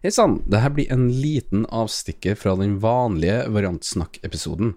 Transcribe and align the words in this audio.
Hei 0.00 0.08
sann, 0.08 0.38
dette 0.48 0.70
blir 0.72 0.88
en 0.88 1.10
liten 1.12 1.66
avstikker 1.68 2.32
fra 2.40 2.54
den 2.56 2.78
vanlige 2.80 3.42
Variantsnakk-episoden. 3.52 4.70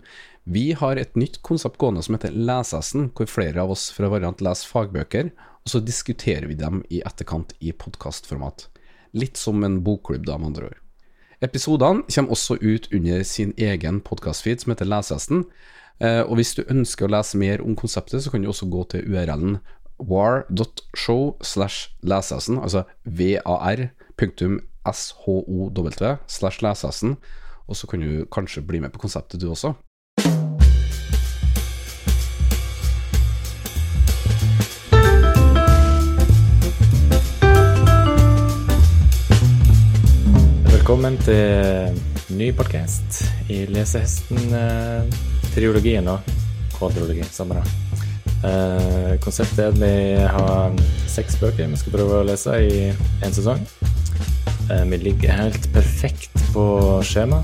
Vi 0.44 0.74
har 0.76 1.00
et 1.00 1.16
nytt 1.16 1.38
konsept 1.48 1.78
gående 1.80 2.02
som 2.04 2.18
heter 2.18 2.34
Lesessen, 2.36 3.06
hvor 3.16 3.30
flere 3.32 3.64
av 3.64 3.72
oss 3.72 3.86
fra 3.96 4.10
Variant 4.12 4.44
leser 4.44 4.68
fagbøker, 4.68 5.30
og 5.64 5.72
så 5.72 5.80
diskuterer 5.80 6.50
vi 6.50 6.58
dem 6.60 6.82
i 6.92 7.00
etterkant 7.08 7.54
i 7.64 7.72
podkastformat. 7.72 8.66
Litt 9.16 9.40
som 9.40 9.64
en 9.64 9.78
bokklubb, 9.86 10.26
da, 10.28 10.36
med 10.36 10.50
andre 10.50 10.74
ord. 10.74 10.82
Episodene 11.48 12.04
kommer 12.10 12.36
også 12.36 12.60
ut 12.60 12.92
under 12.92 13.24
sin 13.24 13.56
egen 13.56 14.04
podkastfeed 14.04 14.60
som 14.66 14.76
heter 14.76 14.92
Lesessen, 14.92 15.48
eh, 16.04 16.20
og 16.28 16.36
hvis 16.36 16.52
du 16.60 16.66
ønsker 16.68 17.08
å 17.08 17.14
lese 17.16 17.40
mer 17.40 17.64
om 17.64 17.80
konseptet, 17.80 18.28
så 18.28 18.36
kan 18.36 18.44
du 18.44 18.52
også 18.52 18.68
gå 18.68 18.84
til 18.92 19.08
URL-en 19.08 19.64
war.show 20.04 21.40
altså 21.40 22.84
var.show 23.08 24.62
slash 26.28 26.62
lesessen, 26.62 27.16
og 27.68 27.76
så 27.76 27.88
kan 27.88 28.00
du 28.00 28.26
kanskje 28.32 28.62
bli 28.62 28.80
med 28.80 28.92
på 28.92 29.00
konseptet 29.00 29.42
du 29.42 29.50
også. 29.50 29.74
Velkommen 40.74 41.18
til 41.24 42.00
ny 42.36 42.52
podkast 42.52 43.24
i 43.50 43.66
Lesehesten-triologien 43.66 46.08
og 46.12 46.20
kvadrologien 46.76 47.30
sammen. 47.32 47.58
Eh, 48.44 49.16
konseptet 49.24 49.60
er 49.60 49.68
at 49.72 49.80
vi 49.80 50.16
har 50.28 50.76
seks 51.08 51.40
bøker 51.40 51.68
vi 51.72 51.78
skal 51.80 51.92
prøve 51.96 52.20
å 52.20 52.28
lese 52.28 52.52
i 52.60 52.92
en 53.24 53.34
sesong. 53.34 53.64
Eh, 54.72 54.86
vi 54.86 54.98
ligger 54.98 55.32
helt 55.32 55.74
perfekt 55.74 56.54
på 56.54 56.64
skjema, 57.04 57.44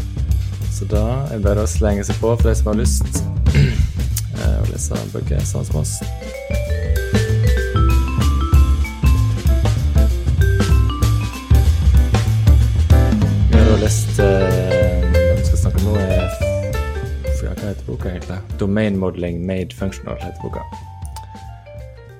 så 0.71 0.85
da 0.85 1.01
er 1.27 1.33
det 1.33 1.43
bare 1.43 1.65
å 1.65 1.67
slenge 1.67 2.05
seg 2.07 2.15
på 2.21 2.31
for 2.31 2.47
de 2.47 2.53
som 2.55 2.69
har 2.71 2.79
lyst 2.79 3.19
eh, 4.39 4.55
å 4.55 4.67
lese 4.69 4.99
bøker 5.11 5.43
sånn 5.43 5.67
som 5.67 5.81
oss. 5.81 5.97
Vi 13.49 13.57
har 13.57 13.67
da 13.67 13.77
lest 13.83 14.15
hva 14.15 14.31
Det 14.39 15.35
vi 15.41 15.45
skal 15.49 15.63
snakke 15.65 15.83
om 15.83 15.91
nå, 15.91 15.99
er 15.99 16.31
Hva 17.43 17.53
heter 17.67 17.83
boka 17.83 18.13
egentlig? 18.13 18.39
Domain 18.63 18.95
Modeling 18.95 19.43
Made 19.43 19.75
Functional 19.75 20.15
heter 20.23 20.39
boka. 20.39 20.63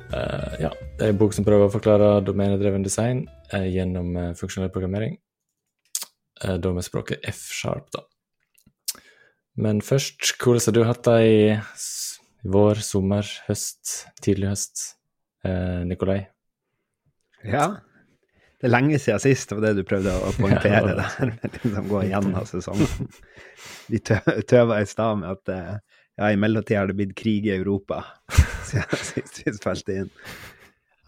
Uh, 0.10 0.56
ja, 0.60 0.76
det 0.98 1.06
er 1.06 1.14
en 1.14 1.20
bok 1.22 1.36
som 1.38 1.46
prøver 1.48 1.70
å 1.70 1.72
forklare 1.72 2.16
domenedreven 2.26 2.84
design 2.84 3.28
eh, 3.28 3.39
gjennom 3.58 4.16
eh, 4.18 4.32
funksjonell 4.38 4.72
programmering. 4.74 5.18
Eh, 6.44 6.56
da 6.62 6.72
med 6.74 6.86
språket 6.86 7.26
F-sharp, 7.34 7.90
da. 7.96 8.06
Men 9.60 9.82
først, 9.84 10.22
hvordan 10.40 10.62
har 10.70 10.76
du 10.78 10.84
hatt 10.88 11.04
det 11.04 11.18
i 11.28 11.40
vår, 12.48 12.80
sommer, 12.86 13.28
høst, 13.50 14.06
tidlig 14.24 14.54
høst? 14.54 14.86
Eh, 15.44 15.82
Nikolai? 15.90 16.22
Ja. 17.44 17.66
Det 18.60 18.68
er 18.68 18.74
lenge 18.74 18.98
siden 19.00 19.20
sist, 19.24 19.50
det 19.50 19.56
var 19.58 19.66
det 19.70 19.78
du 19.80 19.86
prøvde 19.88 20.12
å 20.12 20.32
poengtere 20.40 20.94
Ja, 20.94 20.96
der. 21.00 21.34
liksom 21.64 21.90
gå 21.92 22.02
igjennom 22.08 22.40
sesongen. 22.48 23.10
Vi 23.92 24.00
tø- 24.04 24.40
tøva 24.48 24.82
i 24.84 24.88
stad 24.88 25.22
med 25.22 25.32
at 25.38 25.52
eh, 25.56 25.76
ja, 26.20 26.32
i 26.36 26.40
mellomtida 26.40 26.82
har 26.82 26.90
det 26.92 26.98
blitt 27.00 27.16
krig 27.20 27.48
i 27.48 27.54
Europa 27.56 28.02
siden 28.70 29.00
sist 29.00 29.40
vi 29.46 29.54
spilte 29.56 29.96
inn. 30.04 30.10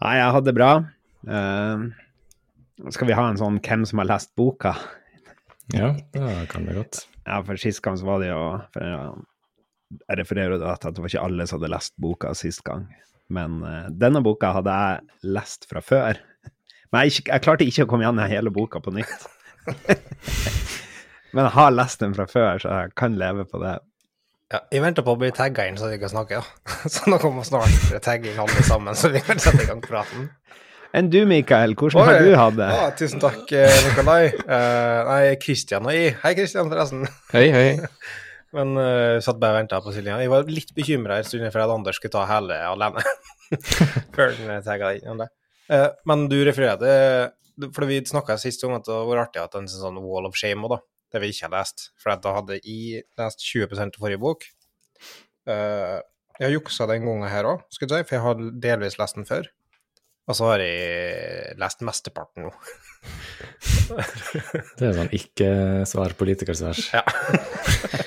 Nei, 0.02 0.14
jeg 0.18 0.32
hadde 0.36 0.48
det 0.48 0.56
bra. 0.56 0.70
Eh, 1.28 1.84
skal 2.90 3.08
vi 3.10 3.16
ha 3.16 3.28
en 3.28 3.40
sånn 3.40 3.60
'hvem 3.60 3.86
som 3.86 3.98
har 4.02 4.10
lest 4.10 4.34
boka'? 4.36 4.76
Ja, 5.72 5.94
det 6.12 6.48
kan 6.50 6.66
vi 6.66 6.74
godt. 6.74 7.06
Ja, 7.26 7.42
for 7.42 7.56
sist 7.56 7.82
gang 7.82 7.96
så 7.96 8.04
var 8.04 8.20
det 8.20 8.32
jo 8.32 8.42
for 8.72 8.82
Jeg 10.08 10.18
refererer 10.18 10.56
jo 10.56 10.58
til 10.58 10.70
at 10.72 10.94
det 10.94 11.02
var 11.02 11.08
ikke 11.08 11.24
alle 11.24 11.46
som 11.46 11.60
hadde 11.60 11.70
lest 11.70 11.92
boka 12.00 12.34
sist 12.34 12.64
gang. 12.64 12.86
Men 13.28 13.62
uh, 13.62 13.90
denne 13.90 14.22
boka 14.24 14.52
hadde 14.56 14.72
jeg 14.72 15.00
lest 15.22 15.68
fra 15.68 15.80
før. 15.84 16.16
Men 16.92 17.04
jeg, 17.04 17.26
jeg 17.26 17.42
klarte 17.44 17.66
ikke 17.68 17.84
å 17.84 17.90
komme 17.90 18.06
gjennom 18.06 18.28
hele 18.28 18.50
boka 18.50 18.80
på 18.80 18.90
nytt. 18.90 19.28
Men 21.32 21.46
jeg 21.46 21.54
har 21.54 21.70
lest 21.72 22.00
den 22.00 22.16
fra 22.16 22.26
før, 22.28 22.58
så 22.60 22.68
jeg 22.68 22.92
kan 22.96 23.16
leve 23.20 23.44
på 23.48 23.60
det. 23.62 23.78
Ja, 24.52 24.60
jeg 24.72 24.82
venter 24.84 25.04
på 25.04 25.14
å 25.14 25.20
bli 25.20 25.30
tagga 25.32 25.64
inn 25.64 25.78
så 25.80 25.88
vi 25.88 25.96
kan 26.00 26.12
snakke, 26.12 26.40
ja. 26.40 26.44
Så 26.92 27.08
nå 27.08 27.16
kommer 27.22 27.46
snart 27.48 27.94
tagging 28.04 28.36
alle 28.40 28.64
sammen, 28.68 28.96
så 28.96 29.08
vi 29.12 29.22
kan 29.24 29.40
sette 29.40 29.64
i 29.64 29.68
gang 29.68 29.80
praten. 29.80 30.28
Enn 30.92 31.08
du, 31.08 31.22
Mikael, 31.24 31.72
hvordan 31.72 32.04
har 32.04 32.18
du 32.20 32.34
hatt 32.36 32.56
det? 32.58 32.66
Ja, 32.68 32.88
tusen 32.92 33.20
takk, 33.22 33.46
eh, 33.56 33.76
Nikolai. 33.86 34.26
Uh, 34.44 34.98
nei, 35.08 35.20
Kristian 35.40 35.86
og 35.88 35.94
jeg. 35.96 36.18
Hei, 36.20 36.32
Kristian, 36.36 36.68
forresten. 36.68 37.06
Hei, 37.32 37.46
hei. 37.54 37.68
Men 38.56 38.74
uh, 38.76 39.16
satt 39.24 39.38
bare 39.40 39.56
og 39.56 39.62
venta 39.62 39.78
på 39.80 39.94
Silja. 39.94 40.18
Jeg 40.20 40.28
var 40.28 40.50
litt 40.52 40.74
bekymra 40.76 41.16
en 41.16 41.24
stund 41.24 41.46
for 41.46 41.64
at 41.64 41.72
Anders 41.72 41.96
skulle 41.96 42.12
ta 42.12 42.26
hele 42.28 42.58
alene. 42.68 43.04
Før 44.16 44.36
den 44.36 44.66
tagga 44.66 44.90
inn. 44.98 45.22
Uh, 45.72 45.88
men 46.08 46.26
du 46.28 46.34
refererte 46.44 46.90
For 47.62 47.86
vi 47.88 48.00
snakka 48.04 48.34
sist 48.40 48.64
om 48.66 48.74
at 48.76 48.84
det 48.88 48.98
var 49.08 49.22
artig 49.22 49.40
at 49.40 49.56
en 49.56 49.70
sånn 49.70 49.96
wall 50.04 50.28
of 50.28 50.36
shame 50.36 50.68
òg, 50.68 50.74
da. 50.74 50.80
Det 51.12 51.24
vi 51.24 51.32
ikke 51.32 51.48
har 51.48 51.54
lest. 51.56 51.88
For 52.00 52.20
da 52.20 52.36
hadde 52.36 52.60
jeg 52.60 53.06
lest 53.20 53.48
20 53.48 53.80
av 53.86 53.96
forrige 53.96 54.20
bok. 54.20 54.44
Uh, 55.48 56.04
jeg 56.36 56.50
har 56.50 56.54
juksa 56.58 56.84
den 56.92 57.08
gangen 57.08 57.32
her 57.32 57.48
òg, 57.48 57.64
si, 57.72 57.80
for 57.88 58.12
jeg 58.12 58.24
har 58.28 58.46
delvis 58.68 59.00
lest 59.00 59.16
den 59.16 59.28
før. 59.28 59.48
Og 60.30 60.38
så 60.38 60.48
har 60.52 60.62
jeg 60.62 61.56
lest 61.58 61.82
mesteparten 61.86 62.46
nå. 62.46 62.52
Det 64.78 64.86
er 64.86 64.94
sånn 64.96 65.10
ikke-svar 65.12 66.14
politikersvers. 66.16 66.84
Ja. 66.94 67.02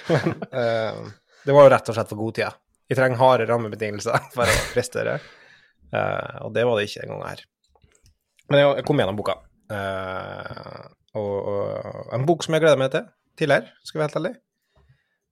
Men, 0.09 0.37
eh, 0.49 1.01
det 1.45 1.53
var 1.53 1.67
jo 1.67 1.73
rett 1.75 1.91
og 1.91 1.97
slett 1.97 2.13
for 2.13 2.21
god 2.23 2.37
tid. 2.39 2.61
Jeg 2.89 2.97
trenger 2.97 3.19
harde 3.19 3.49
rammebetingelser 3.49 4.29
for 4.35 4.49
å 4.49 4.61
prestere, 4.71 5.19
Eh, 5.95 6.37
og 6.45 6.53
det 6.55 6.65
var 6.65 6.77
det 6.77 6.87
ikke 6.89 7.03
den 7.03 7.13
gangen 7.13 7.29
her. 7.29 7.43
Men 8.49 8.61
jeg, 8.61 8.71
jeg 8.79 8.87
kom 8.87 9.01
gjennom 9.01 9.19
boka. 9.19 9.37
Eh, 9.73 10.81
og, 11.19 11.35
og 11.51 12.15
en 12.15 12.25
bok 12.27 12.45
som 12.45 12.55
jeg 12.55 12.65
gleder 12.65 12.81
meg 12.81 12.91
til 12.93 13.05
tidligere, 13.39 13.71
skal 13.83 13.99
vi 13.99 14.03
være 14.03 14.11
helt 14.11 14.19
ærlig. 14.21 14.33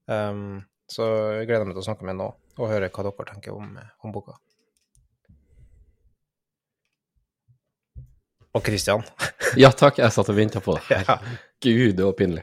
Um, 0.04 0.56
så 0.90 1.04
jeg 1.38 1.48
gleder 1.48 1.68
meg 1.68 1.76
til 1.76 1.80
å 1.80 1.86
snakke 1.86 2.04
med 2.04 2.18
nå 2.18 2.26
og 2.34 2.68
høre 2.68 2.90
hva 2.92 3.04
dere 3.06 3.28
tenker 3.30 3.56
om, 3.56 3.70
om 4.04 4.12
boka. 4.12 4.36
Og 8.54 8.62
Christian. 8.62 9.02
Ja 9.60 9.68
takk, 9.70 10.00
jeg 10.02 10.10
satt 10.10 10.30
og 10.32 10.34
venta 10.34 10.58
på 10.62 10.74
det. 10.74 10.82
Herregud, 10.88 11.36
Gud, 11.62 11.92
det 11.98 12.06
var 12.06 12.14
pinlig. 12.18 12.42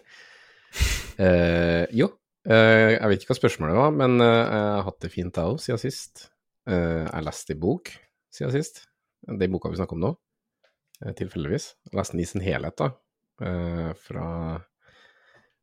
Uh, 1.17 1.83
jo, 1.91 2.07
uh, 2.47 2.91
jeg 2.93 3.09
vet 3.11 3.23
ikke 3.23 3.33
hva 3.33 3.37
spørsmålet 3.41 3.75
var, 3.75 3.89
men 3.95 4.15
uh, 4.23 4.27
jeg 4.29 4.69
har 4.77 4.85
hatt 4.87 4.99
det 5.03 5.11
fint, 5.11 5.35
jeg 5.35 5.51
òg, 5.51 5.59
siden 5.59 5.81
sist. 5.81 6.27
Jeg 6.71 7.25
leste 7.25 7.55
en 7.55 7.59
bok 7.59 7.89
siden 8.31 8.53
sist. 8.53 8.83
Den 9.25 9.51
boka 9.51 9.71
vi 9.73 9.79
snakker 9.79 9.97
om 9.97 10.03
nå, 10.05 10.11
tilfeldigvis. 11.17 11.65
Jeg 11.89 11.97
leste 11.97 12.15
den 12.15 12.23
i 12.23 12.27
sin 12.29 12.45
helhet, 12.45 12.77
da. 12.77 12.91
fra 14.05 14.27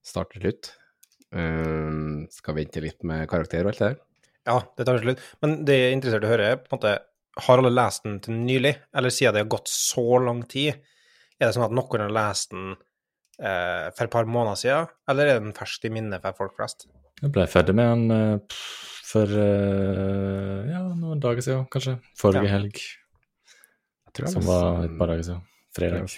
start 0.04 0.34
til 0.34 0.42
slutt. 0.42 0.72
Skal 2.34 2.58
vente 2.58 2.82
litt 2.82 3.06
med 3.06 3.28
karakter 3.30 3.62
og 3.62 3.70
alt 3.72 3.80
det 3.80 3.92
der. 3.92 4.00
Ja, 4.48 4.58
det 4.74 4.88
tar 4.88 5.00
slutt. 5.04 5.22
Men 5.44 5.60
det 5.68 5.78
jeg 5.78 5.86
er 5.92 5.96
interessert 5.96 6.26
i 6.26 6.28
å 6.28 6.34
høre, 6.34 6.50
er 6.50 6.60
på 6.60 6.72
en 6.72 6.80
måte 6.80 6.96
Har 7.38 7.60
alle 7.60 7.70
lest 7.70 8.02
den 8.04 8.18
til 8.24 8.34
nylig, 8.34 8.74
eller 8.96 9.12
siden 9.14 9.34
det 9.36 9.42
har 9.44 9.50
gått 9.52 9.68
så 9.70 10.18
lang 10.24 10.42
tid? 10.50 10.74
Er 11.38 11.46
det 11.46 11.54
sånn 11.54 11.68
at 11.68 11.74
noen 11.76 12.02
har 12.02 12.10
lest 12.14 12.50
den 12.50 12.72
eh, 13.38 13.88
for 13.94 14.04
et 14.08 14.12
par 14.14 14.26
måneder 14.26 14.58
siden, 14.58 14.88
eller 15.08 15.30
er 15.30 15.38
den 15.44 15.54
ferskt 15.54 15.86
i 15.86 15.92
minnet 15.94 16.24
for 16.24 16.34
folk 16.42 16.56
flest? 16.58 16.88
Jeg 17.22 17.30
ble 17.34 17.46
ferdig 17.50 17.74
med 17.78 17.92
den 17.92 18.10
eh, 18.16 18.56
for 19.08 19.30
eh, 19.42 20.66
ja, 20.72 20.82
noen 20.98 21.22
dager 21.22 21.42
siden, 21.46 21.66
kanskje. 21.72 21.96
Forrige 22.18 22.44
Ja. 22.48 22.56
helg, 22.58 22.82
Jeg 24.08 24.12
tror 24.18 24.32
som 24.34 24.42
var 24.48 24.84
et 24.88 24.98
par 24.98 25.06
dager 25.12 25.22
siden. 25.30 25.44
Fredag. 25.78 26.10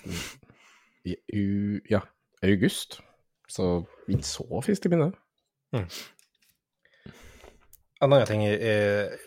I, 1.05 1.17
u, 1.37 1.81
ja, 1.91 2.01
august. 2.47 3.01
Så 3.51 3.84
ikke 4.09 4.25
så 4.25 4.61
friskt 4.65 4.87
i 4.87 4.93
minnet. 4.93 5.15
En 5.75 5.87
annen 8.07 8.27
ting 8.28 8.45
er, 8.47 8.57
er 8.65 9.19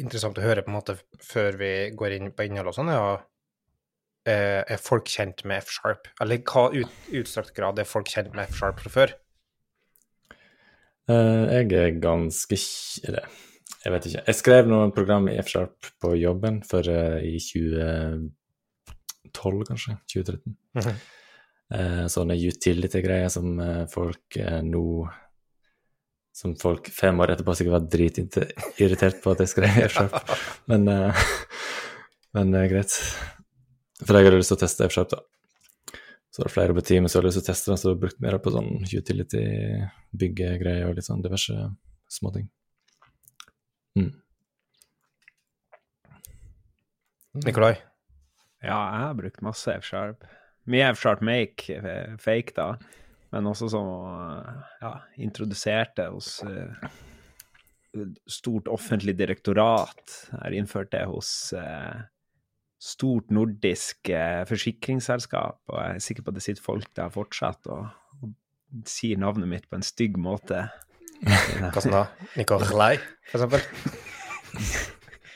interessant 0.00 0.38
å 0.38 0.44
høre 0.44 0.62
på 0.66 0.72
en 0.72 0.78
måte 0.78 0.96
før 1.22 1.58
vi 1.60 1.72
går 1.96 2.16
inn 2.16 2.32
på 2.34 2.46
innhold 2.46 2.72
og 2.72 2.76
sånn, 2.76 2.90
er 2.92 2.98
jo 2.98 3.10
eh, 4.28 4.62
er 4.64 4.80
folk 4.82 5.06
kjent 5.10 5.44
med 5.48 5.62
F-sharp? 5.64 6.02
Eller 6.22 6.42
hva 6.46 6.64
ut, 6.74 6.92
utstrakt 7.20 7.54
grad 7.56 7.78
er 7.78 7.88
folk 7.88 8.08
kjent 8.10 8.32
med 8.36 8.44
F-sharp 8.50 8.78
fra 8.82 8.90
før? 8.96 9.10
Eh, 11.10 11.44
jeg 11.56 11.72
er 11.78 11.90
ganske 12.02 12.56
Eller, 13.08 13.24
jeg 13.84 13.92
vet 13.94 14.04
ikke. 14.10 14.24
Jeg 14.26 14.36
skrev 14.38 14.64
noe 14.70 14.90
program 14.94 15.24
i 15.32 15.38
F-sharp 15.40 15.78
på 16.02 16.08
jobben 16.20 16.62
for 16.68 16.82
eh, 16.90 17.20
i 17.30 17.38
2012, 17.40 18.30
kanskje. 19.70 19.92
2013. 20.12 20.56
Mhm. 20.80 20.94
Eh, 21.70 22.06
sånne 22.10 22.34
utility-greier 22.34 23.30
som 23.30 23.60
eh, 23.62 23.84
folk 23.90 24.36
eh, 24.42 24.58
nå 24.66 25.06
Som 26.36 26.54
folk 26.60 26.86
fem 26.94 27.18
år 27.20 27.34
etterpå 27.34 27.54
sikkert 27.58 27.74
var 27.74 27.88
dritirritert 27.90 29.18
på 29.22 29.34
at 29.34 29.42
jeg 29.42 29.52
skrev 29.52 29.80
F-sharp. 29.88 30.34
men 30.70 30.86
uh, 30.88 31.24
men 32.36 32.54
uh, 32.54 32.66
greit. 32.70 32.94
For 34.00 34.16
jeg 34.16 34.28
hadde 34.28 34.38
lyst 34.38 34.52
til 34.52 34.58
å 34.58 34.62
teste 34.62 34.86
F-sharp, 34.86 35.12
da. 35.12 35.20
Så 36.30 36.42
var 36.42 36.46
det 36.46 36.54
flere 36.54 36.74
på 36.76 36.84
teamet 36.86 37.10
som 37.10 37.18
hadde 37.18 37.32
lyst 37.32 37.40
til 37.40 37.44
å 37.44 37.50
teste 37.50 37.72
den, 37.72 37.80
så 37.80 37.90
jeg 37.90 38.00
brukt 38.04 38.20
mer 38.22 38.38
på 38.38 38.52
sånn 38.54 38.70
utility, 38.86 39.44
byggegreier 40.14 40.86
og 40.86 40.98
litt 40.98 41.08
sånn 41.08 41.24
diverse 41.24 41.56
småting. 42.10 42.46
Mm. 43.98 44.12
Nikolai? 47.46 47.74
Ja, 48.62 48.78
jeg 48.78 49.02
har 49.02 49.18
brukt 49.18 49.42
masse 49.42 49.74
F-sharp. 49.80 50.22
Mye 50.70 50.92
F-sharp 50.92 51.22
make, 51.26 51.66
eh, 51.74 52.14
fake, 52.22 52.54
da. 52.54 52.74
Men 53.30 53.46
også 53.46 53.68
som 53.70 53.88
ja, 54.82 54.94
introduserte 55.22 56.08
hos 56.10 56.40
uh, 56.42 56.90
stort 58.26 58.70
offentlig 58.70 59.14
direktorat. 59.18 60.16
Har 60.32 60.56
innført 60.56 60.90
det 60.94 61.04
hos 61.10 61.52
uh, 61.54 62.02
stort 62.80 63.30
nordisk 63.30 64.10
uh, 64.10 64.42
forsikringsselskap, 64.50 65.60
og 65.70 65.78
jeg 65.78 65.96
er 65.96 66.06
sikker 66.08 66.26
på 66.26 66.34
at 66.34 66.40
det 66.40 66.46
sitter 66.46 66.66
folk 66.66 66.90
der 66.98 67.14
fortsatt 67.14 67.70
og, 67.70 67.90
og 68.20 68.34
sier 68.88 69.20
navnet 69.20 69.50
mitt 69.50 69.70
på 69.70 69.78
en 69.78 69.86
stygg 69.86 70.18
måte. 70.18 70.66
Sånn 71.76 71.94
da? 71.94 72.06
Nikolai, 72.40 72.96
for 73.30 73.44
eksempel? 73.44 73.60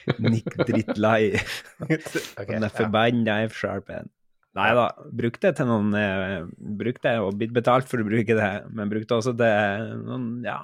Nick 0.19 0.56
Drittlai. 0.56 1.35
okay, 2.40 2.61
Den 2.61 2.70
forbanna 2.70 3.43
F-sharpen. 3.49 4.11
Nei 4.55 4.71
da, 4.79 4.87
brukte 5.11 5.51
det 5.51 5.59
til 5.59 5.67
noen 5.67 5.95
eh, 5.99 6.45
Brukte 6.79 7.11
det 7.11 7.23
og 7.25 7.39
blitt 7.41 7.55
betalt 7.55 7.89
for 7.91 7.99
å 7.99 8.06
bruke 8.06 8.37
det, 8.39 8.51
men 8.71 8.93
brukte 8.93 9.19
også 9.19 9.35
til 9.39 9.95
noen 10.05 10.29
ja, 10.47 10.61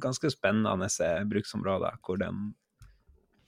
ganske 0.00 0.30
spennende 0.32 0.88
bruksområder 1.28 1.98
hvor, 2.04 2.20
den, 2.20 2.54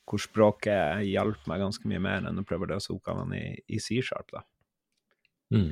hvor 0.09 0.21
språket 0.23 1.07
hjalp 1.09 1.49
meg 1.49 1.65
ganske 1.65 1.89
mye 1.89 2.03
mer 2.05 2.29
enn 2.29 2.41
å 2.41 2.47
prøve 2.49 2.69
å 2.69 2.73
løse 2.75 2.93
oppgavene 2.95 3.41
i, 3.41 3.53
i 3.73 3.81
C-sharp, 3.83 4.33
da. 4.35 4.45
Mm. 5.55 5.71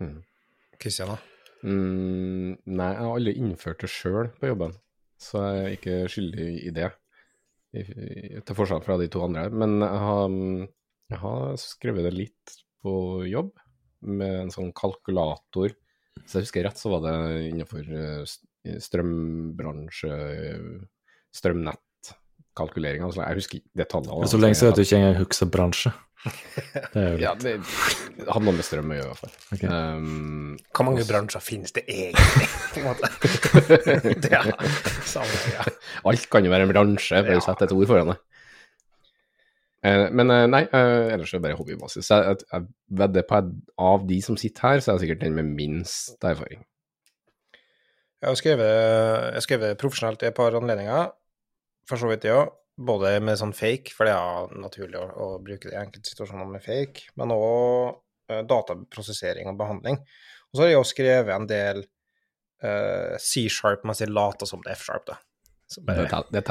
Mm. 0.00 0.16
Kristian, 0.80 1.12
da? 1.12 1.18
Mm, 1.66 2.54
nei, 2.70 2.88
jeg 2.94 3.02
har 3.02 3.12
aldri 3.12 3.34
innført 3.40 3.82
det 3.82 3.90
sjøl 3.92 4.30
på 4.38 4.52
jobben, 4.52 4.72
så 5.20 5.42
jeg 5.42 5.60
er 5.60 5.76
ikke 5.76 5.98
skyldig 6.12 6.48
i 6.68 6.72
det. 6.76 6.90
I, 7.76 7.82
i, 7.84 8.40
til 8.40 8.56
forskjell 8.56 8.80
fra 8.86 8.96
de 8.96 9.10
to 9.12 9.20
andre. 9.26 9.48
Men 9.52 9.82
jeg 9.82 10.00
har, 10.04 10.36
jeg 11.12 11.20
har 11.20 11.58
skrevet 11.60 12.06
det 12.06 12.14
litt 12.14 12.54
på 12.84 12.94
jobb 13.28 13.52
med 14.06 14.34
en 14.44 14.52
sånn 14.54 14.72
kalkulator. 14.76 15.74
Så 16.26 16.38
jeg 16.38 16.48
husker 16.48 16.64
rett, 16.66 16.78
så 16.78 16.90
var 16.92 17.04
det 17.06 17.14
innenfor 17.48 17.82
eh, 17.86 18.78
strømbransje, 18.82 20.12
strømnettkalkulering. 21.34 23.04
Altså, 23.06 23.22
jeg 23.24 23.38
husker 23.40 23.60
ikke 23.60 23.82
detaljene. 23.82 24.20
Det 24.22 24.28
er 24.28 24.34
så 24.34 24.40
lenge 24.42 24.58
siden 24.58 24.72
at 24.74 24.78
du 24.78 24.84
ikke 24.84 25.00
engang 25.00 25.18
husker 25.22 25.50
bransje. 25.54 25.94
Det 26.94 27.02
Ja, 27.22 27.30
det 27.38 27.52
hadde 28.26 28.42
noe 28.42 28.56
med 28.56 28.66
strøm 28.66 28.90
å 28.90 28.96
gjøre, 28.96 29.06
i 29.06 29.12
hvert 29.12 29.20
fall. 29.22 29.34
Okay. 29.54 29.68
Um, 29.70 30.56
Hvor 30.74 30.88
mange 30.88 31.04
bransjer 31.06 31.44
finnes 31.44 31.74
det 31.76 31.84
egentlig? 31.86 32.48
på 32.74 32.80
en 32.82 32.88
måte? 32.88 33.10
det 34.24 34.32
er 34.34 34.50
samme 35.06 35.38
ja. 35.54 35.66
Alt 36.10 36.26
kan 36.32 36.42
jo 36.46 36.50
være 36.52 36.66
en 36.66 36.72
bransje, 36.74 37.22
bare 37.22 37.38
Ja. 37.38 37.44
sette 37.46 37.68
et 37.68 37.76
ord 37.76 37.86
foran 37.90 38.10
det. 38.12 38.18
Eh, 39.86 40.08
men 40.10 40.32
eh, 40.34 40.46
nei, 40.50 40.64
eh, 40.74 41.12
ellers 41.14 41.32
er 41.32 41.38
det 41.38 41.46
bare 41.46 41.58
hobbybasis. 41.58 42.10
Jeg, 42.10 42.40
jeg, 42.50 42.66
vedder 42.98 43.26
på 43.28 43.38
at 43.38 43.50
av 43.90 44.06
de 44.08 44.18
som 44.24 44.38
sitter 44.40 44.66
her, 44.66 44.80
så 44.82 44.90
er 44.90 44.98
jeg 44.98 45.06
sikkert 45.06 45.24
den 45.26 45.38
med 45.38 45.52
minst 45.58 46.24
erfaring. 46.26 46.64
Jeg 48.18 48.26
har 48.32 48.38
skrevet, 48.40 48.72
jeg 49.36 49.44
skrevet 49.46 49.78
profesjonelt 49.78 50.24
i 50.24 50.30
et 50.32 50.34
par 50.34 50.56
anledninger, 50.58 51.12
for 51.86 52.00
så 52.00 52.10
vidt 52.10 52.24
det 52.26 52.34
òg. 52.34 52.50
Både 52.88 53.16
med 53.22 53.38
sånn 53.38 53.54
fake, 53.58 53.90
for 53.94 54.06
det 54.06 54.14
er 54.14 54.58
naturlig 54.62 54.98
å, 55.00 55.06
å 55.10 55.28
bruke 55.42 55.66
det 55.66 55.74
i 55.74 55.80
enkelte 55.80 56.12
situasjoner 56.12 56.46
med 56.50 56.62
fake, 56.62 57.08
men 57.18 57.34
òg 57.34 58.44
dataprosessering 58.46 59.48
og 59.50 59.56
behandling. 59.58 59.98
Og 60.50 60.58
så 60.58 60.62
har 60.62 60.70
jeg 60.70 60.80
også 60.80 60.94
skrevet 60.94 61.34
en 61.34 61.48
del 61.48 61.80
uh, 62.64 63.16
C-sharp 63.22 63.86
mens 63.88 64.02
jeg 64.02 64.12
later 64.12 64.48
som 64.48 64.62
det 64.64 64.74
er 64.74 64.78
F-sharp, 64.78 65.08
da. 65.08 65.16
Så 65.68 65.80
Det 65.82 65.86
bare, 65.86 66.08
tel- 66.08 66.30
det 66.32 66.44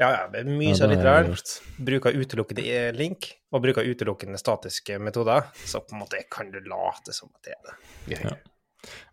ja, 0.00 0.08
ja, 0.10 0.22
det 0.32 0.40
er 0.40 0.48
mye 0.48 0.72
Ja, 0.72 0.76
så 0.76 0.88
litt 0.90 0.98
har 1.00 1.06
jeg 1.22 1.28
rart. 1.30 1.36
gjort. 1.36 1.84
Bruker 1.86 2.16
utelukkende 2.18 2.80
link, 2.96 3.28
og 3.52 3.62
bruker 3.62 3.86
utelukkende 3.86 4.40
statiske 4.40 4.98
metoder, 5.00 5.46
så 5.64 5.80
på 5.84 5.94
en 5.94 6.02
måte 6.02 6.22
kan 6.30 6.50
du 6.50 6.58
late 6.66 7.14
som 7.16 7.30
at 7.34 7.46
det 7.46 7.54
er 7.54 7.68
det. 7.68 8.20
Ja. 8.24 8.34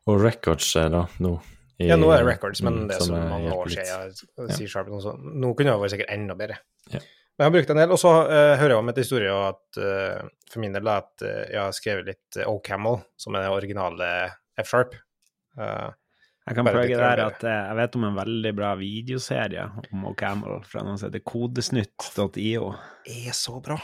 Og 0.07 0.21
records 0.23 0.75
er 0.79 0.89
da 0.89 1.05
nå 1.19 1.35
i- 1.79 1.87
Ja, 1.91 1.95
nå 1.95 2.09
er 2.11 2.23
det 2.23 2.31
records, 2.33 2.61
men 2.63 2.73
mm, 2.73 2.87
det 2.87 2.95
er 2.95 2.99
så 2.99 3.05
som 3.11 3.29
mange 3.29 3.51
år 3.53 3.69
siden 3.69 4.49
C-sharp. 4.57 4.89
og 4.89 5.01
sånn, 5.03 5.21
Nå 5.39 5.53
kunne 5.55 5.71
det 5.71 5.79
vært 5.83 5.93
sikkert 5.93 6.13
enda 6.17 6.35
bedre. 6.35 6.57
Ja. 6.89 6.99
Men 7.37 7.45
jeg 7.45 7.51
har 7.51 7.51
brukt 7.51 7.69
en 7.69 7.77
del. 7.77 7.91
Og 7.91 7.99
så 8.01 8.09
uh, 8.25 8.57
hører 8.57 8.69
jeg 8.73 8.77
om 8.81 8.89
et 8.89 8.97
historie 8.97 9.29
at 9.29 9.77
uh, 9.77 10.27
for 10.49 10.59
min 10.59 10.73
del 10.73 10.87
at 10.87 11.11
uh, 11.21 11.45
jeg 11.51 11.59
har 11.61 11.71
skrevet 11.71 12.05
litt 12.05 12.37
uh, 12.41 12.47
O-Camel, 12.49 13.03
som 13.15 13.35
er 13.35 13.41
den 13.45 13.51
originale 13.53 14.31
F-sharp. 14.57 14.95
Eh, 15.59 15.89
Jeg 16.47 16.55
kan 16.55 16.67
prøve 16.67 16.85
plugge 16.85 16.97
der 17.01 17.21
at 17.25 17.43
eh, 17.43 17.61
jeg 17.67 17.77
vet 17.81 17.95
om 17.99 18.07
en 18.07 18.17
veldig 18.17 18.51
bra 18.55 18.71
videoserie 18.79 19.67
om 19.91 20.09
O'Camel 20.13 20.61
fra 20.67 20.83
noen 20.85 20.99
som 20.99 21.09
heter 21.09 21.25
kodesnytt.io. 21.27 22.69
er 23.11 23.35
så 23.35 23.59
bra. 23.63 23.75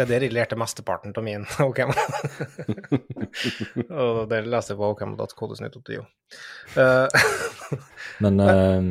Det 0.00 0.06
er 0.06 0.12
der 0.14 0.24
jeg 0.24 0.32
lærte 0.32 0.56
mesteparten 0.56 1.12
av 1.12 1.24
min 1.26 1.42
O-Camel. 1.60 1.98
og 4.00 4.20
det 4.30 4.38
leste 4.48 4.72
jeg 4.72 4.78
på 4.80 4.88
ocamel.kodesnytt.io. 4.94 6.06
Uh, 6.72 7.04
Men 8.24 8.40
eh, 8.40 8.86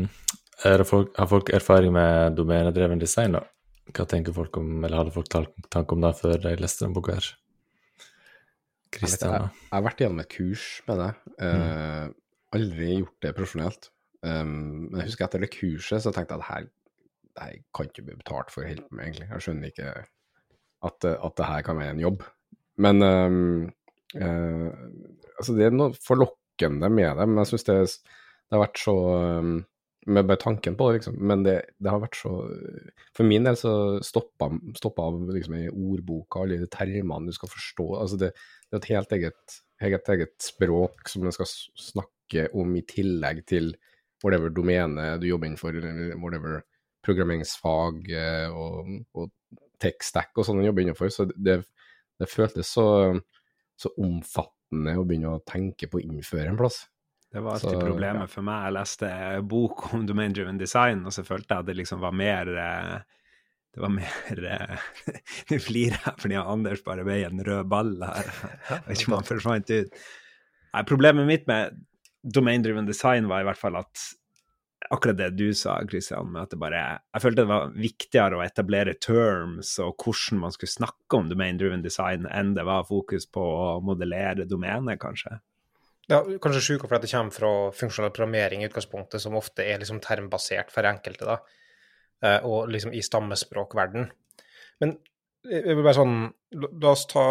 er 0.70 0.84
det 0.84 0.86
folk, 0.86 1.16
har 1.18 1.30
folk 1.32 1.50
erfaring 1.58 1.96
med 1.96 2.38
domenedreven 2.38 3.02
design, 3.02 3.40
da? 3.40 3.42
Hva 3.90 4.06
tenker 4.06 4.36
folk 4.38 4.62
om, 4.62 4.84
eller 4.84 5.02
hadde 5.02 5.16
folk 5.16 5.32
tank- 5.34 5.70
tanke 5.74 5.98
om 5.98 6.06
det 6.06 6.14
før 6.20 6.38
de 6.46 6.54
leste 6.62 6.86
den 6.86 6.94
boka 6.94 7.18
her? 7.18 7.32
Jeg, 7.34 8.06
vet, 8.06 9.00
Kristian, 9.00 9.34
jeg, 9.34 9.48
da? 9.48 9.66
jeg 9.66 9.74
har 9.74 9.86
vært 9.90 10.04
gjennom 10.06 10.22
et 10.22 10.34
kurs 10.36 10.68
med 10.86 11.02
det. 11.02 11.10
Eh, 11.46 12.04
aldri 12.56 12.92
gjort 13.00 13.18
det 13.26 13.36
profesjonelt. 13.38 13.90
Um, 14.26 14.90
men 14.90 15.00
jeg 15.02 15.12
husker 15.12 15.28
etter 15.28 15.44
det 15.46 15.52
kurset 15.54 16.04
så 16.04 16.12
tenkte 16.16 16.36
jeg 16.36 16.44
at 16.44 16.50
her, 16.50 16.68
det 17.38 17.46
her 17.46 17.58
kan 17.78 17.88
ikke 17.90 18.06
bli 18.08 18.18
betalt 18.20 18.52
for 18.52 18.66
å 18.66 18.70
hjelpe 18.72 18.92
meg, 18.96 19.10
egentlig. 19.10 19.30
Jeg 19.32 19.46
skjønner 19.46 19.72
ikke 19.72 19.94
at, 20.90 21.10
at 21.12 21.36
det 21.40 21.50
her 21.50 21.66
kan 21.68 21.80
være 21.80 21.96
en 21.96 22.04
jobb. 22.04 22.24
Men 22.80 23.04
um, 23.04 23.40
uh, 24.20 24.70
altså 25.40 25.56
det 25.58 25.68
er 25.70 25.76
noe 25.76 25.96
forlokkende 26.04 26.90
med 26.92 27.20
det, 27.20 27.28
men 27.30 27.44
jeg 27.44 27.54
syns 27.54 27.68
det, 27.70 27.78
det 28.50 28.58
har 28.58 28.66
vært 28.66 28.82
så 28.82 28.96
um, 29.40 29.54
med 30.10 30.26
bare 30.26 30.42
tanken 30.42 30.76
på 30.80 30.88
det, 30.90 31.00
liksom. 31.00 31.18
Men 31.32 31.44
det, 31.46 31.56
det 31.78 31.92
har 31.92 32.00
vært 32.02 32.18
så 32.18 32.32
For 33.16 33.28
min 33.28 33.46
del 33.46 33.58
så 33.60 33.74
stoppa, 34.06 34.48
stoppa 34.80 35.06
av 35.10 35.20
liksom 35.36 35.58
i 35.60 35.66
ordboka, 35.70 36.44
alle 36.44 36.58
de 36.64 36.70
termene 36.72 37.30
du 37.30 37.36
skal 37.36 37.52
forstå. 37.52 37.88
Altså 38.00 38.18
det, 38.20 38.32
det 38.70 38.78
er 38.78 38.82
et 38.82 38.92
helt 38.96 39.16
eget, 39.20 39.58
helt 39.84 40.12
eget 40.16 40.36
språk 40.44 41.12
som 41.12 41.28
du 41.28 41.32
skal 41.36 41.48
s- 41.48 41.68
snakke 42.30 42.50
om 42.54 42.76
i 42.76 42.84
tillegg 42.86 43.46
til 43.48 43.74
whatever 44.24 44.50
domene 44.50 45.18
du 45.20 45.28
jobber 45.28 45.48
innenfor, 45.48 45.76
eller 45.76 46.16
whatever 46.20 46.62
programmeringsfag 47.06 48.12
eh, 48.12 48.50
og, 48.52 49.04
og 49.16 49.30
tech-stack 49.80 50.36
og 50.38 50.46
sånn 50.46 50.60
du 50.60 50.68
jobber 50.68 50.84
innenfor. 50.84 51.10
Så 51.10 51.26
det, 51.36 51.64
det 52.20 52.30
føltes 52.30 52.68
så, 52.68 53.16
så 53.80 53.92
omfattende 53.98 54.98
å 54.98 55.06
begynne 55.06 55.38
å 55.38 55.44
tenke 55.48 55.88
på 55.88 56.00
å 56.00 56.04
innføre 56.04 56.50
en 56.50 56.60
plass. 56.60 56.84
Det 57.32 57.44
var 57.46 57.56
alltid 57.56 57.78
Så, 57.78 57.86
problemet 57.86 58.26
ja. 58.26 58.34
for 58.34 58.44
meg. 58.44 58.66
Jeg 58.66 58.76
leste 58.76 59.14
bok 59.46 59.88
om 59.94 60.06
domain 60.10 60.34
driven 60.34 60.60
design, 60.60 61.06
og 61.06 61.14
så 61.14 61.24
følte 61.24 61.54
jeg 61.54 61.64
at 61.64 61.70
det 61.70 61.78
liksom 61.78 62.02
var 62.02 62.16
mer 62.18 62.50
eh, 62.58 62.96
Det 63.70 63.84
var 63.84 63.92
mer 63.94 64.48
eh, 64.50 64.88
Nå 65.52 65.60
flirer 65.62 66.02
jeg 66.02 66.24
fordi 66.24 66.40
Anders 66.42 66.82
bare 66.84 67.06
veier 67.08 67.30
en 67.30 67.46
rød 67.46 67.70
ball 67.70 67.94
her. 68.02 68.34
Jeg 68.70 68.82
vet 68.88 68.98
ikke 68.98 69.14
om 69.14 69.20
han 69.20 69.30
forsvant 69.30 69.72
ut. 69.78 70.02
Nei, 70.70 70.84
problemet 70.90 71.30
mitt 71.30 71.48
med 71.50 71.78
domain 72.24 72.64
driven 72.64 72.88
design 72.88 73.30
var 73.30 73.44
i 73.44 73.48
hvert 73.48 73.60
fall 73.60 73.78
at 73.80 74.08
akkurat 74.90 75.18
det 75.20 75.30
du 75.38 75.50
sa, 75.54 75.76
Christian, 75.90 76.32
med 76.32 76.46
at 76.46 76.54
det 76.54 76.60
bare 76.62 76.82
Jeg 77.14 77.22
følte 77.22 77.44
det 77.44 77.52
var 77.52 77.74
viktigere 77.76 78.40
å 78.40 78.46
etablere 78.46 78.96
terms 79.02 79.74
og 79.84 80.00
hvordan 80.00 80.42
man 80.46 80.56
skulle 80.56 80.72
snakke 80.72 81.20
om 81.20 81.30
domain 81.30 81.60
driven 81.60 81.84
design, 81.84 82.28
enn 82.32 82.56
det 82.56 82.66
var 82.68 82.88
fokus 82.88 83.28
på 83.28 83.44
å 83.44 83.70
modellere 83.86 84.48
domenet, 84.50 85.00
kanskje. 85.02 85.40
Ja, 86.10 86.24
kanskje 86.42 86.64
sjuka 86.66 86.88
fordi 86.90 87.06
det 87.06 87.14
kommer 87.14 87.36
fra 87.36 87.52
funksjonell 87.76 88.14
programmering 88.16 88.64
i 88.64 88.70
utgangspunktet, 88.70 89.22
som 89.22 89.38
ofte 89.38 89.68
er 89.68 89.82
liksom 89.82 90.00
termbasert 90.02 90.72
for 90.74 90.88
enkelte, 90.90 91.28
da, 91.28 91.38
eh, 92.24 92.40
og 92.48 92.72
liksom 92.74 92.96
i 92.98 93.04
stammespråkverden. 93.06 94.10
Men 94.82 94.96
jeg 95.46 95.76
vil 95.76 95.84
bare 95.84 96.00
sånn, 96.00 96.16
la 96.56 96.96
oss 96.96 97.06
ta 97.12 97.26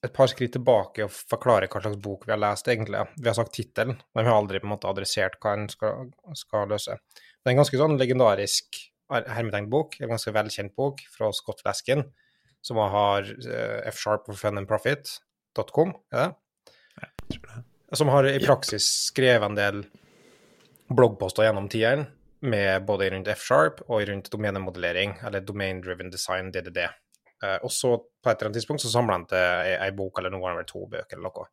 et 0.00 0.12
par 0.16 0.30
skritt 0.32 0.54
tilbake 0.56 1.04
og 1.04 1.12
forklare 1.12 1.68
hva 1.68 1.82
slags 1.82 1.98
bok 2.00 2.24
vi 2.26 2.32
har 2.32 2.40
lest, 2.40 2.68
egentlig. 2.72 3.02
Vi 3.18 3.28
har 3.28 3.36
sagt 3.36 3.52
tittelen, 3.56 3.98
men 4.14 4.24
vi 4.24 4.30
har 4.30 4.38
aldri 4.40 4.60
på 4.62 4.68
en 4.68 4.74
måte 4.74 4.88
adressert 4.88 5.36
hva 5.42 5.56
en 5.58 5.66
skal, 5.72 6.12
skal 6.38 6.70
løse. 6.72 6.96
Det 7.12 7.48
er 7.48 7.54
en 7.54 7.60
ganske 7.60 7.80
sånn 7.80 7.98
legendarisk 8.00 8.80
hermetegnbok, 9.10 9.98
en 10.00 10.14
ganske 10.14 10.32
velkjent 10.34 10.76
bok 10.78 11.02
fra 11.12 11.32
Scott 11.36 11.64
Laskin, 11.66 12.04
som 12.64 12.78
har 12.80 13.26
uh, 13.26 13.80
F-sharp 13.90 14.28
for 14.28 14.38
fun 14.38 14.60
and 14.60 14.68
profit.com, 14.70 15.94
er 16.14 16.30
det? 16.30 16.30
som 17.96 18.10
har 18.12 18.26
i 18.28 18.38
praksis 18.42 18.86
skrevet 19.08 19.48
en 19.48 19.58
del 19.58 19.80
bloggposter 20.94 21.46
gjennom 21.46 21.68
tieren, 21.70 22.06
med 22.40 22.86
både 22.88 23.10
rundt 23.12 23.28
F-sharp 23.34 23.82
og 23.88 24.06
rundt 24.08 24.30
domenemodellering, 24.32 25.18
eller 25.26 25.44
domain 25.44 25.82
driven 25.84 26.12
design, 26.12 26.52
DDD. 26.54 26.86
Eh, 27.44 27.56
og 27.64 27.72
så 27.72 27.94
på 27.98 28.30
et 28.30 28.36
eller 28.36 28.50
annet 28.50 28.60
tidspunkt 28.60 28.84
så 28.84 28.92
samla 28.92 29.18
han 29.18 29.26
til 29.30 29.40
ei, 29.40 29.74
ei 29.86 29.90
bok, 29.96 30.20
eller 30.20 30.34
noe 30.34 30.52
av 30.52 30.62
to 30.68 30.84
bøker 30.90 31.18
eller 31.18 31.30
noe. 31.30 31.48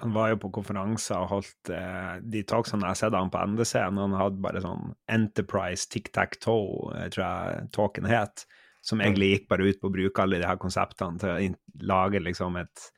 Han 0.00 0.14
var 0.14 0.30
jo 0.30 0.38
på 0.40 0.48
konferanser 0.56 1.20
og 1.20 1.30
holdt 1.34 1.70
eh, 1.74 2.14
de 2.24 2.40
talksene 2.48 2.86
jeg 2.86 2.94
har 2.94 3.00
sett 3.02 3.16
han 3.18 3.32
på 3.32 3.42
NDC. 3.52 3.74
når 3.92 4.08
Han 4.08 4.18
hadde 4.20 4.44
bare 4.46 4.64
sånn 4.64 4.94
Enterprise 5.12 5.84
Tic-Tac-Toe, 5.92 6.94
eh, 6.96 7.08
tror 7.12 7.26
jeg 7.26 7.68
talken 7.76 8.08
het. 8.08 8.46
Som 8.82 9.02
egentlig 9.04 9.28
gikk 9.34 9.44
bare 9.52 9.68
ut 9.68 9.78
på 9.78 9.90
å 9.90 9.94
bruke 9.94 10.24
alle 10.24 10.40
de 10.42 10.48
her 10.48 10.58
konseptene 10.58 11.20
til 11.20 11.30
å 11.30 11.84
lage 11.86 12.22
liksom 12.22 12.56
et 12.58 12.88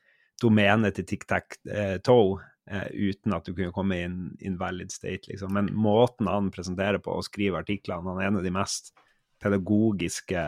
domene 0.41 0.89
til 0.95 1.05
tic-tac-toe 1.07 2.39
eh, 2.71 2.87
uten 2.91 3.35
at 3.35 3.45
du 3.45 3.53
kunne 3.53 3.73
komme 3.75 3.99
i 3.99 4.05
en 4.07 4.17
invalid 4.43 4.91
state, 4.91 5.29
liksom. 5.29 5.53
Men 5.55 5.69
måten 5.77 6.29
han 6.31 6.49
presenterer 6.53 7.01
på 7.03 7.13
og 7.13 7.27
skriver 7.27 7.61
artiklene, 7.61 8.07
han 8.09 8.23
er 8.23 8.31
en 8.31 8.39
av 8.41 8.47
de 8.47 8.55
mest 8.55 8.95
pedagogiske 9.43 10.41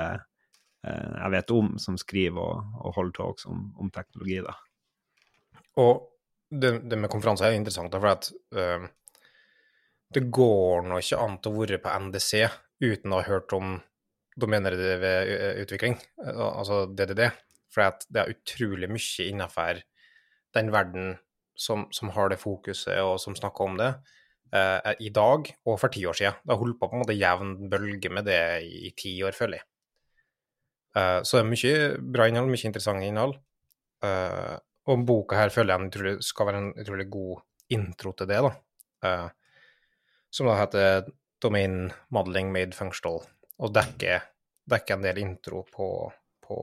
jeg 0.86 1.32
vet 1.34 1.52
om, 1.52 1.74
som 1.82 1.98
skriver 2.00 2.38
og, 2.40 2.78
og 2.84 2.94
holder 2.96 3.16
talks 3.18 3.48
om, 3.50 3.64
om 3.82 3.90
teknologi, 3.92 4.38
da. 4.46 4.54
Og 5.82 6.06
det, 6.50 6.72
det, 6.88 7.00
med 7.00 7.12
konferanser 7.12 7.50
er 7.50 7.58
interessant, 7.58 7.94
for 7.94 8.12
at 8.12 8.30
uh, 8.56 8.88
det 10.16 10.24
går 10.34 10.88
nå 10.88 11.02
ikke 11.02 11.20
an 11.20 11.38
å 11.38 11.54
være 11.58 11.82
på 11.84 11.94
NDC 12.08 12.32
uten 12.86 13.14
å 13.14 13.20
ha 13.20 13.28
hørt 13.28 13.54
om 13.58 13.78
domenedrevet 14.38 15.02
ved 15.02 15.62
utvikling, 15.64 15.96
altså 16.22 16.86
DDD. 16.94 17.26
For 17.74 17.98
det 18.14 18.22
er 18.22 18.36
utrolig 18.36 18.90
mye 18.92 19.26
innenfor 19.26 19.82
den 20.56 20.70
verden 20.72 21.16
som, 21.58 21.88
som, 21.92 22.12
har 22.14 22.30
det 22.30 22.40
fokuset, 22.40 23.00
og 23.02 23.18
som 23.22 23.36
snakker 23.36 23.66
om 23.66 23.80
det, 23.82 23.90
uh, 24.54 24.94
i 25.04 25.10
dag 25.14 25.50
og 25.66 25.80
for 25.82 25.94
ti 25.94 26.06
år 26.08 26.18
siden. 26.18 26.38
Det 26.44 26.54
har 26.54 26.62
holdt 26.62 26.80
på 26.80 26.90
på 26.90 26.98
en 27.00 27.04
måte 27.04 27.18
jevn 27.18 27.56
bølge 27.72 28.14
med 28.14 28.30
det 28.30 28.42
i 28.64 28.94
ti 28.98 29.18
år, 29.26 29.36
føler 29.36 29.60
jeg. 29.60 29.68
Uh, 30.98 31.20
så 31.22 31.38
det 31.38 31.44
er 31.44 31.52
mye 31.52 31.76
bra 32.16 32.28
innhold, 32.30 32.50
mye 32.50 32.70
interessant 32.70 33.06
innhold. 33.06 33.38
Uh, 34.04 34.58
og 34.88 35.04
boka 35.08 35.38
her 35.38 35.52
føler 35.54 35.76
jeg 35.76 35.92
utrolig, 35.92 36.16
skal 36.26 36.50
være 36.50 36.62
en 36.64 36.72
utrolig 36.82 37.08
god 37.12 37.44
intro 37.76 38.14
til 38.18 38.30
det, 38.30 38.40
da. 38.46 38.54
Uh, 39.06 39.28
som 40.34 40.50
da 40.50 40.58
heter 40.60 41.10
Domain 41.44 41.92
Modeling 42.14 42.52
Made 42.54 42.78
Functional, 42.78 43.22
og 43.62 43.74
dekker, 43.76 44.26
dekker 44.70 44.98
en 44.98 45.06
del 45.06 45.22
intro 45.22 45.64
på, 45.74 45.90
på 46.44 46.58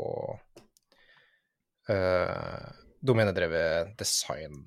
uh, 1.91 2.67
domenedrevet 3.05 3.95
design. 4.00 4.64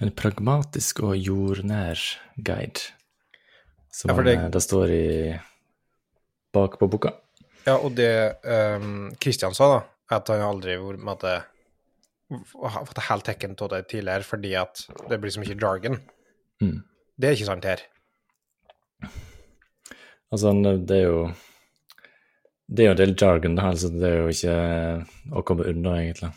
En 0.00 0.12
pragmatisk 0.16 1.02
og 1.04 1.16
jordnær 1.18 2.00
guide, 2.36 2.92
som 3.92 4.12
ja, 4.12 4.24
det, 4.24 4.36
det, 4.54 4.62
står 4.64 4.94
i 4.94 5.06
bak 6.54 6.78
på 6.80 6.88
boka. 6.88 7.12
Ja, 7.66 7.76
og 7.78 7.94
det 7.94 8.12
um, 8.42 9.12
Christian 9.22 9.54
sa, 9.54 9.68
da, 9.70 9.80
at 10.16 10.30
han 10.32 10.42
aldri 10.44 10.76
vært 10.82 11.48
fått 12.32 12.96
det 12.96 13.08
helt 13.08 13.26
tekken 13.28 13.56
av 13.60 13.70
det 13.74 13.82
tidligere 13.90 14.26
fordi 14.26 14.54
at 14.58 14.84
det 15.10 15.18
blir 15.20 15.32
så 15.34 15.42
mye 15.42 15.56
jargon. 15.58 15.98
Mm. 16.62 16.78
Det 17.16 17.28
er 17.28 17.36
ikke 17.36 17.48
sant 17.50 17.68
her. 17.68 17.82
Altså, 20.32 20.52
det 20.88 20.96
er 20.96 21.08
jo 21.10 21.24
Det 22.72 22.84
er 22.84 22.88
jo 22.88 22.92
en 22.94 23.00
del 23.02 23.14
jargon, 23.18 23.56
da, 23.58 23.68
altså 23.68 23.90
det 23.92 24.08
er 24.08 24.22
jo 24.22 24.28
ikke 24.32 24.54
å 25.36 25.42
komme 25.44 25.66
unna, 25.68 25.98
egentlig. 26.00 26.30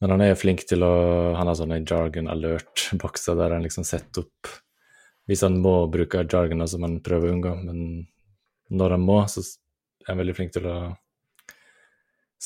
Men 0.00 0.14
han 0.14 0.22
er 0.24 0.30
jo 0.30 0.40
flink 0.40 0.64
til 0.68 0.84
å 0.84 0.94
Han 1.36 1.48
har 1.48 1.58
sånne 1.58 1.82
jargon 1.82 2.30
alert-bokser 2.32 3.36
der 3.36 3.52
han 3.56 3.64
liksom 3.64 3.84
setter 3.84 4.24
opp 4.24 4.50
Hvis 5.28 5.44
han 5.44 5.58
må 5.60 5.86
bruke 5.92 6.24
jargon, 6.24 6.64
som 6.68 6.86
han 6.86 7.00
prøver 7.04 7.28
å 7.28 7.36
unngå, 7.36 7.54
men 7.66 8.06
når 8.70 8.96
han 8.96 9.04
må, 9.04 9.20
så 9.30 9.44
er 10.12 10.20
veldig 10.20 10.36
flink 10.36 10.54
til 10.54 10.68
å 10.70 10.76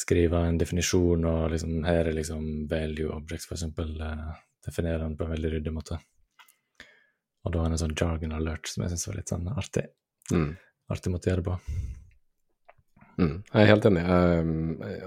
skrive 0.00 0.45
en 0.47 0.59
definisjon, 0.61 1.26
og 1.26 1.50
liksom, 1.52 1.81
her 1.85 2.09
er 2.09 2.17
liksom 2.17 2.47
value 2.71 3.11
objects, 3.14 3.49
for 3.49 3.59
eksempel, 3.59 3.93
eh, 4.00 4.33
definerer 4.67 5.05
den 5.05 5.17
på 5.19 5.26
en 5.26 5.35
veldig 5.35 5.52
ryddig 5.57 5.75
måte. 5.75 5.99
Og 7.45 7.52
da 7.55 7.62
er 7.62 7.73
det 7.73 7.79
en 7.79 7.83
sånn 7.85 7.97
jargon 7.97 8.37
alert 8.37 8.69
som 8.69 8.85
jeg 8.85 8.93
syns 8.93 9.09
var 9.09 9.17
litt 9.19 9.33
sånn 9.33 9.49
artig. 9.55 9.87
Mm. 10.31 10.52
Artig 10.93 11.12
måte 11.12 11.29
å 11.29 11.33
gjøre 11.33 11.43
det 11.43 11.49
på. 11.49 11.59
Mm, 13.21 13.35
jeg 13.52 13.61
er 13.62 13.69
helt 13.69 13.87
enig. 13.88 14.02
Um, 14.09 14.50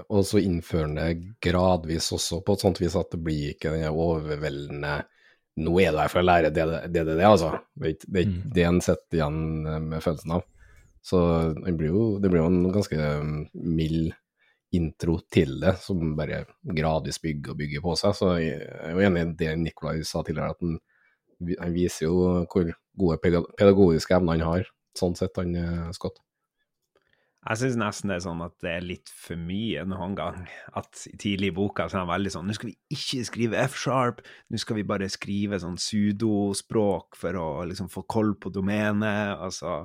og 0.08 0.22
så 0.26 0.42
innfører 0.42 0.94
det 0.98 1.34
gradvis 1.42 2.10
også, 2.14 2.40
på 2.46 2.54
et 2.54 2.64
sånt 2.66 2.80
vis 2.82 2.96
at 2.98 3.10
det 3.14 3.22
blir 3.22 3.54
ikke 3.54 3.74
den 3.74 3.88
overveldende 3.90 5.02
Nå 5.54 5.70
er 5.78 5.92
du 5.94 6.00
her 6.00 6.10
for 6.10 6.18
å 6.18 6.26
lære 6.26 6.48
det, 6.50 6.64
det, 6.66 6.78
det, 6.90 7.02
det, 7.14 7.22
altså. 7.22 7.52
Det 7.78 7.92
ikke 7.94 8.24
mm. 8.26 8.38
det 8.56 8.62
en 8.66 8.80
sitter 8.82 9.20
igjen 9.20 9.36
med 9.86 10.02
følelsen 10.02 10.32
av. 10.34 10.42
Så 11.04 11.20
det 11.58 11.74
blir 11.76 11.92
jo, 11.92 12.04
det 12.20 12.30
blir 12.32 12.40
jo 12.40 12.50
en 12.50 12.72
ganske 12.72 13.08
mild 13.52 14.14
intro 14.74 15.18
til 15.30 15.58
det, 15.62 15.76
som 15.84 16.14
bare 16.18 16.44
gradvis 16.64 17.20
bygger 17.22 17.52
og 17.52 17.60
bygger 17.60 17.84
på 17.84 17.94
seg. 18.00 18.16
Så 18.16 18.32
jeg 18.40 18.58
er 18.64 18.94
jo 18.94 19.04
enig 19.04 19.24
i 19.26 19.34
det 19.44 19.52
Nikolai 19.60 19.98
sa 20.06 20.24
tidligere, 20.24 20.56
at 20.56 20.64
han, 20.64 20.78
han 21.60 21.74
viser 21.76 22.08
jo 22.08 22.46
hvor 22.50 22.72
gode 22.98 23.18
pedagogiske 23.22 24.16
evner 24.16 24.38
han 24.38 24.46
har, 24.48 24.70
sånn 24.98 25.16
sett, 25.18 25.36
han 25.40 25.54
eh, 25.58 25.90
Scott. 25.96 26.22
Jeg 27.44 27.60
syns 27.60 27.76
nesten 27.76 28.08
det 28.08 28.14
er 28.16 28.22
sånn 28.24 28.40
at 28.40 28.54
det 28.64 28.70
er 28.72 28.84
litt 28.88 29.10
for 29.12 29.36
mye 29.36 29.82
noen 29.84 30.14
gang. 30.16 30.46
At 30.80 31.02
tidlig 31.20 31.50
i 31.52 31.56
boka 31.58 31.84
så 31.90 31.98
er 31.98 32.04
han 32.06 32.12
veldig 32.14 32.32
sånn 32.32 32.46
Nå 32.48 32.56
skal 32.56 32.70
vi 32.70 32.76
ikke 32.96 33.26
skrive 33.28 33.58
F-sharp, 33.66 34.22
nå 34.48 34.60
skal 34.62 34.78
vi 34.78 34.86
bare 34.88 35.10
skrive 35.12 35.60
sånn 35.60 35.76
sudospråk 35.76 37.18
for 37.20 37.36
å 37.36 37.48
liksom 37.68 37.92
få 37.92 38.06
koll 38.08 38.32
på 38.40 38.54
domenet. 38.54 39.36
Altså 39.36 39.82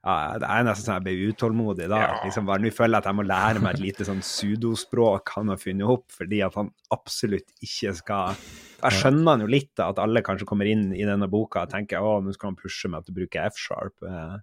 ja, 0.00 0.38
det 0.40 0.48
er 0.48 0.64
nesten 0.64 0.86
sånn 0.86 0.94
jeg 0.96 1.04
ble 1.04 1.28
utålmodig 1.28 1.86
da. 1.92 1.98
Ja. 2.00 2.12
Liksom 2.24 2.46
bare 2.48 2.64
Nå 2.64 2.70
føler 2.72 2.96
jeg 2.96 3.02
at 3.02 3.08
jeg 3.10 3.18
må 3.18 3.24
lære 3.28 3.60
meg 3.60 3.76
et 3.76 3.82
lite 3.84 4.06
sånn 4.08 4.22
sudospråk 4.24 5.34
han 5.36 5.52
har 5.52 5.60
funnet 5.60 5.92
opp, 5.92 6.06
fordi 6.16 6.38
at 6.46 6.56
han 6.56 6.70
absolutt 6.94 7.52
ikke 7.60 7.92
skal 7.98 8.38
Jeg 8.80 8.96
skjønner 8.96 9.44
jo 9.44 9.50
litt, 9.52 9.74
da, 9.76 9.90
at 9.92 10.00
alle 10.00 10.22
kanskje 10.24 10.48
kommer 10.48 10.70
inn 10.70 10.86
i 10.96 11.04
denne 11.04 11.28
boka 11.28 11.66
og 11.66 11.74
tenker 11.74 12.00
å, 12.00 12.14
nå 12.24 12.32
skal 12.32 12.54
han 12.54 12.56
pushe 12.56 12.88
meg 12.88 13.04
til 13.04 13.12
å 13.12 13.18
bruke 13.18 13.42
F-sharp. 13.50 14.06
Eh, 14.08 14.38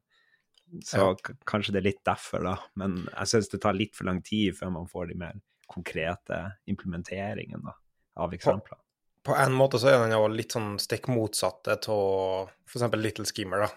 så 0.85 1.07
ja. 1.07 1.33
kanskje 1.49 1.73
det 1.73 1.81
er 1.81 1.87
litt 1.87 2.03
derfor, 2.05 2.45
da. 2.45 2.53
Men 2.77 2.99
jeg 3.07 3.31
syns 3.31 3.49
det 3.49 3.61
tar 3.63 3.79
litt 3.79 3.97
for 3.97 4.05
lang 4.11 4.21
tid 4.21 4.53
før 4.59 4.75
man 4.75 4.91
får 4.91 5.09
de 5.09 5.17
mer 5.23 5.41
konkrete 5.65 6.37
implementeringene 6.69 7.63
da, 7.65 7.73
av 8.21 8.37
eksempler. 8.37 8.77
På, 9.25 9.33
på 9.33 9.41
en 9.41 9.57
måte 9.57 9.81
så 9.81 9.89
er 9.89 10.03
den 10.03 10.13
jo 10.13 10.21
litt 10.29 10.53
sånn 10.53 10.75
stikk 10.77 11.09
motsatte 11.09 11.79
av 11.81 12.53
f.eks. 12.69 12.85
Little 12.93 13.25
Schemer, 13.25 13.65
da 13.65 13.73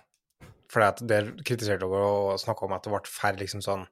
for 0.71 1.03
der 1.09 1.33
kritiserte 1.43 1.87
dere 1.87 2.07
og 2.07 2.41
snakka 2.41 2.67
om 2.67 2.77
at 2.77 2.87
det 2.87 2.93
ble 2.93 3.03
for 3.11 3.41
liksom 3.41 3.63
sånn 3.65 3.85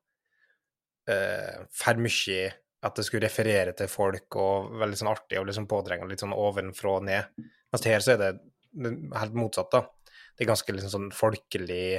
uh, 1.11 1.57
For 1.75 2.01
mye 2.01 2.49
at 2.87 2.95
det 2.95 3.05
skulle 3.09 3.27
referere 3.27 3.75
til 3.75 3.91
folk 3.91 4.37
og 4.39 4.77
veldig 4.79 4.99
sånn 5.01 5.11
artig 5.11 5.41
og 5.41 5.49
liksom 5.49 5.67
påtrengende, 5.71 6.13
litt 6.13 6.23
sånn 6.23 6.37
ovenfra 6.37 6.93
og 7.01 7.09
ned. 7.09 7.49
Mens 7.73 7.87
her 7.91 8.05
så 8.05 8.15
er 8.15 8.21
det, 8.21 8.29
helt 9.19 9.35
motsatt, 9.35 9.73
da. 9.73 9.81
Det 10.37 10.45
er 10.45 10.53
ganske 10.53 10.75
liksom 10.77 10.93
sånn 10.93 11.09
folkelig 11.11 11.99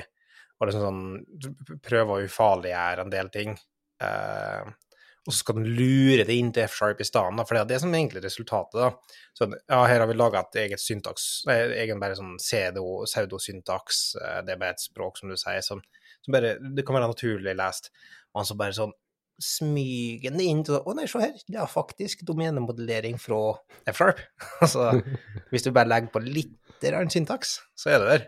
og 0.59 0.69
liksom 0.69 0.85
sånn 0.85 1.79
Prøver 1.83 2.13
å 2.13 2.29
ufarliggjøre 2.29 3.03
en 3.03 3.11
del 3.11 3.31
ting. 3.33 3.57
Uh, 3.99 4.71
og 5.29 5.33
så 5.35 5.43
skal 5.43 5.59
den 5.59 5.75
lure 5.77 6.23
det 6.25 6.33
inn 6.33 6.47
til 6.49 6.65
F-sharp 6.65 7.03
i 7.03 7.05
stedet, 7.05 7.43
for 7.45 7.53
det 7.53 7.59
er 7.61 7.67
det 7.69 7.77
som 7.83 7.91
er 7.93 7.99
egentlig 7.99 8.23
resultatet. 8.23 8.79
da. 8.81 9.19
Så 9.37 9.45
ja, 9.53 9.81
her 9.85 10.01
har 10.01 10.09
vi 10.09 10.15
laga 10.17 10.41
et 10.41 10.57
eget 10.63 10.81
syntaks, 10.81 11.27
egen 11.53 12.01
bare 12.01 12.17
sånn 12.17 12.31
pseudosyntaks, 12.41 13.99
eh, 14.17 14.39
det 14.47 14.55
er 14.55 14.63
bare 14.63 14.73
et 14.73 14.81
språk, 14.81 15.19
som 15.21 15.29
du 15.29 15.37
sier, 15.37 15.61
som, 15.61 15.83
som 16.25 16.33
bare 16.33 16.55
Det 16.57 16.85
kan 16.87 16.97
være 16.97 17.11
naturlig 17.11 17.53
lest. 17.59 17.91
Og 18.33 18.49
så 18.49 18.57
bare 18.57 18.73
sånn 18.73 18.95
smygende 19.39 20.43
inn 20.43 20.65
til 20.67 20.81
Å 20.81 20.93
nei, 20.97 21.05
se 21.07 21.21
her, 21.21 21.37
det 21.45 21.61
er 21.61 21.69
faktisk 21.69 22.25
domenemodellering 22.27 23.21
fra 23.21 23.43
F-sharp. 23.93 24.25
altså, 24.65 24.95
hvis 25.53 25.67
du 25.67 25.69
bare 25.75 25.93
legger 25.93 26.09
på 26.15 26.25
litt 26.25 26.57
syntaks, 27.13 27.59
så 27.77 27.93
er 27.93 28.01
det 28.01 28.09
der. 28.09 28.27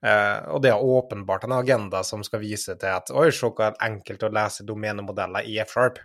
Uh, 0.00 0.54
og 0.54 0.62
det 0.64 0.70
er 0.72 0.80
åpenbart 0.80 1.44
en 1.44 1.58
agenda 1.58 2.00
som 2.06 2.22
skal 2.24 2.40
vise 2.40 2.72
til 2.80 2.94
at 2.94 3.10
oi, 3.12 3.28
se 3.36 3.50
hvor 3.52 3.74
enkelt 3.84 4.22
å 4.24 4.32
lese 4.32 4.64
domenemodeller 4.68 5.48
i 5.48 5.58
F-sharp. 5.60 6.00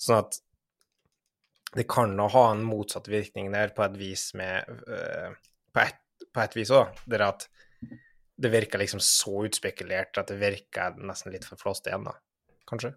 Sånn 0.00 0.22
at 0.22 0.38
det 1.76 1.84
kan 1.90 2.16
nå 2.16 2.30
ha 2.32 2.46
en 2.50 2.64
motsatt 2.66 3.10
virkning 3.12 3.52
der 3.52 3.74
på 3.76 3.84
et 3.84 3.98
vis 4.00 4.30
med 4.38 4.64
uh, 4.88 5.36
på, 5.70 5.84
et, 5.84 6.00
på, 6.32 6.40
et, 6.42 6.56
vis 6.56 6.72
òg, 6.74 6.96
der 7.12 7.26
at 7.28 7.46
det 8.40 8.50
virker 8.54 8.80
liksom 8.80 9.02
så 9.04 9.44
utspekulert 9.44 10.16
at 10.18 10.32
det 10.32 10.40
virker 10.40 10.96
nesten 11.04 11.36
litt 11.36 11.44
for 11.44 11.60
flåst 11.60 11.86
igjen, 11.90 12.08
da. 12.08 12.16
Kanskje? 12.70 12.94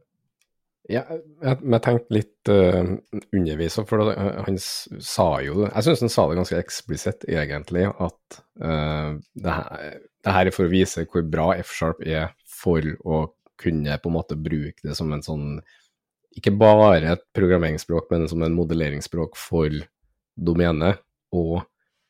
Ja, 0.92 1.04
jeg, 1.08 1.60
jeg 1.64 1.80
tenkte 1.84 2.16
litt 2.16 2.50
uh, 2.52 2.96
undervis, 3.36 3.78
for 3.88 4.08
det, 4.08 4.16
han 4.48 4.58
sa 4.60 5.28
jo 5.44 5.62
det 5.62 5.70
Jeg 5.70 5.86
syns 5.86 6.02
han 6.04 6.12
sa 6.12 6.26
det 6.28 6.40
ganske 6.42 6.60
eksplisitt, 6.60 7.28
egentlig, 7.32 7.86
at 7.92 8.40
uh, 8.64 9.16
det, 9.36 9.54
her, 9.60 10.02
det, 10.24 10.34
her, 10.34 10.48
er 10.48 10.56
for 10.56 10.68
å 10.68 10.72
vise 10.72 11.06
hvor 11.10 11.26
bra 11.28 11.52
F-sharp 11.60 12.04
er 12.08 12.32
for 12.48 12.86
å 13.04 13.26
kunne 13.60 13.98
på 14.02 14.10
en 14.10 14.16
måte 14.16 14.38
bruke 14.40 14.82
det 14.84 14.96
som 14.98 15.12
en 15.14 15.24
sånn 15.24 15.48
Ikke 16.34 16.50
bare 16.58 17.12
et 17.14 17.26
programmeringsspråk, 17.38 18.08
men 18.10 18.26
som 18.26 18.42
en 18.42 18.56
modelleringsspråk 18.58 19.36
for 19.38 19.70
domenet. 20.34 21.04
Og 21.38 21.60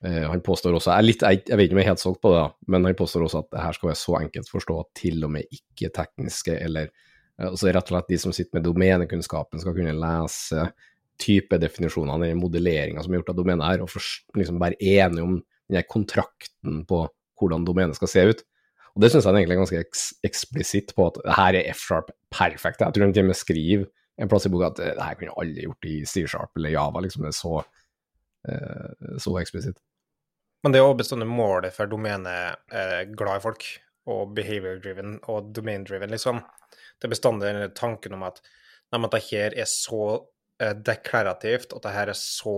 eh, 0.05 0.23
han 0.29 0.39
påstår 0.45 0.77
også 0.77 0.93
jeg, 0.93 1.07
litt, 1.09 1.25
jeg, 1.27 1.41
jeg, 1.49 1.57
vet 1.59 1.67
ikke 1.67 1.75
om 1.75 1.81
jeg 1.81 1.87
er 1.89 1.91
helt 1.91 2.03
solgt 2.03 2.21
på 2.23 2.31
det, 2.31 2.45
men 2.71 2.87
han 2.87 2.95
påstår 2.95 3.25
også 3.25 3.41
at 3.43 3.49
det 3.51 3.65
her 3.65 3.75
skal 3.75 3.89
være 3.89 3.99
så 3.99 4.15
enkelt 4.21 4.47
å 4.47 4.55
forstå 4.55 4.77
at 4.79 4.93
til 5.01 5.27
og 5.27 5.33
med 5.35 5.57
ikke-tekniske 5.59 6.55
eller 6.55 6.93
og 7.41 7.57
så 7.57 7.71
rett 7.73 7.87
og 7.89 7.95
slett 7.95 8.11
de 8.11 8.17
som 8.21 8.33
sitter 8.35 8.59
med 8.59 8.67
domenekunnskapen, 8.67 9.61
skal 9.61 9.73
kunne 9.73 9.95
lese 9.97 10.67
typedefinisjonene 11.21 12.27
eller 12.29 12.39
modelleringa 12.39 13.03
som 13.03 13.13
er 13.13 13.19
gjort 13.19 13.31
av 13.33 13.39
domenet 13.39 13.67
her, 13.67 13.83
og 13.83 13.89
for, 13.91 14.05
liksom 14.37 14.59
være 14.61 14.77
enige 14.79 15.25
om 15.25 15.39
den 15.73 15.87
kontrakten 15.89 16.83
på 16.89 17.03
hvordan 17.43 17.67
domenet 17.67 17.99
skal 17.99 18.11
se 18.11 18.25
ut. 18.31 18.43
Og 18.93 19.01
det 19.01 19.09
syns 19.09 19.25
jeg 19.25 19.33
egentlig 19.33 19.55
er 19.55 19.61
ganske 19.63 19.81
eks 19.81 20.01
eksplisitt 20.27 20.93
på 20.97 21.07
at 21.09 21.21
her 21.39 21.57
er 21.57 21.69
F-sharp 21.73 22.11
perfekt. 22.33 22.83
Jeg 22.83 22.93
tror 22.93 23.09
de 23.09 23.17
til 23.17 23.31
og 23.31 23.39
skriver 23.39 23.87
en 24.21 24.29
plass 24.29 24.45
i 24.45 24.51
boka 24.53 24.69
at 24.69 24.81
det 24.81 24.93
her 24.99 25.17
kunne 25.17 25.37
alle 25.41 25.65
gjort 25.65 25.89
i 25.89 25.95
C-sharp 26.05 26.59
eller 26.59 26.75
Java. 26.75 27.01
liksom 27.01 27.25
Det 27.25 27.31
er 27.31 27.39
så, 27.39 27.63
eh, 28.49 29.17
så 29.23 29.33
eksplisitt. 29.41 29.81
Men 30.63 30.71
det 30.71 30.79
er 30.79 30.85
jo 30.85 30.99
bestandig 30.99 31.27
målet 31.27 31.73
for 31.75 31.89
domenet 31.91 32.55
eh, 32.71 33.01
i 33.03 33.39
folk, 33.43 33.65
og 34.07 34.35
behavior-driven 34.35 35.17
og 35.31 35.51
domain-driven, 35.55 36.11
liksom. 36.11 36.39
Det 36.99 37.07
er 37.07 37.13
bestandig 37.15 37.53
tanken 37.75 38.15
om 38.15 38.23
at, 38.27 38.39
nei, 38.91 38.99
men 38.99 39.11
det 39.11 39.23
her 39.29 39.55
er 39.57 39.67
så 39.67 40.03
eh, 40.61 40.75
deklarativt, 40.75 41.73
at 41.73 41.83
det 41.83 41.95
her 41.95 42.11
er 42.13 42.19
så 42.19 42.57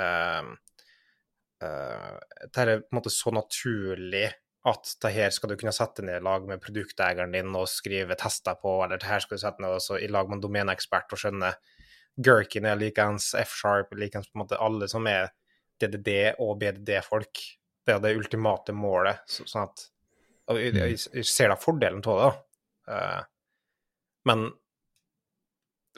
eh, 0.00 0.50
eh, 1.64 2.44
Det 2.44 2.60
her 2.60 2.72
er 2.74 2.84
på 2.84 2.92
en 2.92 3.00
måte 3.00 3.14
så 3.14 3.32
naturlig 3.34 4.28
at 4.68 4.94
det 5.02 5.12
her 5.14 5.30
skal 5.32 5.52
du 5.52 5.56
kunne 5.56 5.72
sette 5.72 6.02
ned 6.04 6.18
i 6.18 6.24
lag 6.24 6.46
med 6.48 6.60
produkteieren 6.60 7.32
din 7.32 7.54
og 7.56 7.68
skrive 7.70 8.16
tester 8.18 8.58
på, 8.60 8.80
eller 8.84 9.00
det 9.00 9.08
her 9.08 9.22
skal 9.22 9.38
du 9.38 9.42
sette 9.42 9.64
ned 9.64 9.76
også 9.78 10.00
i 10.02 10.10
lag 10.10 10.28
med 10.28 10.38
en 10.38 10.44
domeneekspert 10.44 11.14
og 11.14 11.22
skjønne 11.22 11.52
Gherkin 12.18 12.66
er 12.66 12.80
likeens, 12.80 13.30
F-sharp 13.38 13.92
er 13.94 14.00
likeens, 14.02 14.26
på 14.26 14.38
en 14.38 14.42
måte 14.42 14.58
alle 14.58 14.88
som 14.90 15.06
er 15.06 15.30
DDD 15.78 16.40
og 16.42 16.56
BDD-folk. 16.58 17.44
Det 17.86 17.94
er 17.94 18.00
det 18.02 18.16
ultimate 18.18 18.74
målet. 18.74 19.22
Så, 19.30 19.46
sånn 19.46 19.68
at 19.68 19.84
og 20.48 20.58
jeg, 20.58 20.74
jeg, 20.74 20.96
jeg 21.20 21.28
ser 21.28 21.52
da 21.52 21.58
fordelen 21.60 22.00
av 22.02 22.18
det, 22.18 22.28
da. 22.28 22.88
Uh, 22.88 23.20
men 24.28 24.46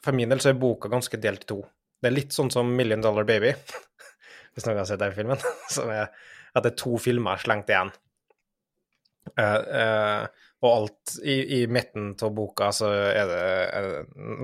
for 0.04 0.16
min 0.16 0.32
del 0.32 0.42
så 0.42 0.50
er 0.50 0.58
boka 0.60 0.90
ganske 0.90 1.20
delt 1.22 1.46
i 1.46 1.50
to. 1.52 1.60
Det 2.00 2.10
er 2.10 2.16
litt 2.16 2.34
sånn 2.34 2.50
som 2.52 2.70
Million 2.76 3.02
Dollar 3.04 3.26
Baby, 3.28 3.52
hvis 4.54 4.66
noen 4.66 4.80
har 4.82 4.88
sett 4.88 5.02
den 5.02 5.16
filmen. 5.16 5.42
Som 5.74 5.92
er 5.92 6.10
at 6.50 6.64
det 6.64 6.72
er 6.72 6.80
to 6.80 6.96
filmer 6.98 7.40
slengt 7.40 7.70
igjen. 7.70 7.92
Uh, 9.38 9.60
uh, 9.70 10.49
og 10.60 10.68
alt 10.76 11.14
i, 11.24 11.34
i 11.56 11.58
midten 11.72 12.10
av 12.20 12.34
boka 12.36 12.66
så 12.76 12.90
er 12.92 13.24
det, 13.30 13.44
er 13.72 13.80
det 13.86 14.00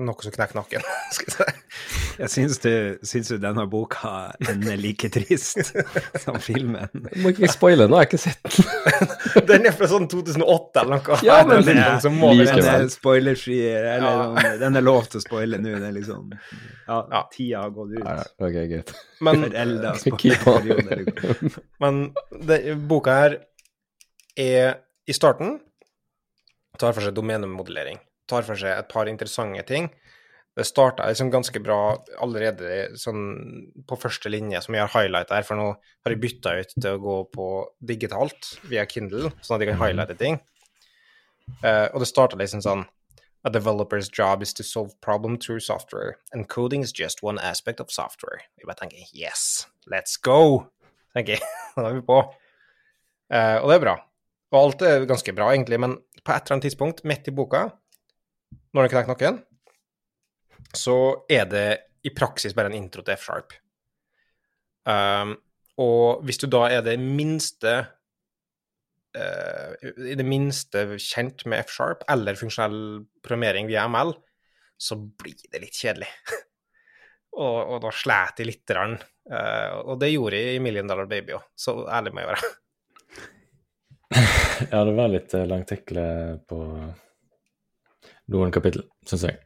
noe 0.07 0.17
som 0.25 0.33
knekker 0.33 0.57
nakken, 0.57 0.81
skal 1.13 1.29
jeg 1.29 1.35
si. 1.35 1.45
Jeg 2.17 2.29
syns 2.33 2.57
du, 2.63 2.71
syns 3.05 3.27
du 3.29 3.37
denne 3.43 3.67
boka 3.69 4.33
den 4.41 4.65
er 4.73 4.79
like 4.81 5.05
trist 5.13 5.61
som 6.23 6.39
filmen? 6.41 6.89
Du 6.95 7.19
må 7.21 7.29
ikke 7.35 7.51
spoile 7.53 7.85
nå, 7.85 7.99
jeg 8.01 8.01
har 8.01 8.09
ikke 8.09 8.17
sett 8.23 8.41
den. 8.49 8.65
den 9.51 9.69
er 9.69 9.73
fra 9.77 9.85
sånn 9.91 10.07
2008 10.09 10.81
eller 10.81 10.97
noe. 10.97 11.19
Ja, 11.27 11.35
men 11.45 11.61
den, 11.67 11.77
er, 11.83 11.99
så 12.01 12.09
må 12.13 12.31
like, 12.33 12.55
den 12.57 12.65
er 12.71 12.87
spoilerfri, 12.89 13.59
eller 13.75 14.07
Ja. 14.07 14.55
den 14.63 14.73
er 14.81 14.85
lov 14.87 15.05
til 15.13 15.19
å 15.21 15.23
spoile 15.27 15.57
nå. 15.61 15.69
Det 15.77 15.87
er 15.91 15.95
liksom 15.99 16.23
Ja, 16.33 16.97
Ja. 17.13 17.21
tida 17.33 17.57
har 17.67 17.71
gått 17.77 17.91
ut. 17.93 18.01
Ja, 18.01 18.25
ok, 18.41 18.57
greit. 18.73 18.89
Men. 19.21 19.45
Liksom. 19.53 20.17
men 21.85 21.93
det, 22.49 22.59
boka 22.89 23.11
her 23.21 23.37
er 24.37 24.81
i 25.07 25.15
starten 25.15 25.59
tar 26.79 26.95
for 26.95 27.05
seg 27.05 27.15
domenemodellering. 27.17 27.99
Tar 28.27 28.45
for 28.47 28.59
seg 28.59 28.73
et 28.73 28.89
par 28.91 29.09
interessante 29.09 29.63
ting. 29.67 29.89
Det 30.57 30.65
starta 30.65 31.05
liksom 31.05 31.29
ganske 31.29 31.59
bra 31.61 31.79
allerede 32.23 32.97
sånn 32.97 33.21
på 33.87 33.97
første 34.01 34.31
linje, 34.33 34.63
som 34.65 34.73
vi 34.73 34.81
har 34.81 34.89
highlighta 34.89 35.37
her, 35.37 35.45
for 35.45 35.59
nå 35.59 35.67
har 35.77 36.13
jeg 36.15 36.21
bytta 36.23 36.55
ut 36.57 36.73
til 36.73 36.95
å 36.95 37.01
gå 37.03 37.17
på 37.35 37.49
digitalt 37.93 38.55
via 38.65 38.87
Kindle, 38.89 39.29
sånn 39.45 39.59
at 39.59 39.65
jeg 39.65 39.73
kan 39.73 39.83
highlighte 39.83 40.17
ting. 40.17 40.39
Uh, 41.61 41.85
og 41.93 42.01
det 42.01 42.09
starta 42.09 42.39
liksom 42.39 42.63
sånn 42.65 42.87
A 43.45 43.51
developer's 43.53 44.09
job 44.11 44.41
is 44.41 44.51
to 44.51 44.63
solve 44.65 44.97
problem 44.99 45.37
through 45.37 45.61
software, 45.63 46.17
and 46.33 46.49
coding 46.49 46.81
is 46.83 46.91
just 46.91 47.21
one 47.23 47.39
aspect 47.39 47.79
of 47.79 47.93
software. 47.93 48.41
Vi 48.57 48.65
bare 48.65 48.81
tenker 48.81 49.05
yes, 49.13 49.67
let's 49.85 50.17
go! 50.17 50.67
tenker 51.17 51.37
jeg. 51.37 51.47
Da 51.77 51.89
er 51.89 51.97
vi 51.97 52.05
på. 52.05 52.21
Uh, 53.27 53.57
og 53.61 53.69
det 53.69 53.77
er 53.77 53.83
bra. 53.83 53.95
Og 54.53 54.59
alt 54.61 54.83
er 54.87 55.07
ganske 55.09 55.33
bra, 55.35 55.51
egentlig, 55.53 55.79
men 55.83 55.97
på 56.27 56.33
et 56.35 56.43
eller 56.43 56.57
annet 56.57 56.67
tidspunkt, 56.67 57.05
midt 57.07 57.29
i 57.31 57.35
boka, 57.35 57.69
når 58.75 58.85
den 58.85 58.91
knekker 58.91 59.13
nakken, 59.13 59.37
så 60.75 60.97
er 61.31 61.45
det 61.47 61.67
i 62.07 62.11
praksis 62.15 62.55
bare 62.55 62.71
en 62.71 62.77
intro 62.77 63.03
til 63.05 63.15
F-sharp. 63.15 63.55
Um, 64.87 65.35
og 65.83 66.23
hvis 66.27 66.39
du 66.41 66.47
da 66.51 66.65
er 66.71 66.83
det 66.83 66.95
minste 66.99 67.73
uh, 69.17 69.71
i 70.07 70.15
det 70.17 70.25
minste 70.27 70.85
kjent 70.99 71.45
med 71.47 71.65
F-sharp 71.65 72.05
eller 72.11 72.39
funksjonell 72.39 72.79
programmering 73.23 73.69
via 73.69 73.87
ML, 73.91 74.13
så 74.77 74.97
blir 74.99 75.37
det 75.51 75.63
litt 75.63 75.79
kjedelig. 75.79 76.09
og, 77.43 77.59
og 77.75 77.79
da 77.85 77.93
slet 77.95 78.43
jeg 78.43 78.51
lite 78.51 78.75
grann. 78.75 78.97
Uh, 79.27 79.93
og 79.93 79.95
det 80.03 80.13
gjorde 80.13 80.39
jeg 80.39 80.59
i 80.59 80.63
Million 80.63 80.91
Dollar 80.91 81.09
Baby 81.09 81.35
òg, 81.39 81.47
så 81.59 81.79
ærlig 81.87 82.15
må 82.15 82.25
jeg 82.25 82.35
være. 82.35 82.53
Ja, 84.71 84.83
det 84.83 84.93
var 84.97 85.11
litt 85.11 85.33
eh, 85.37 85.47
langtekkelig 85.47 86.07
på 86.49 86.61
noen 88.33 88.53
kapittel, 88.53 88.85
syns 89.07 89.25
jeg. 89.27 89.39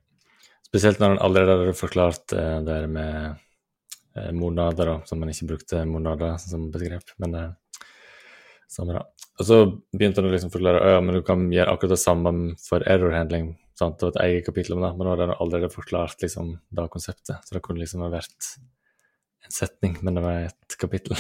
Spesielt 0.68 1.02
når 1.02 1.16
han 1.16 1.24
allerede 1.26 1.58
hadde 1.60 1.78
forklart 1.78 2.36
eh, 2.38 2.60
det 2.66 2.78
med 2.92 3.34
eh, 4.16 4.32
monader, 4.36 4.94
som 5.10 5.24
han 5.24 5.34
ikke 5.34 5.50
brukte 5.54 5.84
monader 5.88 6.38
som 6.42 6.70
begrep, 6.74 7.12
men 7.22 7.36
eh, 7.38 7.50
samme 8.72 8.96
da. 8.96 9.06
Og 9.42 9.48
så 9.48 9.58
begynte 9.92 10.22
han 10.22 10.30
å 10.30 10.34
liksom 10.34 10.54
forklare 10.54 10.94
ja, 10.96 11.02
men 11.04 11.18
du 11.18 11.26
kan 11.28 11.48
gjøre 11.52 11.74
akkurat 11.74 11.96
det 11.96 12.04
samme 12.04 12.34
for 12.62 12.86
error 12.88 13.16
handling. 13.18 13.56
Sant? 13.78 13.98
Det 14.00 14.08
var 14.08 14.14
et 14.16 14.24
eget 14.28 14.48
kapittel 14.48 14.78
om 14.78 14.86
det, 14.86 14.92
men 14.96 15.08
nå 15.08 15.16
hadde 15.16 15.28
han 15.28 15.40
allerede 15.44 15.74
forklart 15.74 16.24
liksom, 16.24 16.54
det 16.70 16.88
konseptet, 16.94 17.42
så 17.44 17.58
det 17.58 17.64
kunne 17.66 17.84
liksom 17.84 18.06
ha 18.06 18.12
vært 18.14 18.54
setning, 19.54 19.98
men 20.02 20.18
det 20.18 20.24
var 20.24 20.46
et 20.48 20.78
kapittel. 20.82 21.18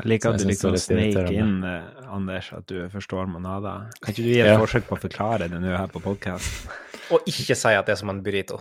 Jeg 0.00 0.10
liker 0.12 0.32
at 0.34 0.42
du 0.42 0.46
liker 0.48 0.70
å 0.70 0.74
liksom 0.74 0.98
sneik 0.98 1.32
inn, 1.34 1.56
eh, 1.66 2.12
Anders, 2.12 2.52
at 2.56 2.66
du 2.70 2.78
forstår 2.92 3.28
Monada. 3.30 3.74
Kan 4.00 4.14
ikke 4.14 4.24
du 4.24 4.30
gi 4.30 4.40
et 4.40 4.52
Ja. 4.52 4.58
forsøk 4.60 4.88
på 4.88 4.98
å 4.98 5.02
forklare 5.02 5.50
det 5.50 5.60
nå 5.60 5.76
her 5.76 5.88
på 5.92 6.02
podkast? 6.02 6.68
Og 7.12 7.26
ikke 7.26 7.56
si 7.58 7.74
at 7.74 7.86
det 7.86 7.96
er 7.96 8.00
som 8.00 8.10
en 8.10 8.22
burrito. 8.22 8.60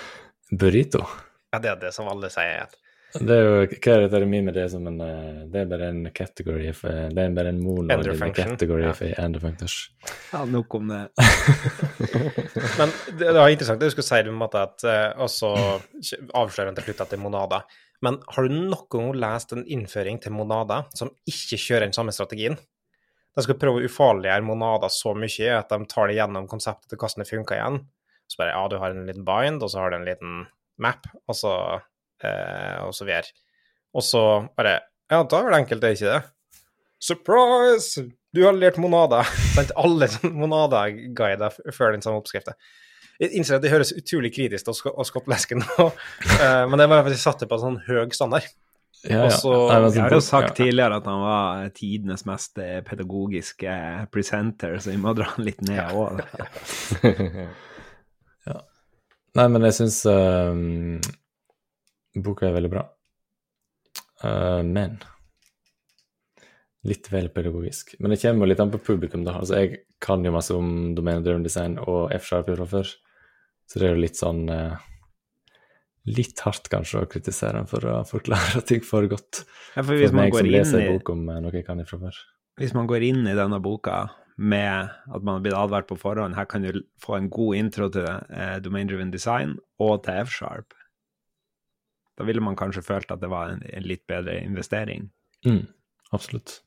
Burrito. 0.50 1.04
Ja, 1.52 1.58
det 1.58 1.70
er 1.70 1.76
det 1.76 1.94
som 1.94 2.08
alle 2.10 2.30
sier. 2.30 2.66
Det 3.14 3.30
er 3.30 3.44
jo, 3.44 3.58
hva 3.70 3.92
er 3.94 4.08
dette 4.08 4.26
med 4.26 4.54
det 4.56 4.64
som 4.72 4.86
en 4.90 4.96
eh, 5.04 5.42
Det 5.46 5.60
er 5.60 5.68
bare 5.70 5.88
en 5.92 6.00
category 6.10 6.72
for, 6.74 6.90
Det 7.14 7.22
er 7.22 7.36
bare 7.36 7.52
en 7.52 7.60
mono 7.62 7.86
Ender 7.94 8.16
in 8.16 8.34
category 8.34 8.88
ja. 8.88 8.94
for 8.98 9.12
ender 9.22 9.44
functors. 9.44 9.76
Ja, 10.32 10.40
nok 10.50 10.74
om 10.74 10.90
det. 10.90 11.02
Men 12.80 12.90
det, 13.14 13.28
det 13.28 13.36
var 13.38 13.52
interessant 13.54 13.78
det 13.78 13.92
du 13.92 13.94
skulle 13.94 14.08
si 14.08 14.18
det 14.18 14.32
med 14.32 14.34
en 14.34 14.42
måte 14.42 14.64
at 14.66 14.86
eh, 14.90 15.22
Og 15.22 15.30
så 15.30 15.52
avslører 16.34 16.72
han 16.72 16.80
til 16.80 16.88
slutt 16.88 17.04
at 17.06 17.14
det 17.14 17.20
er 17.20 17.22
Monada. 17.22 17.62
Men 18.04 18.20
har 18.34 18.44
du 18.46 18.54
noen 18.54 18.86
gang 18.92 19.10
lest 19.16 19.54
en 19.54 19.64
innføring 19.64 20.20
til 20.20 20.34
Monada 20.36 20.82
som 20.96 21.12
ikke 21.30 21.58
kjører 21.60 21.86
den 21.86 21.96
samme 21.96 22.12
strategien? 22.12 22.58
De 23.34 23.42
skal 23.42 23.58
prøve 23.58 23.80
å 23.80 23.88
ufarliggjøre 23.88 24.46
Monada 24.46 24.90
så 24.92 25.14
mye 25.18 25.54
at 25.56 25.72
de 25.72 25.88
tar 25.90 26.10
det 26.10 26.18
gjennom 26.18 26.46
konseptet 26.50 26.92
til 26.92 27.00
hvordan 27.00 27.24
det 27.24 27.30
funker 27.30 27.58
igjen. 27.58 27.80
Så 28.30 28.40
bare 28.40 28.52
ja, 28.54 28.66
du 28.70 28.76
har 28.80 28.94
en 28.94 29.08
liten 29.08 29.24
bind, 29.26 29.64
og 29.64 29.72
så 29.72 29.82
har 29.82 29.92
du 29.92 29.98
en 29.98 30.06
liten 30.06 30.44
map, 30.80 31.08
og 31.28 31.36
så 31.38 31.54
eh, 32.24 32.78
og 32.84 32.94
så 32.96 33.06
videre. 33.08 33.32
Og 33.94 34.04
så 34.04 34.22
bare 34.56 34.80
Ja, 35.12 35.20
da 35.20 35.40
er 35.40 35.50
det 35.52 35.58
enkelt, 35.58 35.82
det 35.82 35.88
er 35.90 35.98
ikke 35.98 36.12
det? 36.14 36.62
Surprise! 37.04 38.06
Du 38.34 38.40
har 38.46 38.56
lært 38.56 38.78
Monada. 38.80 39.20
Sant? 39.54 39.74
Alle 39.78 40.08
sånne 40.10 40.32
Monada-guider 40.40 41.52
følger 41.68 41.98
den 41.98 42.06
samme 42.06 42.22
oppskriften. 42.22 42.56
Jeg 43.22 43.30
innser 43.38 43.58
at 43.58 43.62
det 43.62 43.70
høres 43.70 43.92
utrolig 43.94 44.32
kritisk 44.34 44.66
ut 44.66 44.86
å 44.90 45.06
skotte 45.06 45.30
lesken 45.30 45.62
nå, 45.62 45.88
eh, 46.40 46.64
men 46.66 46.80
det 46.80 46.88
var 46.90 47.04
fordi 47.04 47.14
jeg 47.14 47.22
satte 47.24 47.48
på 47.50 47.58
en 47.58 47.64
sånn 47.64 47.80
høy 47.86 48.14
standard. 48.16 48.48
Ja, 49.04 49.26
Og 49.26 49.32
så- 49.36 49.68
Nei, 49.68 49.80
men 49.84 49.92
Jeg 49.92 50.02
har 50.02 50.10
jo 50.16 50.20
sagt 50.24 50.48
ja. 50.48 50.64
tidligere 50.64 50.96
at 50.96 51.04
han 51.04 51.20
var 51.20 51.68
tidenes 51.76 52.24
mest 52.24 52.58
eh, 52.58 52.80
pedagogiske 52.80 53.74
presenter, 54.10 54.78
så 54.80 54.90
vi 54.94 54.96
må 55.02 55.12
dra 55.14 55.28
han 55.34 55.44
litt 55.44 55.60
ned 55.62 55.92
òg. 55.92 56.22
ja. 58.48 58.60
Nei, 59.34 59.48
men 59.50 59.66
jeg 59.66 59.76
syns 59.76 59.98
ehm, 60.08 61.00
boka 62.16 62.48
er 62.48 62.56
veldig 62.56 62.70
bra. 62.70 62.86
Uh, 64.24 64.62
men 64.64 64.96
litt 66.84 67.08
vel 67.12 67.30
pedagogisk. 67.32 67.94
Men 67.98 68.12
det 68.12 68.20
kommer 68.22 68.48
litt 68.48 68.60
an 68.60 68.72
på 68.72 68.82
publikum, 68.84 69.24
da. 69.24 69.38
Altså, 69.40 69.60
jeg 69.62 69.84
kan 70.04 70.24
jo 70.24 70.34
masse 70.34 70.54
om 70.56 70.92
domenedreven 70.96 71.44
design 71.46 71.78
og 71.80 72.12
F-sharp 72.18 72.50
fra 72.50 72.66
før, 72.68 72.90
så 73.70 73.80
det 73.80 73.88
er 73.88 73.94
jo 73.94 74.04
litt 74.04 74.20
sånn 74.20 74.48
eh, 74.52 74.90
Litt 76.04 76.42
hardt 76.44 76.66
kanskje 76.68 77.00
å 77.00 77.06
kritisere 77.08 77.62
en 77.62 77.68
for 77.68 77.80
å 77.88 78.02
forklare 78.04 78.60
ting 78.68 78.82
for 78.84 79.06
godt. 79.08 79.38
Ja, 79.72 79.80
for 79.80 79.96
hvis 79.96 80.10
For 80.10 80.18
man, 80.18 80.26
meg 80.26 80.34
går 80.34 80.42
som 80.42 80.48
inn 80.50 80.52
leser 80.52 80.82
i, 80.82 80.88
en 80.90 80.98
bok 80.98 81.12
om 81.14 81.22
eh, 81.32 81.38
noe 81.40 81.54
jeg 81.56 81.64
kan 81.64 81.80
ifra 81.80 81.96
før. 82.02 82.18
hvis 82.60 82.74
man 82.76 82.90
går 82.90 83.06
inn 83.06 83.22
i 83.24 83.36
denne 83.38 83.60
boka 83.64 84.02
med 84.36 84.90
at 84.92 85.24
man 85.24 85.38
har 85.38 85.46
blitt 85.46 85.56
advart 85.56 85.88
på 85.88 85.96
forhånd, 85.96 86.36
her 86.36 86.44
kan 86.50 86.66
du 86.66 86.82
få 87.00 87.16
en 87.16 87.30
god 87.32 87.56
intro 87.56 87.88
til 87.94 88.04
eh, 88.04 88.58
domain 88.60 88.90
driven 88.90 89.14
design 89.14 89.56
og 89.80 90.02
til 90.04 90.26
F-sharp, 90.26 90.76
da 92.18 92.28
ville 92.28 92.44
man 92.44 92.58
kanskje 92.58 92.84
følt 92.84 93.10
at 93.14 93.24
det 93.24 93.32
var 93.32 93.54
en, 93.54 93.64
en 93.64 93.88
litt 93.88 94.04
bedre 94.10 94.36
investering. 94.42 95.08
Mm, 95.46 95.64
absolutt. 96.12 96.60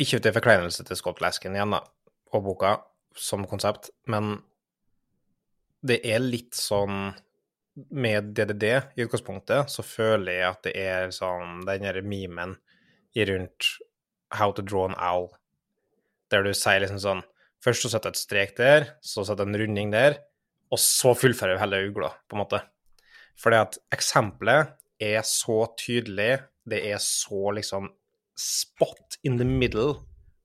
Ikke 0.00 0.18
til 0.18 0.34
forkleinelse 0.34 0.84
til 0.86 0.98
Scott 0.98 1.20
Lasken 1.22 1.54
igjen, 1.54 1.76
da, 1.76 1.82
og 2.34 2.46
boka 2.48 2.72
som 3.14 3.44
konsept, 3.46 3.92
men 4.10 4.40
det 5.86 6.00
er 6.08 6.22
litt 6.24 6.56
sånn 6.58 7.12
med 7.94 8.32
DDD 8.34 8.64
i 8.96 9.04
utgangspunktet, 9.04 9.70
så 9.70 9.84
føler 9.86 10.38
jeg 10.38 10.48
at 10.48 10.66
det 10.66 10.74
er 10.78 11.14
sånn 11.14 11.62
den 11.66 11.86
derre 11.86 12.02
memen 12.06 12.56
rundt 13.14 13.70
How 14.34 14.50
to 14.50 14.64
draw 14.66 14.88
an 14.88 14.96
owl, 14.98 15.28
der 16.32 16.42
du 16.42 16.50
sier 16.56 16.82
liksom 16.82 17.02
sånn 17.02 17.22
Først 17.64 17.86
så 17.86 17.88
setter 17.94 18.10
jeg 18.10 18.18
et 18.18 18.20
strek 18.20 18.50
der, 18.58 18.84
så 19.00 19.22
setter 19.24 19.46
jeg 19.46 19.54
en 19.54 19.60
runding 19.62 19.92
der, 19.94 20.18
og 20.68 20.76
så 20.82 21.14
fullfører 21.16 21.54
jeg 21.54 21.62
hele 21.62 21.78
ugla, 21.86 22.10
på 22.28 22.36
en 22.36 22.42
måte. 22.42 22.58
Fordi 23.40 23.56
at 23.56 23.78
eksempelet 23.94 24.74
er 25.00 25.24
så 25.24 25.62
tydelig, 25.80 26.42
det 26.68 26.82
er 26.90 27.00
så 27.00 27.54
liksom 27.56 27.88
spot 28.38 29.18
in 29.22 29.38
the 29.38 29.46
middle 29.46 29.94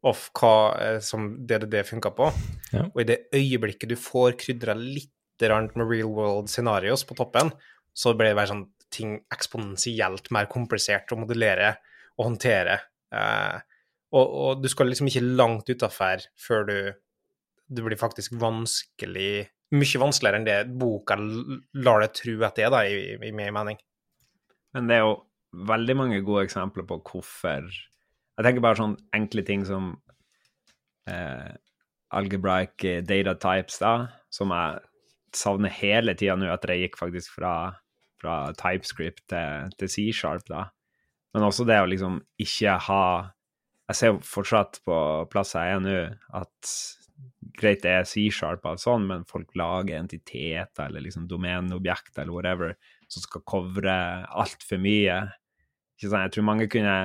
of 0.08 0.30
hva 0.38 0.56
eh, 0.80 1.00
som 1.04 1.32
DDD 1.48 1.82
funka 1.88 2.12
på. 2.16 2.30
Ja. 2.74 2.86
Og 2.88 3.02
i 3.04 3.08
det 3.10 3.22
øyeblikket 3.36 3.92
du 3.92 3.98
får 4.00 4.38
krydra 4.40 4.78
litt 4.80 5.14
med 5.40 5.86
real 5.88 6.10
world 6.12 6.50
scenarios 6.52 7.06
på 7.08 7.16
toppen, 7.16 7.54
så 7.96 8.12
blir 8.12 8.34
det 8.34 8.36
bare 8.36 8.52
sånn 8.52 8.66
ting 8.92 9.14
eksponentielt 9.32 10.28
mer 10.36 10.50
komplisert 10.52 11.14
å 11.14 11.20
modellere 11.22 11.78
og 12.18 12.26
håndtere. 12.26 12.76
Eh, 13.16 13.62
og, 14.12 14.26
og 14.26 14.64
du 14.64 14.68
skal 14.72 14.90
liksom 14.92 15.08
ikke 15.08 15.24
langt 15.24 15.70
utafor 15.70 16.26
før 16.40 16.68
du 16.68 16.78
Det 17.70 17.84
blir 17.86 18.00
faktisk 18.02 18.34
vanskelig 18.42 19.46
Mye 19.78 20.00
vanskeligere 20.02 20.40
enn 20.40 20.46
det 20.48 20.78
boka 20.82 21.14
lar 21.20 22.02
deg 22.02 22.14
tro 22.18 22.34
at 22.42 22.56
det 22.58 22.64
er, 22.66 22.72
da, 22.74 22.80
i, 22.90 23.18
i 23.22 23.30
min 23.30 23.54
mening. 23.54 23.78
Men 24.74 24.88
det 24.90 24.96
er 24.96 25.04
jo 25.04 25.12
veldig 25.54 25.96
mange 25.98 26.22
gode 26.26 26.46
eksempler 26.48 26.86
på 26.88 27.00
hvorfor 27.02 27.70
Jeg 27.70 28.46
tenker 28.46 28.64
bare 28.64 28.80
sånn 28.80 28.96
enkle 29.16 29.44
ting 29.44 29.66
som 29.68 29.92
eh, 31.10 31.50
algebraic 32.16 32.86
eh, 32.88 33.02
data 33.04 33.36
types, 33.36 33.80
da, 33.82 33.94
som 34.32 34.54
jeg 34.56 34.80
savner 35.36 35.74
hele 35.76 36.16
tida 36.18 36.38
nå, 36.40 36.48
at 36.50 36.64
jeg 36.70 36.86
gikk 36.86 36.96
faktisk 37.02 37.36
fra, 37.36 37.74
fra 38.22 38.38
TypeScript 38.58 39.26
til, 39.30 39.74
til 39.78 39.92
C-sharp, 39.92 40.48
da. 40.50 40.70
Men 41.36 41.46
også 41.46 41.68
det 41.68 41.78
å 41.82 41.90
liksom 41.90 42.24
ikke 42.42 42.80
ha 42.88 43.04
Jeg 43.90 43.98
ser 43.98 44.12
jo 44.14 44.22
fortsatt 44.26 44.80
på 44.86 44.96
plass 45.34 45.56
jeg 45.58 45.76
er 45.76 45.80
nå, 45.82 45.94
at 46.38 46.74
greit 47.58 47.82
det 47.82 47.94
er 47.98 48.08
C-sharp 48.08 48.68
og 48.70 48.82
sånn, 48.82 49.08
men 49.10 49.26
folk 49.30 49.56
lager 49.58 49.98
entiteter 49.98 50.86
eller 50.86 51.02
liksom 51.02 51.26
domenobjekter 51.28 52.22
eller 52.22 52.36
whatever 52.36 52.76
som 53.10 53.26
skal 53.26 53.44
covre 53.50 53.96
altfor 54.30 54.82
mye. 54.82 55.20
Ikke 55.98 56.12
sant? 56.12 56.28
Jeg 56.28 56.36
tror 56.38 56.48
mange 56.48 56.70
kunne 56.72 56.98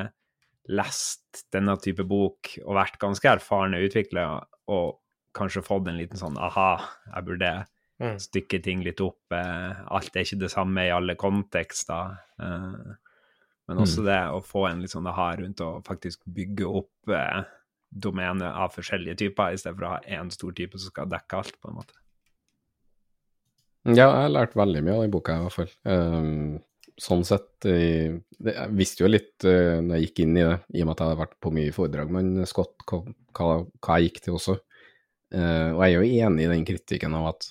lest 0.70 1.44
denne 1.52 1.74
type 1.82 2.04
bok 2.08 2.54
og 2.64 2.76
vært 2.78 3.00
ganske 3.02 3.28
erfarne 3.28 3.82
utviklere 3.84 4.44
og 4.72 5.00
kanskje 5.36 5.64
fått 5.66 5.88
en 5.90 5.98
liten 5.98 6.20
sånn 6.20 6.38
aha, 6.40 6.76
jeg 7.10 7.26
burde 7.26 7.54
Mm. 8.02 8.16
stykke 8.18 8.58
ting 8.62 8.82
litt 8.82 9.00
opp. 9.00 9.20
Eh, 9.30 9.82
alt 9.86 10.16
er 10.16 10.24
ikke 10.26 10.40
det 10.40 10.50
samme 10.50 10.82
i 10.82 10.90
alle 10.90 11.14
kontekster. 11.14 12.16
Eh, 12.42 12.94
men 13.68 13.78
også 13.80 14.02
det 14.04 14.18
å 14.34 14.40
få 14.44 14.68
en 14.68 14.80
litt 14.82 14.90
sånn 14.90 15.06
aha 15.06 15.36
rundt 15.38 15.62
å 15.62 15.82
faktisk 15.86 16.24
bygge 16.26 16.66
opp 16.66 17.12
domenet 17.94 18.50
av 18.50 18.74
forskjellige 18.74 19.16
typer, 19.22 19.54
i 19.54 19.56
stedet 19.56 19.78
for 19.78 19.86
å 19.86 19.92
ha 19.94 20.00
én 20.10 20.30
stor 20.34 20.52
type 20.52 20.76
som 20.76 20.90
skal 20.90 21.06
dekke 21.06 21.38
alt, 21.38 21.60
på 21.62 21.70
en 21.70 21.78
måte. 21.78 21.94
Ja, 23.84 24.06
jeg 24.06 24.22
har 24.24 24.30
lært 24.32 24.54
veldig 24.56 24.80
mye 24.84 24.94
av 24.94 25.02
den 25.04 25.12
boka, 25.12 25.34
i 25.36 25.44
hvert 25.44 25.56
fall. 25.58 25.72
Um, 25.84 26.60
sånn 27.00 27.24
sett 27.26 27.66
jeg, 27.66 28.20
Jeg 28.46 28.70
visste 28.78 29.04
jo 29.04 29.10
litt 29.10 29.44
uh, 29.44 29.82
når 29.84 29.98
jeg 29.98 30.06
gikk 30.06 30.22
inn 30.24 30.38
i 30.38 30.46
det, 30.46 30.54
i 30.72 30.84
og 30.84 30.88
med 30.88 30.94
at 30.94 31.02
jeg 31.02 31.10
hadde 31.10 31.20
vært 31.20 31.34
på 31.44 31.52
mye 31.52 31.74
foredrag 31.74 32.14
med 32.16 32.38
Scott, 32.48 32.86
hva, 32.88 33.02
hva, 33.36 33.98
jeg 33.98 34.08
gikk 34.08 34.22
til 34.24 34.38
også. 34.38 34.56
Uh, 35.34 35.74
og 35.74 35.82
jeg 35.84 35.90
er 35.90 35.96
jo 35.98 36.24
enig 36.24 36.46
i 36.46 36.52
den 36.54 36.64
kritikken 36.68 37.18
av 37.18 37.28
at 37.34 37.50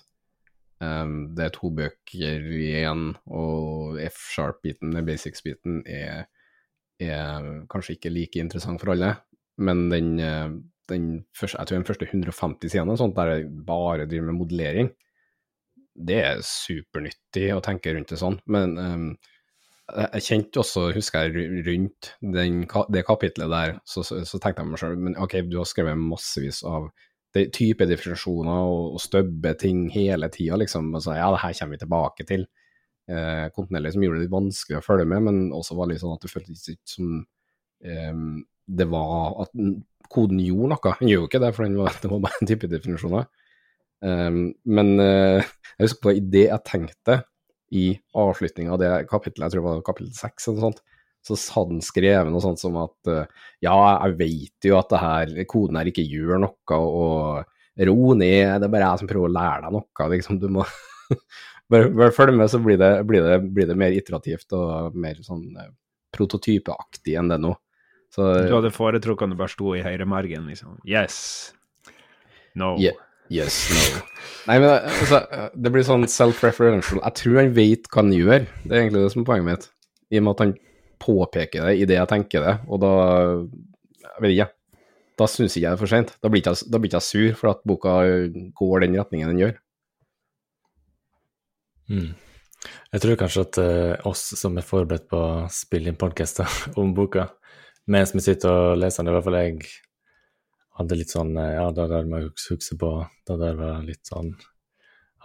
um, 0.81 1.13
det 1.37 1.45
er 1.45 1.53
to 1.53 1.69
bøker 1.77 2.49
igjen, 2.57 3.11
og 3.29 4.01
F-sharp-biten, 4.07 4.97
basics-biten, 5.05 5.83
er, 5.85 6.25
er 7.03 7.53
kanskje 7.69 7.99
ikke 7.99 8.13
like 8.15 8.41
interessant 8.41 8.81
for 8.81 8.95
alle. 8.95 9.13
Men 9.61 9.89
den, 9.91 10.19
eh, 10.19 10.49
den 10.89 11.07
første, 11.37 11.59
jeg 11.59 11.67
tror 11.69 11.77
den 11.77 11.87
første 11.87 12.07
150 12.09 12.73
sidene, 12.73 13.13
der 13.15 13.33
jeg 13.33 13.49
bare 13.65 14.07
driver 14.09 14.31
med 14.31 14.39
modellering, 14.39 14.89
det 15.93 16.19
er 16.23 16.41
supernyttig 16.47 17.47
å 17.53 17.61
tenke 17.63 17.93
rundt 17.93 18.13
det 18.13 18.19
sånn, 18.21 18.39
men 18.49 18.75
um, 18.79 19.07
jeg 19.91 20.25
kjente 20.25 20.61
også, 20.61 20.87
husker 20.95 21.27
jeg, 21.27 21.63
rundt 21.67 22.13
den, 22.21 22.63
det 22.93 23.03
kapitlet 23.05 23.51
der, 23.51 23.75
så, 23.85 24.03
så, 24.07 24.21
så 24.25 24.39
tenkte 24.39 24.63
jeg 24.63 24.71
meg 24.71 24.81
selv, 24.81 25.01
men 25.05 25.17
ok, 25.21 25.41
du 25.51 25.59
har 25.59 25.69
skrevet 25.69 25.99
massevis 25.99 26.63
av 26.67 26.87
det, 27.35 27.49
type 27.55 27.85
definisjoner 27.89 28.69
og, 28.71 28.95
og 28.95 29.03
støbbe 29.03 29.53
ting 29.59 29.85
hele 29.93 30.29
tida, 30.33 30.57
liksom, 30.61 30.93
og 30.95 31.03
så 31.03 31.17
ja, 31.17 31.29
det 31.33 31.43
her 31.43 31.57
kommer 31.59 31.75
vi 31.75 31.83
tilbake 31.83 32.27
til. 32.29 32.47
Eh, 33.11 33.45
kontinuerlig 33.51 33.91
som 33.91 34.05
gjorde 34.05 34.21
det 34.21 34.25
litt 34.29 34.33
vanskelig 34.37 34.79
å 34.79 34.85
følge 34.85 35.07
med, 35.11 35.25
men 35.27 35.39
også 35.55 35.75
var 35.75 35.89
litt 35.91 35.99
sånn 35.99 36.15
at 36.15 36.23
det 36.23 36.31
føltes 36.31 36.69
ikke 36.71 36.93
som 36.93 37.15
eh, 37.83 38.13
det 38.79 38.87
var 38.87 39.41
at 39.43 39.51
koden 40.13 40.39
gjorde 40.39 40.71
noe. 40.71 40.93
Den 41.01 41.11
gjør 41.11 41.25
jo 41.25 41.31
ikke 41.31 41.41
det, 41.43 41.51
for 41.57 41.79
var, 41.81 41.97
det 42.03 42.11
var 42.13 42.23
bare 42.23 42.39
en 42.39 42.51
type 42.53 42.69
definisjoner. 42.71 43.27
Um, 44.03 44.49
men 44.67 44.97
uh, 44.99 45.39
jeg 45.77 45.85
husker 45.87 46.01
på 46.03 46.15
det 46.33 46.47
jeg 46.49 46.67
tenkte 46.67 47.21
i 47.73 47.85
avslutninga 48.19 48.75
av 48.75 48.81
det 48.81 48.89
kapittelet, 49.09 49.47
jeg 49.47 49.55
tror 49.55 49.63
det 49.63 49.69
var 49.69 49.85
kapittel 49.87 50.17
seks 50.17 50.49
eller 50.49 50.59
noe 50.59 50.67
sånt, 50.67 50.81
så 51.23 51.37
hadde 51.55 51.77
han 51.77 51.85
skrevet 51.87 52.33
noe 52.33 52.43
sånt 52.43 52.59
som 52.61 52.75
at 52.81 53.09
uh, 53.09 53.47
ja, 53.63 53.75
jeg 54.03 54.17
vet 54.19 54.67
jo 54.67 54.77
at 54.77 54.91
det 54.91 55.01
her, 55.01 55.31
koden 55.49 55.79
her 55.79 55.89
ikke 55.89 56.05
gjør 56.05 56.43
noe, 56.43 56.77
og 56.77 57.87
ro 57.89 58.13
ned, 58.19 58.59
det 58.61 58.67
er 58.67 58.73
bare 58.75 58.89
jeg 58.91 59.01
som 59.01 59.09
prøver 59.09 59.31
å 59.31 59.37
lære 59.37 59.63
deg 59.65 59.77
noe, 59.77 60.09
liksom, 60.13 60.41
du 60.43 60.49
må 60.59 60.67
bare, 61.73 61.87
bare 61.95 62.13
følge 62.13 62.35
med, 62.37 62.51
så 62.51 62.59
blir 62.61 62.77
det, 62.81 62.91
blir, 63.09 63.25
det, 63.25 63.39
blir 63.55 63.71
det 63.71 63.79
mer 63.79 63.95
iterativt 63.95 64.53
og 64.59 64.99
mer 64.99 65.23
sånn 65.25 65.47
uh, 65.57 65.71
prototypeaktig 66.13 67.15
enn 67.17 67.31
det 67.33 67.39
nå. 67.41 67.55
Så, 68.13 68.27
Du 68.45 68.53
hadde 68.53 68.69
foretrukket 68.75 69.31
det 69.31 69.39
bare 69.39 69.49
sto 69.49 69.71
i 69.73 69.81
høyremargen, 69.81 70.45
liksom. 70.51 70.75
Yes. 70.85 71.15
No. 72.53 72.75
Ye- 72.77 72.93
Yes, 73.31 73.55
no. 73.71 74.01
Nei, 74.49 74.57
men 74.59 74.69
altså, 74.73 75.21
det 75.55 75.71
blir 75.71 75.85
sånn 75.87 76.03
self-referential. 76.11 76.99
Jeg 76.99 77.17
tror 77.19 77.39
han 77.39 77.53
vet 77.55 77.87
hva 77.87 78.03
han 78.03 78.11
gjør, 78.15 78.47
det 78.65 78.73
er 78.73 78.81
egentlig 78.81 79.05
det 79.05 79.13
som 79.13 79.23
er 79.23 79.29
poenget 79.29 79.47
mitt. 79.47 79.69
I 80.11 80.19
og 80.19 80.25
med 80.25 80.33
at 80.35 80.43
han 80.43 80.57
påpeker 81.03 81.67
det 81.67 81.77
idet 81.83 81.97
jeg 81.97 82.11
tenker 82.11 82.43
det, 82.45 82.57
og 82.67 82.83
da 82.83 82.91
Jeg 84.03 84.21
vet 84.21 84.33
ikke. 84.35 84.51
Da 85.17 85.25
syns 85.29 85.55
ikke 85.55 85.63
jeg 85.63 85.71
det 85.71 85.77
er 85.77 85.79
for 85.79 85.89
seint. 85.89 86.11
Da 86.21 86.29
blir 86.29 86.43
jeg, 86.45 86.67
da 86.69 86.79
blir 86.79 86.89
ikke 86.89 86.99
jeg 86.99 87.07
sur 87.07 87.37
for 87.39 87.51
at 87.53 87.63
boka 87.65 87.93
går 88.59 88.83
den 88.83 88.97
retningen 88.99 89.31
den 89.31 89.41
gjør. 89.41 89.55
Mm. 91.89 92.11
Jeg 92.93 93.03
tror 93.03 93.17
kanskje 93.19 93.45
at 93.47 93.59
uh, 93.61 94.09
oss 94.09 94.21
som 94.39 94.57
er 94.57 94.65
forberedt 94.65 95.07
på 95.09 95.17
å 95.17 95.47
spille 95.53 95.89
inn 95.89 95.99
podkaster 95.99 96.49
om 96.79 96.93
boka, 96.95 97.27
mens 97.89 98.13
vi 98.15 98.23
sitter 98.23 98.53
og 98.53 98.77
leser 98.81 99.03
den, 99.03 99.11
i 99.11 99.15
hvert 99.17 99.27
fall 99.27 99.39
jeg 99.39 99.57
hadde 100.79 100.97
litt 100.97 101.11
sånn 101.13 101.35
eh, 101.37 101.53
Ja, 101.57 101.67
det 101.71 101.89
der 101.91 102.07
må 102.09 102.19
jeg 102.21 102.31
huske- 102.31 102.77
på, 102.79 102.91
det 103.27 103.37
der 103.39 103.55
var 103.59 103.83
litt 103.85 104.05
sånn 104.09 104.33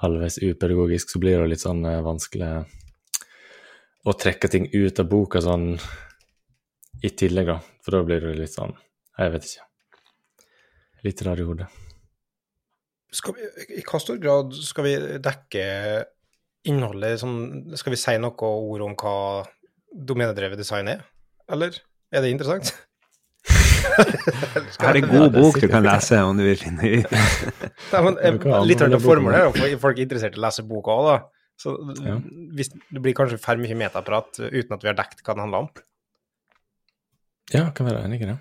halvveis 0.02 0.38
upedagogisk, 0.38 1.10
så 1.10 1.18
blir 1.22 1.40
det 1.42 1.48
litt 1.54 1.64
sånn 1.64 1.84
eh, 1.88 2.02
vanskelig 2.04 2.52
å 4.06 4.14
trekke 4.14 4.48
ting 4.50 4.68
ut 4.72 5.00
av 5.00 5.08
boka 5.10 5.40
sånn 5.42 5.72
i 7.02 7.10
tillegg, 7.10 7.46
da. 7.46 7.58
For 7.82 7.96
da 7.96 8.04
blir 8.06 8.20
det 8.20 8.36
litt 8.38 8.54
sånn 8.54 8.74
Jeg 9.18 9.32
vet 9.34 9.44
ikke. 9.48 9.64
Litt 11.06 11.22
rar 11.26 11.40
i 11.40 11.46
hodet. 11.46 11.66
I 13.08 13.82
hva 13.86 13.98
stor 14.02 14.18
grad 14.20 14.52
skal 14.54 14.84
vi 14.84 14.94
dekke 15.24 15.62
innholdet 16.68 17.20
sånn, 17.22 17.74
Skal 17.78 17.94
vi 17.94 18.00
si 18.00 18.16
noe 18.20 18.50
ord 18.50 18.84
om 18.84 18.96
hva 18.98 19.46
domenedrevet 19.88 20.58
design 20.60 20.90
er, 20.92 21.04
eller? 21.48 21.72
Er 22.12 22.22
det 22.22 22.30
interessant? 22.34 22.74
Her 24.78 24.90
er 24.90 25.00
en 25.00 25.08
god 25.10 25.32
bok 25.34 25.58
du 25.62 25.66
kan 25.70 25.84
lese 25.86 26.20
om 26.24 26.38
du 26.38 26.44
vil 26.46 26.58
finne 26.60 26.92
ut. 26.98 27.16
Nei, 27.92 28.02
men, 28.04 28.38
kan 28.42 28.66
litt 28.68 28.84
av 28.84 28.96
formålet 29.02 29.40
er 29.40 29.48
jo 29.48 29.52
at 29.54 29.82
folk 29.82 29.98
er 29.98 30.06
interessert 30.06 30.38
i 30.38 30.40
å 30.40 30.44
lese 30.46 30.64
boka 30.68 30.94
òg, 30.94 31.08
da. 31.08 31.18
Så 31.58 31.74
Ja. 32.04 32.20
hvis 32.54 32.70
det 32.70 33.02
blir 33.02 33.16
kanskje 33.18 33.40
for 33.42 33.58
mye 33.58 33.74
metaprat 33.74 34.38
uten 34.38 34.76
at 34.76 34.84
vi 34.84 34.90
har 34.92 34.98
dekket 34.98 35.24
hva 35.24 35.34
den 35.34 35.44
handler 35.46 35.66
om. 35.66 35.70
Ja, 37.54 37.70
kan 37.74 37.88
være 37.88 38.04
enig 38.06 38.22
i 38.22 38.30
det. 38.30 38.38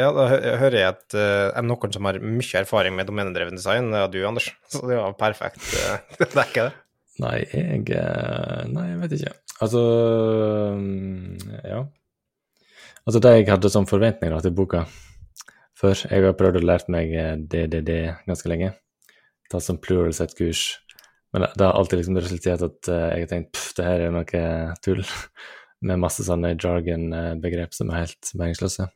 Ja, 0.00 0.08
da 0.16 0.24
hører 0.32 0.74
jeg 0.78 0.88
at 0.88 1.14
uh, 1.14 1.52
er 1.52 1.64
noen 1.66 1.92
som 1.92 2.06
har 2.08 2.16
mye 2.24 2.60
erfaring 2.62 2.96
med 2.96 3.10
domenedrevet 3.10 3.52
design. 3.52 3.90
Det 3.92 4.00
er 4.00 4.12
du, 4.14 4.22
Anders. 4.26 4.48
Så 4.72 4.80
det 4.88 4.96
var 4.96 5.12
perfekt 5.20 5.60
uh, 5.76 6.00
dekke, 6.32 6.70
det. 6.70 6.72
Nei, 7.20 7.38
jeg 7.52 7.90
eh, 7.92 8.62
Nei, 8.72 8.86
jeg 8.88 9.00
vet 9.02 9.16
ikke. 9.18 9.34
Altså 9.62 9.82
mm, 10.80 11.42
Ja. 11.68 11.82
Altså, 13.02 13.18
det 13.18 13.32
jeg 13.34 13.48
hadde 13.50 13.70
som 13.72 13.88
forventning 13.88 14.34
til 14.44 14.54
boka 14.54 14.84
før 15.78 15.98
Jeg 16.06 16.22
har 16.22 16.36
prøvd 16.38 16.60
å 16.60 16.62
lære 16.62 16.92
meg 16.94 17.10
eh, 17.18 17.34
DDD 17.34 17.90
ganske 18.28 18.50
lenge. 18.50 18.68
Tatt 19.50 19.64
som 19.64 19.80
plural 19.82 20.12
sett 20.14 20.36
kurs, 20.38 20.78
Men 21.32 21.46
det, 21.56 21.64
har 21.64 21.74
alltid 21.74 21.98
liksom 21.98 22.18
resultert 22.20 22.62
at 22.62 22.88
eh, 22.92 23.08
jeg 23.16 23.24
har 23.24 23.30
tenkt 23.30 23.52
pff, 23.56 23.72
det 23.76 23.86
her 23.86 24.04
er 24.06 24.12
noe 24.14 24.74
tull. 24.84 25.02
Med 25.88 25.98
masse 25.98 26.22
sånne 26.22 26.52
jargon-begrep 26.54 27.72
som 27.74 27.90
er 27.90 28.04
helt 28.04 28.28
meningsløse. 28.38 28.86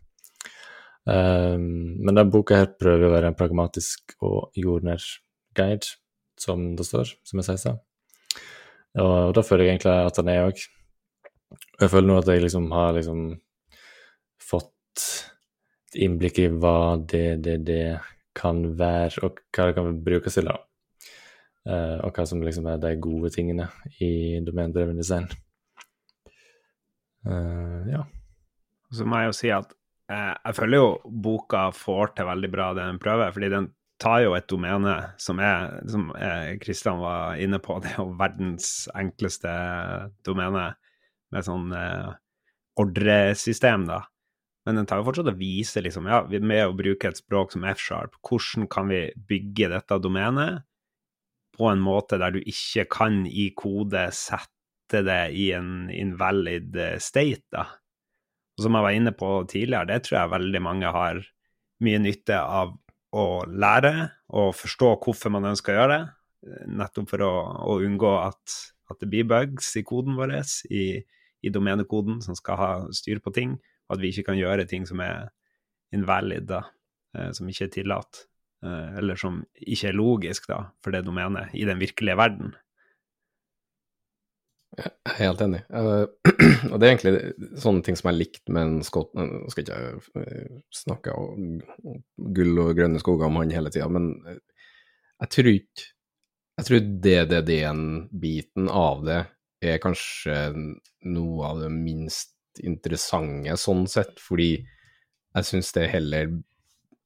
Um, 1.07 1.99
men 1.99 2.12
denne 2.12 2.31
boka 2.31 2.61
her 2.61 2.69
prøver 2.79 3.09
å 3.09 3.11
være 3.11 3.33
en 3.33 3.38
pragmatisk 3.38 4.14
og 4.23 4.55
jordnær 4.55 5.03
guide, 5.59 5.97
som 6.38 6.77
det 6.79 6.87
står, 6.87 7.11
som 7.27 7.42
jeg 7.42 7.59
sier. 7.59 7.81
Og 9.03 9.35
da 9.35 9.42
føler 9.42 9.66
jeg 9.66 9.75
egentlig 9.75 9.97
at 9.99 10.21
den 10.21 10.31
er 10.31 10.47
òg. 10.47 10.62
Jeg 11.81 11.90
føler 11.90 12.07
nå 12.07 12.21
at 12.21 12.31
jeg 12.31 12.45
liksom 12.47 12.71
har 12.71 12.95
liksom 12.95 13.27
et 14.97 16.01
innblikk 16.03 16.41
i 16.43 16.49
hva 16.51 16.97
det, 17.09 17.43
det, 17.45 17.59
det 17.69 17.83
kan 18.37 18.63
være, 18.79 19.25
og 19.25 19.41
hva 19.55 19.69
det 19.69 19.77
kan 19.79 20.01
brukes 20.05 20.39
til, 20.39 20.51
da. 20.51 20.59
Uh, 21.67 21.99
og 22.07 22.15
hva 22.15 22.27
som 22.29 22.43
liksom 22.47 22.69
er 22.71 22.79
de 22.83 22.93
gode 23.03 23.33
tingene 23.35 23.69
i 23.99 24.39
domain-dreven 24.47 25.01
design. 25.01 25.27
Uh, 27.27 27.83
ja. 27.91 28.05
Så 28.95 29.07
må 29.09 29.19
jeg 29.19 29.33
jo 29.33 29.35
si 29.35 29.49
at 29.51 29.73
eh, 30.15 30.31
jeg 30.31 30.55
føler 30.55 30.79
jo 30.79 30.91
boka 31.27 31.65
får 31.75 32.13
til 32.15 32.29
veldig 32.29 32.51
bra 32.53 32.69
det 32.77 32.85
den 32.87 33.01
prøver, 33.03 33.33
fordi 33.35 33.49
den 33.51 33.67
tar 33.99 34.21
jo 34.23 34.37
et 34.37 34.47
domene 34.47 34.93
som 35.19 35.41
er, 35.43 35.81
som 35.91 36.13
Kristian 36.63 37.01
var 37.03 37.41
inne 37.43 37.59
på, 37.59 37.81
det 37.83 37.97
er 37.97 37.99
jo 37.99 38.13
verdens 38.21 38.69
enkleste 38.95 39.51
domene 40.29 40.69
med 41.35 41.47
sånn 41.47 41.73
eh, 41.75 42.13
ordresystem, 42.81 43.87
da. 43.89 44.03
Men 44.66 44.81
den 44.81 44.88
tar 44.90 44.98
jo 44.98 45.07
fortsatt 45.07 45.31
og 45.31 45.38
viser, 45.38 45.85
liksom, 45.87 46.09
ja, 46.11 46.24
med 46.26 46.64
å 46.66 46.74
bruke 46.74 47.12
et 47.12 47.20
språk 47.20 47.55
som 47.55 47.64
F-sharp, 47.70 48.16
hvordan 48.26 48.66
kan 48.70 48.90
vi 48.90 49.05
bygge 49.29 49.70
dette 49.70 49.98
domenet 50.02 50.64
på 51.57 51.70
en 51.70 51.81
måte 51.81 52.18
der 52.20 52.35
du 52.35 52.40
ikke 52.42 52.85
kan 52.90 53.22
i 53.26 53.48
kode 53.57 54.09
sette 54.14 55.02
det 55.07 55.22
i 55.38 55.48
en 55.57 55.88
invalid 55.90 56.76
eh, 56.79 56.98
state, 57.02 57.46
da. 57.55 57.68
Og 58.57 58.64
som 58.64 58.76
jeg 58.76 58.87
var 58.87 58.96
inne 58.96 59.12
på 59.12 59.31
tidligere, 59.50 59.88
det 59.90 60.02
tror 60.07 60.18
jeg 60.18 60.33
veldig 60.33 60.61
mange 60.64 60.90
har 60.92 61.20
mye 61.85 62.00
nytte 62.00 62.38
av 62.40 62.72
å 63.16 63.26
lære 63.46 63.92
og 64.37 64.55
forstå 64.57 64.94
hvorfor 65.05 65.33
man 65.35 65.50
ønsker 65.52 65.74
å 65.74 65.81
gjøre 65.81 65.94
det, 65.94 66.07
eh, 66.48 66.66
nettopp 66.83 67.12
for 67.12 67.26
å, 67.26 67.33
å 67.70 67.79
unngå 67.87 68.12
at, 68.24 68.59
at, 68.90 68.98
det 69.02 69.11
blir 69.12 69.29
bugs 69.31 69.74
i 69.79 69.85
koden 69.87 70.18
vår, 70.18 70.38
i, 70.70 70.87
i 71.46 71.52
domenekoden 71.52 72.18
som 72.24 72.38
skal 72.38 72.61
ha 72.61 72.70
styr 72.96 73.22
på 73.22 73.35
ting, 73.37 73.57
at 73.92 74.03
vi 74.03 74.11
ikke 74.11 74.31
kan 74.31 74.38
gjøre 74.38 74.66
ting 74.68 74.87
som 74.88 75.01
er 75.05 75.29
invalid, 75.94 76.49
da, 76.51 76.62
eh, 77.16 77.33
som 77.37 77.49
ikke 77.51 77.68
er 77.68 77.75
tillatt, 77.79 78.22
eh, 78.64 78.99
eller 79.01 79.18
som 79.20 79.40
ikke 79.55 79.90
er 79.90 79.99
logisk 79.99 80.49
da, 80.51 80.62
for 80.85 80.94
det 80.94 81.05
domenet 81.07 81.55
i 81.55 81.66
den 81.68 81.81
virkelige 81.83 82.18
verden. 82.18 82.55
Jeg 84.77 84.90
er 85.09 85.14
helt 85.22 85.40
enig. 85.40 85.62
Uh, 85.72 86.05
og 86.72 86.75
det 86.77 86.85
er 86.85 86.90
egentlig 86.90 87.61
sånne 87.62 87.85
ting 87.87 87.96
som 87.96 88.11
er 88.11 88.18
likt 88.18 88.51
med 88.53 88.66
en 88.66 88.83
skott 88.85 89.14
Nå 89.16 89.46
skal 89.49 89.62
ikke 89.62 89.79
jeg 89.81 90.51
snakke 90.75 91.14
om 91.16 91.62
gull 92.37 92.61
og 92.61 92.75
grønne 92.77 93.01
skoger 93.01 93.31
om 93.31 93.38
han 93.40 93.55
hele 93.55 93.72
tida, 93.72 93.87
men 93.88 94.11
jeg 94.27 95.31
tror 95.33 95.49
ikke 95.55 95.87
Jeg 96.61 96.68
tror 96.68 96.85
DDD-en-biten 97.07 98.68
av 98.68 99.07
det 99.07 99.22
er 99.64 99.81
kanskje 99.81 100.37
noe 101.09 101.49
av 101.49 101.64
det 101.64 101.72
minst 101.72 102.36
interessante 102.64 103.57
sånn 103.61 103.87
sett, 103.90 104.21
fordi 104.23 104.51
jeg 104.57 105.49
syns 105.51 105.73
det 105.77 105.90
heller 105.92 106.37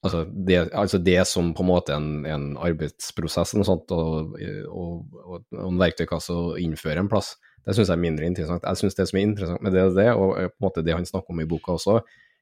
Altså 0.00 0.22
det, 0.24 0.54
altså 0.72 0.96
det, 0.96 1.18
som 1.28 1.50
på 1.52 1.60
en 1.60 1.68
måte 1.68 1.92
en, 1.92 2.22
en 2.24 2.44
arbeidsprosess 2.56 3.50
og, 3.52 3.66
sånt, 3.68 3.90
og, 3.92 4.30
og, 4.72 5.18
og, 5.20 5.42
en 5.52 5.76
verktøykasse 5.76 6.32
å 6.32 6.54
innføre 6.56 7.02
en 7.02 7.10
plass, 7.12 7.34
det 7.66 7.74
syns 7.76 7.90
jeg 7.90 7.98
er 7.98 8.04
mindre 8.06 8.30
interessant. 8.30 8.64
Jeg 8.64 8.80
syns 8.80 8.96
det 8.96 9.06
som 9.10 9.18
er 9.20 9.26
interessant 9.26 9.60
med 9.66 9.76
det, 9.76 9.82
det, 9.98 10.06
og 10.16 10.32
på 10.38 10.46
en 10.48 10.64
måte 10.64 10.84
det 10.86 10.96
han 10.96 11.04
snakker 11.04 11.34
om 11.34 11.42
i 11.44 11.48
boka 11.50 11.74
også, 11.76 11.98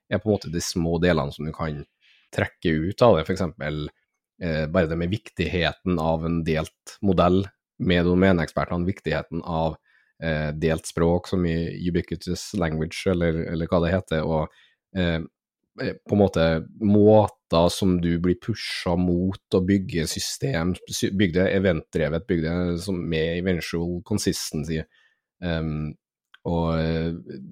er 0.07 0.23
på 0.23 0.31
en 0.31 0.37
måte 0.37 0.53
de 0.55 0.62
små 0.62 1.01
delene 1.03 1.35
som 1.35 1.49
du 1.49 1.53
kan 1.57 1.83
trekke 2.35 2.77
ut 2.92 3.03
av 3.03 3.18
det. 3.18 3.27
F.eks. 3.27 3.42
Eh, 4.38 4.64
bare 4.71 4.87
det 4.87 5.01
med 5.01 5.11
viktigheten 5.11 5.99
av 5.99 6.27
en 6.31 6.44
delt 6.47 6.99
modell 7.03 7.42
med 7.83 8.07
domeneekspertene, 8.07 8.87
viktigheten 8.87 9.42
av 9.42 9.75
eh, 10.22 10.50
delt 10.54 10.87
språk, 10.87 11.28
som 11.28 11.46
i 11.46 11.57
ubiquitous 11.88 12.52
language, 12.59 13.02
eller, 13.11 13.44
eller 13.52 13.70
hva 13.70 13.83
det 13.85 13.94
heter, 13.96 14.24
og 14.24 14.48
eh, 14.96 15.18
eh 15.78 15.94
på 16.02 16.16
en 16.16 16.18
måte 16.18 16.44
måter 16.83 17.68
som 17.70 18.00
du 18.02 18.16
blir 18.18 18.35
pusha 18.42 18.96
mot 18.98 19.54
å 19.54 19.61
bygge 19.62 20.09
system, 20.11 20.74
bygge 20.90 21.38
det 21.38 21.52
eventdrevet, 21.54 22.26
bygge 22.26 22.54
det 22.54 22.94
med 22.98 23.38
eventual 23.38 24.00
consistency, 24.04 24.83
Um, 25.38 25.94
og 26.48 26.78
eh, 26.81 27.11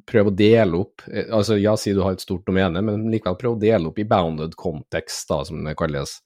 prøve 0.09 0.31
å 0.31 0.37
dele 0.37 0.79
opp 0.81 1.05
eh, 1.11 1.26
altså 1.35 1.59
Ja, 1.59 1.74
si 1.79 1.92
du 1.94 2.00
har 2.05 2.16
et 2.16 2.22
stort 2.22 2.46
domene, 2.46 2.81
men 2.85 3.09
likevel 3.12 3.38
prøve 3.38 3.59
å 3.59 3.62
dele 3.62 3.90
opp 3.90 3.98
i 4.00 4.07
bounded 4.09 4.57
context, 4.59 5.26
da, 5.31 5.42
som 5.44 5.64
det 5.66 5.76
kalles, 5.79 6.18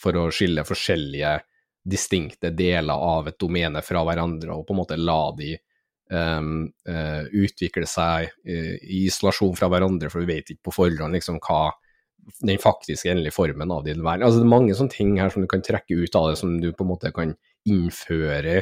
for 0.00 0.16
å 0.16 0.28
skille 0.34 0.66
forskjellige 0.66 1.38
distinkte 1.88 2.50
deler 2.52 2.96
av 2.96 3.30
et 3.30 3.38
domene 3.40 3.82
fra 3.84 4.02
hverandre, 4.06 4.56
og 4.56 4.66
på 4.66 4.74
en 4.74 4.80
måte 4.82 4.98
la 4.98 5.20
de 5.38 5.54
um, 6.10 6.68
uh, 6.88 7.24
utvikle 7.32 7.88
seg 7.88 8.30
uh, 8.30 8.74
i 8.78 9.04
isolasjon 9.08 9.56
fra 9.58 9.70
hverandre, 9.72 10.10
for 10.12 10.24
vi 10.24 10.34
vet 10.34 10.54
ikke 10.54 10.68
på 10.68 10.76
forhånd 10.80 11.16
liksom 11.16 11.40
hva 11.44 11.68
den 12.44 12.58
faktiske 12.60 13.10
endelige 13.10 13.36
formen 13.36 13.70
av 13.72 13.84
din 13.86 14.02
verden 14.04 14.26
Altså, 14.26 14.40
det 14.40 14.46
er 14.48 14.56
mange 14.56 14.74
sånne 14.76 14.92
ting 14.92 15.14
her 15.20 15.32
som 15.32 15.44
du 15.44 15.48
kan 15.50 15.64
trekke 15.64 15.96
ut 15.96 16.18
av 16.18 16.30
det, 16.30 16.40
som 16.40 16.58
du 16.60 16.70
på 16.72 16.84
en 16.84 16.90
måte 16.92 17.12
kan 17.14 17.32
innføre 17.68 18.60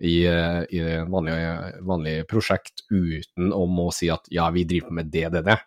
i, 0.00 0.26
eh, 0.26 0.60
i 0.72 0.80
vanlige, 1.10 1.80
vanlige 1.84 2.26
prosjekt 2.30 2.84
uten 2.88 3.52
å 3.52 3.90
si 3.92 4.08
at 4.12 4.30
ja, 4.32 4.48
vi 4.54 4.64
driver 4.64 4.94
med 4.96 5.10
det, 5.12 5.26
det, 5.34 5.42
det. 5.48 5.58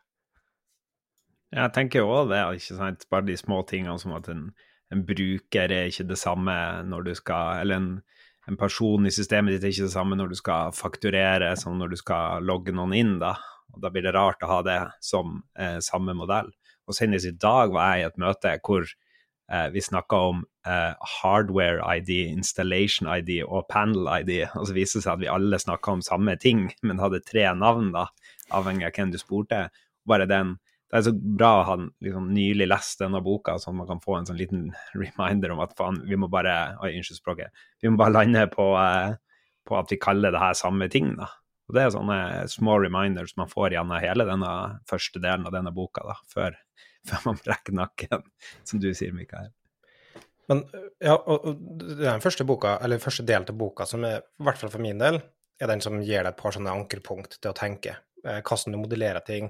Jeg 1.54 1.74
tenker 1.76 2.08
òg 2.08 2.32
det, 2.32 2.42
ikke 2.58 2.80
sant. 2.80 3.06
Bare 3.14 3.28
de 3.28 3.38
små 3.38 3.62
tingene 3.70 4.00
som 4.02 4.16
at 4.18 4.30
en, 4.32 4.48
en, 4.90 5.04
bruker 5.06 5.70
er 5.70 5.92
ikke 5.92 6.08
det 6.10 6.18
samme 6.18 6.56
når 6.88 7.10
du 7.10 7.14
skal 7.20 7.62
Eller 7.62 7.78
en, 7.78 7.92
en, 8.50 8.58
person 8.60 9.08
i 9.08 9.14
systemet 9.14 9.56
ditt 9.56 9.66
er 9.66 9.74
ikke 9.74 9.88
det 9.88 9.96
samme 9.96 10.18
når 10.20 10.34
du 10.34 10.38
skal 10.40 10.76
fakturere 10.76 11.54
som 11.60 11.78
når 11.80 11.94
du 11.94 12.00
skal 12.02 12.44
logge 12.46 12.76
noen 12.76 12.96
inn, 12.98 13.16
da. 13.22 13.36
Og 13.74 13.82
da 13.82 13.90
blir 13.90 14.06
det 14.06 14.14
rart 14.14 14.44
å 14.46 14.52
ha 14.52 14.60
det 14.66 14.82
som 15.02 15.40
eh, 15.58 15.80
samme 15.82 16.14
modell. 16.18 16.52
Og 16.88 16.98
senest 16.98 17.30
i 17.30 17.34
dag 17.34 17.72
var 17.74 17.96
jeg 17.96 18.04
i 18.04 18.10
et 18.10 18.22
møte 18.22 18.58
hvor 18.66 18.86
Eh, 19.52 19.70
vi 19.70 19.82
snakka 19.82 20.16
om 20.16 20.46
eh, 20.68 20.94
hardware 21.22 21.98
ID, 21.98 22.10
installation 22.10 23.10
ID 23.18 23.44
og 23.44 23.68
panel 23.70 24.08
ID. 24.22 24.48
Og 24.56 24.68
så 24.68 24.76
viste 24.76 25.00
det 25.00 25.06
seg 25.06 25.18
at 25.18 25.24
vi 25.24 25.32
alle 25.32 25.60
snakka 25.60 25.98
om 25.98 26.04
samme 26.06 26.36
ting, 26.40 26.70
men 26.82 27.02
hadde 27.04 27.22
tre 27.28 27.50
navn, 27.58 27.92
da, 27.94 28.08
avhengig 28.56 28.88
av 28.88 28.96
hvem 28.96 29.12
du 29.14 29.20
spurte. 29.20 29.68
Bare 30.08 30.30
den 30.30 30.58
det 30.94 31.00
er 31.00 31.06
så 31.08 31.14
bra 31.18 31.48
å 31.58 31.62
ha 31.66 31.76
liksom, 31.82 32.28
nylig 32.36 32.68
lest 32.70 33.00
denne 33.02 33.18
boka, 33.26 33.56
sånn 33.58 33.74
at 33.74 33.80
man 33.80 33.88
kan 33.90 34.02
få 34.04 34.20
en 34.20 34.28
sånn 34.30 34.38
liten 34.38 34.68
reminder 35.02 35.56
om 35.56 35.64
at 35.66 35.74
faen, 35.78 36.04
vi 36.06 36.20
må 36.20 36.30
bare 36.30 36.76
Oi, 36.86 36.92
unnskyld 37.00 37.18
språket. 37.18 37.64
Vi 37.82 37.90
må 37.90 37.98
bare 37.98 38.14
lande 38.14 38.44
på, 38.52 38.68
eh, 38.78 39.16
på, 39.66 39.80
at 39.80 39.90
vi 39.90 39.98
kaller 40.02 40.36
det 40.36 40.44
her 40.44 40.54
samme 40.60 40.86
ting, 40.94 41.16
da. 41.18 41.32
Og 41.66 41.78
Det 41.78 41.82
er 41.82 41.96
sånne 41.96 42.20
små 42.52 42.76
reminders 42.84 43.34
man 43.40 43.50
får 43.50 43.74
gjennom 43.74 44.04
hele 44.04 44.28
denne 44.28 44.54
første 44.90 45.22
delen 45.24 45.48
av 45.50 45.56
denne 45.56 45.74
boka, 45.74 46.06
da, 46.06 46.20
før 46.30 46.62
før 47.10 47.26
man 47.32 47.42
brekker 47.42 47.76
nakken, 47.76 48.30
som 48.64 48.80
du 48.84 48.92
sier, 48.94 49.18
Mikael. 49.18 49.50
Men 50.52 50.62
ja, 51.02 51.18
og 51.18 51.50
den 51.98 52.22
første 52.22 52.46
boka, 52.46 52.78
eller 52.86 53.02
første 53.02 53.26
del 53.26 53.48
til 53.48 53.58
boka, 53.58 53.90
som 53.90 54.06
er, 54.06 54.22
i 54.22 54.46
hvert 54.46 54.62
fall 54.62 54.72
for 54.72 54.84
min 54.84 55.02
del, 55.02 55.18
er 55.58 55.74
den 55.74 55.82
som 55.82 55.98
gir 56.04 56.22
deg 56.22 56.36
et 56.36 56.40
par 56.40 56.54
sånne 56.54 56.72
ankerpunkt 56.72 57.40
til 57.40 57.50
å 57.50 57.58
tenke. 57.58 57.98
Eh, 58.24 58.44
hvordan 58.46 58.76
du 58.76 58.82
modellerer 58.84 59.26
ting. 59.26 59.50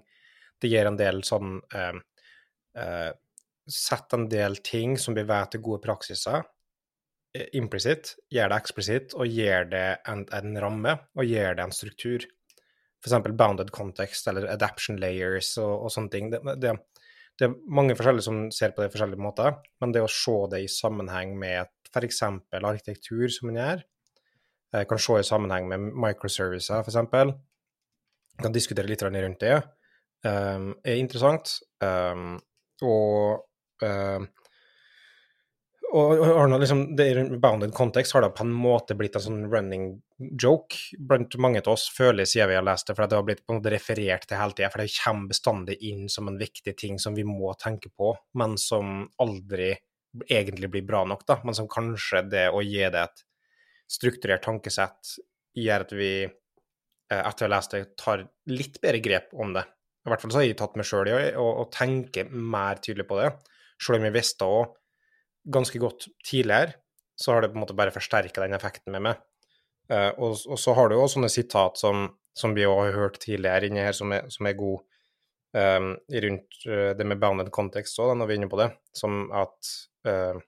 Det 0.64 0.72
gir 0.72 0.88
en 0.88 1.00
del 1.00 1.20
sånn 1.28 1.58
eh, 1.76 2.00
eh, 2.80 3.12
Sett 3.74 4.12
en 4.16 4.26
del 4.28 4.58
ting 4.64 4.98
som 5.00 5.16
vi 5.16 5.24
vet 5.24 5.56
er 5.56 5.62
gode 5.64 5.80
praksiser, 5.86 6.42
eh, 7.32 7.46
implisitt, 7.56 8.10
gjør 8.32 8.50
det 8.52 8.58
eksplisitt, 8.60 9.14
og 9.16 9.28
gir 9.32 9.70
det 9.72 9.86
en, 10.12 10.26
en, 10.36 10.58
ramme, 10.60 10.98
og 11.16 11.28
gir 11.28 11.56
det 11.56 11.64
en 11.64 11.76
struktur. 11.76 12.26
F.eks. 13.00 13.30
bounded 13.40 13.72
context 13.76 14.28
eller 14.28 14.50
adaption 14.52 15.00
layers 15.00 15.54
og, 15.64 15.86
og 15.86 15.94
sånne 15.96 16.12
ting. 16.12 16.28
Det, 16.34 16.42
det, 16.60 16.74
det 17.40 17.48
er 17.48 17.56
mange 17.80 17.96
forskjellige 17.96 18.28
som 18.28 18.42
ser 18.52 18.76
på 18.76 18.84
det 18.84 18.90
på 18.92 18.98
forskjellige 18.98 19.24
måter, 19.24 19.56
men 19.80 19.96
det 19.96 20.04
å 20.04 20.12
se 20.12 20.36
det 20.52 20.64
i 20.66 20.72
sammenheng 20.72 21.32
med 21.40 21.72
f.eks. 21.88 22.20
arkitektur, 22.60 23.30
som 23.32 23.48
man 23.48 23.62
gjør, 23.62 23.86
kan 24.90 25.04
se 25.06 25.22
i 25.22 25.28
sammenheng 25.28 25.72
med 25.72 25.88
microservicer, 26.04 26.84
f.eks., 26.84 27.32
kan 28.44 28.56
diskutere 28.56 28.90
litt 28.92 29.04
rundt 29.06 29.44
det, 29.44 29.62
um, 30.28 30.72
er 30.84 31.00
interessant. 31.00 31.58
Um, 31.84 32.38
og 32.84 33.46
um, 33.84 34.28
og 35.94 36.24
og 36.26 36.54
liksom, 36.58 36.96
det 36.98 37.06
I 37.12 37.24
bounded 37.38 37.74
context 37.78 38.16
har 38.16 38.24
det 38.26 38.32
på 38.34 38.46
en 38.48 38.54
måte 38.56 38.96
blitt 38.98 39.14
en 39.20 39.24
sånn 39.28 39.44
running 39.52 39.84
joke 40.42 40.98
blant 40.98 41.36
mange 41.38 41.62
av 41.62 41.76
oss, 41.76 41.86
føler 41.94 42.26
siden 42.26 42.50
vi 42.50 42.58
har 42.58 42.66
lest 42.66 42.90
det, 42.90 42.96
for 42.98 43.06
det 43.06 43.20
har 43.20 43.28
blitt 43.28 43.44
på 43.46 43.54
en 43.54 43.60
måte 43.60 43.74
referert 43.74 44.26
til 44.26 44.40
hele 44.40 44.58
tida. 44.58 44.72
For 44.74 44.82
det 44.82 44.96
kommer 44.96 45.30
bestandig 45.30 45.78
inn 45.86 46.08
som 46.10 46.32
en 46.32 46.40
viktig 46.42 46.74
ting 46.80 46.98
som 47.02 47.14
vi 47.18 47.26
må 47.28 47.54
tenke 47.62 47.92
på, 47.94 48.16
men 48.40 48.58
som 48.58 49.04
aldri 49.22 49.76
egentlig 50.30 50.72
blir 50.74 50.88
bra 50.88 51.04
nok, 51.10 51.28
da. 51.30 51.38
Men 51.46 51.58
som 51.58 51.70
kanskje 51.70 52.24
det 52.32 52.48
å 52.50 52.64
gi 52.66 52.82
det 52.82 53.06
et 53.06 53.24
strukturert 53.94 54.46
tankesett 54.46 55.16
gjør 55.58 55.86
at 55.86 55.94
vi, 55.94 56.12
eh, 56.26 57.22
etter 57.22 57.46
å 57.46 57.50
ha 57.50 57.56
lest 57.56 57.78
det, 57.78 57.86
tar 58.02 58.26
litt 58.50 58.82
bedre 58.82 59.02
grep 59.04 59.34
om 59.38 59.54
det. 59.54 59.66
I 60.04 60.12
hvert 60.12 60.24
fall 60.24 60.34
så 60.34 60.42
har 60.42 60.48
jeg 60.48 60.58
tatt 60.60 60.78
meg 60.80 60.88
sjøl 60.88 61.10
i 61.12 61.18
å 61.40 61.66
tenke 61.72 62.26
mer 62.30 62.82
tydelig 62.84 63.06
på 63.08 63.20
det, 63.22 63.30
sjøl 63.80 64.02
om 64.02 64.08
jeg 64.10 64.16
visste 64.18 64.48
òg 64.48 64.74
ganske 65.54 65.80
godt 65.80 66.08
tidligere, 66.26 66.76
så 67.20 67.34
har 67.34 67.44
det 67.44 67.52
på 67.52 67.60
en 67.60 67.64
måte 67.64 67.76
bare 67.78 67.94
forsterka 67.94 68.44
den 68.44 68.56
effekten 68.58 68.96
med 68.96 69.06
meg. 69.10 69.22
Uh, 69.92 70.12
og, 70.16 70.38
og, 70.48 70.58
så 70.60 70.74
har 70.78 70.90
du 70.90 70.98
òg 70.98 71.10
sånne 71.12 71.30
sitat 71.32 71.80
som, 71.80 72.08
som 72.36 72.56
vi 72.56 72.64
har 72.68 72.96
hørt 72.96 73.20
tidligere 73.22 73.68
inni 73.68 73.84
her, 73.84 73.96
som 73.96 74.14
er, 74.16 74.30
som 74.32 74.48
er 74.48 74.56
gode 74.58 74.86
um, 75.54 75.92
rundt 76.26 76.64
uh, 76.70 76.94
det 76.98 77.08
med 77.08 77.20
bounded 77.20 77.52
context 77.56 78.00
òg, 78.00 78.16
når 78.18 78.30
vi 78.30 78.36
er 78.36 78.42
inne 78.42 78.52
på 78.52 78.62
det, 78.62 78.70
som 78.96 79.26
at 79.36 79.74
uh, 80.08 80.40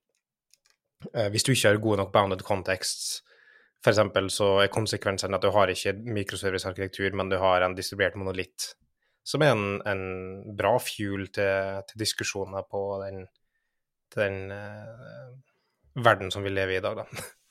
hvis 1.31 1.45
du 1.45 1.51
ikke 1.53 1.73
har 1.73 1.83
gode 1.83 1.99
nok 2.01 2.13
bounded 2.15 2.41
contexts, 2.47 3.19
f.eks. 3.85 3.99
så 4.33 4.47
er 4.63 4.71
konsekvensen 4.73 5.35
at 5.37 5.43
du 5.43 5.51
har 5.53 5.69
ikke 5.69 5.93
mikroservicearkitektur, 6.15 7.11
men 7.13 7.29
du 7.29 7.37
har 7.37 7.61
en 7.61 7.75
distribuert 7.77 8.15
monolitt, 8.17 8.71
som 9.25 9.41
er 9.41 9.55
en, 9.55 9.79
en 9.89 10.03
bra 10.57 10.75
fuel 10.81 11.27
til, 11.33 11.81
til, 11.89 12.01
diskusjoner 12.03 12.67
på 12.69 12.83
den, 13.01 13.23
den 14.13 14.38
verden 15.95 16.29
som 16.31 16.45
vi 16.45 16.53
lever 16.53 16.75
i 16.75 16.77
i 16.77 16.85
dag, 16.85 17.01
da. 17.01 17.25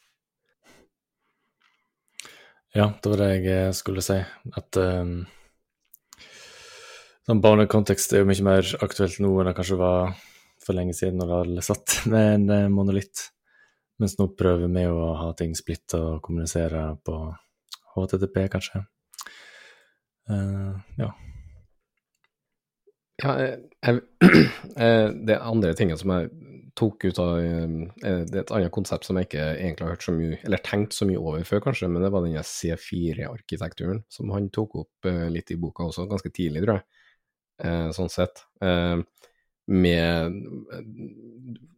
Ja, 2.75 2.89
det 3.03 3.11
var 3.11 3.21
det 3.23 3.35
jeg 3.47 3.75
skulle 3.79 4.03
si. 4.03 4.17
At 4.59 4.77
um, 4.83 5.21
sånn 7.23 7.43
barnekontekst 7.45 8.11
er 8.11 8.25
jo 8.25 8.27
mye 8.27 8.47
mer 8.49 8.71
aktuelt 8.83 9.21
nå 9.23 9.31
enn 9.39 9.47
det 9.47 9.53
kanskje 9.55 9.79
var 9.79 10.17
for 10.65 10.75
lenge 10.75 10.97
siden 10.99 11.21
når 11.23 11.37
alle 11.37 11.63
satt 11.63 12.01
med 12.11 12.33
en 12.33 12.49
uh, 12.51 12.73
monolitt. 12.75 13.29
Mens 14.03 14.17
nå 14.19 14.27
prøver 14.35 14.67
vi 14.67 14.89
å 14.91 15.13
ha 15.21 15.29
ting 15.39 15.55
splitta 15.55 16.01
og 16.03 16.19
kommunisere 16.27 16.83
på 17.07 17.21
HTTP, 17.95 18.43
kanskje. 18.57 18.83
Uh, 20.27 20.75
ja. 20.99 21.13
Ja, 23.23 23.35
jeg, 23.39 24.01
det 25.29 25.37
andre 25.39 25.75
tingene 25.79 26.01
som 26.01 26.11
jeg 26.11 26.33
tok 26.75 27.05
ut 27.07 27.19
av 27.23 27.37
Det 27.39 28.09
er 28.11 28.41
et 28.41 28.51
annet 28.51 28.73
konsept 28.75 29.07
som 29.07 29.21
jeg 29.21 29.29
ikke 29.29 29.45
egentlig 29.53 29.87
har 29.87 29.95
hørt 29.95 30.07
så 30.07 30.15
mye, 30.17 30.41
eller 30.43 30.63
tenkt 30.67 30.97
så 30.97 31.07
mye 31.07 31.21
over 31.21 31.45
før, 31.47 31.63
kanskje, 31.69 31.87
men 31.93 32.03
det 32.03 32.11
var 32.11 32.27
den 32.27 32.35
C4-arkitekturen 32.35 34.03
som 34.11 34.33
han 34.35 34.51
tok 34.51 34.75
opp 34.83 35.11
litt 35.31 35.55
i 35.55 35.59
boka 35.61 35.87
også, 35.87 36.09
ganske 36.11 36.33
tidlig, 36.35 36.65
tror 36.65 36.81
jeg. 36.81 37.05
Eh, 37.63 37.91
sånn 37.95 38.11
sett. 38.11 38.43
Eh, 38.65 38.97
med 39.71 40.41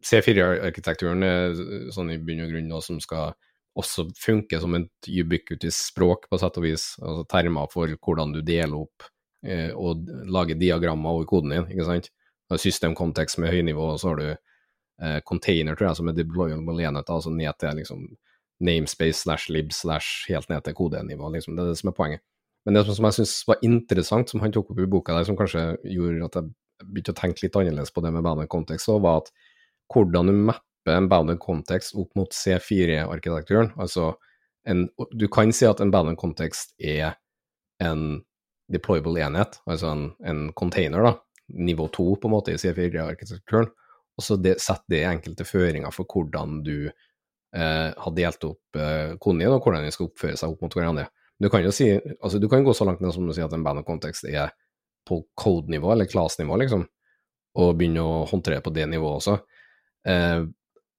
C4-arkitekturen 0.03 1.23
er 1.23 1.59
sånn 1.93 2.11
i 2.11 2.17
bunn 2.19 2.43
og 2.43 2.51
grunn 2.51 2.71
noe 2.71 2.83
som 2.83 2.97
skal 3.03 3.35
også 3.77 4.07
funke 4.17 4.59
som 4.59 4.73
et 4.75 5.09
ubiquitous 5.11 5.77
språk, 5.91 6.25
på 6.29 6.39
sett 6.41 6.57
og 6.57 6.65
vis. 6.65 6.89
Altså 6.97 7.27
termer 7.29 7.69
for 7.71 7.93
hvordan 7.93 8.33
du 8.33 8.41
deler 8.41 8.81
opp 8.81 9.05
eh, 9.45 9.71
og 9.75 10.07
lager 10.25 10.59
diagrammer 10.59 11.17
over 11.17 11.27
koden 11.29 11.53
din, 11.53 11.67
ikke 11.73 11.87
sant. 11.87 12.11
Systemkontekst 12.47 13.41
med 13.43 13.51
høynivå, 13.51 13.91
og 13.93 13.99
så 13.99 14.13
har 14.13 14.21
du 14.21 14.27
eh, 14.31 15.19
container, 15.27 15.75
tror 15.75 15.89
jeg, 15.89 15.99
som 15.99 16.09
er 16.09 16.17
deployable 16.17 16.79
enheter, 16.79 17.13
altså 17.13 17.33
ned 17.33 17.59
til 17.59 17.81
liksom 17.81 18.07
namespace 18.63 19.21
slash 19.21 19.51
lib 19.53 19.73
slash 19.75 20.25
helt 20.31 20.49
ned 20.49 20.63
til 20.65 20.77
kodenivå, 20.77 21.29
liksom. 21.35 21.57
Det 21.57 21.65
er 21.65 21.73
det 21.73 21.81
som 21.81 21.91
er 21.91 21.97
poenget. 21.97 22.23
Men 22.65 22.75
det 22.75 22.83
som 22.87 23.05
jeg 23.07 23.15
syns 23.15 23.35
var 23.47 23.61
interessant, 23.63 24.29
som 24.29 24.41
han 24.43 24.51
tok 24.51 24.73
opp 24.73 24.79
i 24.83 24.89
boka 24.91 25.13
der, 25.15 25.27
som 25.27 25.37
kanskje 25.39 25.77
gjorde 25.87 26.25
at 26.27 26.39
jeg 26.39 26.87
begynte 26.87 27.13
å 27.13 27.19
tenke 27.21 27.45
litt 27.45 27.55
annerledes 27.55 27.93
på 27.95 28.03
det 28.03 28.11
med 28.11 28.25
bounded 28.25 28.49
context, 28.51 28.89
var 28.91 29.21
at 29.21 29.29
hvordan 29.93 30.27
du 30.27 30.33
mapper 30.49 30.97
en 30.97 31.07
bounded 31.07 31.39
context 31.39 31.95
opp 31.95 32.11
mot 32.19 32.33
C4-arkitekturen. 32.35 33.71
Altså, 33.79 34.11
en, 34.67 34.87
du 35.15 35.27
kan 35.31 35.53
si 35.55 35.67
at 35.69 35.79
en 35.83 35.93
bounded 35.93 36.19
context 36.19 36.75
er 36.75 37.15
en 37.83 38.19
deployable 38.71 39.21
enhet, 39.23 39.59
altså 39.69 39.91
en, 39.93 40.07
en 40.27 40.47
container, 40.57 41.03
da, 41.05 41.13
nivå 41.47 41.87
2 41.95 42.07
på 42.21 42.29
en 42.29 42.33
måte 42.33 42.53
i 42.53 42.59
C4-arkitekturen, 42.59 43.69
og 44.17 44.25
så 44.25 44.37
setter 44.37 44.91
det 44.91 45.03
enkelte 45.07 45.45
føringer 45.47 45.93
for 45.93 46.09
hvordan 46.09 46.61
du 46.65 46.89
eh, 46.89 47.89
har 47.93 48.15
delt 48.17 48.43
opp 48.47 48.79
eh, 48.79 49.15
koden 49.21 49.43
din, 49.43 49.53
og 49.53 49.63
hvordan 49.63 49.85
den 49.85 49.95
skal 49.95 50.09
oppføre 50.09 50.39
seg 50.39 50.53
opp 50.53 50.65
mot 50.65 50.77
hverandre. 50.77 51.07
Du 51.37 51.51
kan 51.53 51.61
jo 51.63 51.71
si, 51.75 51.91
altså 52.17 52.41
du 52.41 52.47
kan 52.49 52.65
gå 52.65 52.73
så 52.73 52.87
langt 52.87 53.03
ned 53.03 53.13
som 53.13 53.27
å 53.29 53.35
si 53.35 53.45
at 53.45 53.53
en 53.53 53.65
band 53.65 53.85
context 53.87 54.25
er 54.27 54.51
på 55.07 55.21
code-nivå, 55.39 55.93
eller 55.93 56.09
class-nivå, 56.09 56.57
liksom, 56.63 56.87
og 57.61 57.75
begynne 57.77 58.03
å 58.03 58.23
håndtere 58.27 58.63
på 58.65 58.73
det 58.75 58.87
nivået 58.89 59.21
også. 59.21 59.37
Eh, 60.09 60.41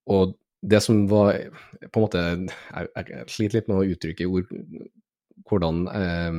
og 0.08 0.38
det 0.62 0.80
som 0.82 1.04
var 1.10 1.36
på 1.92 2.00
en 2.00 2.02
måte 2.02 2.20
Jeg, 2.20 2.88
jeg 2.96 3.26
sliter 3.30 3.58
litt 3.58 3.68
med 3.70 3.76
å 3.78 3.90
uttrykke 3.92 4.26
ord 4.26 4.48
hvordan 5.48 5.84
eh, 5.92 6.38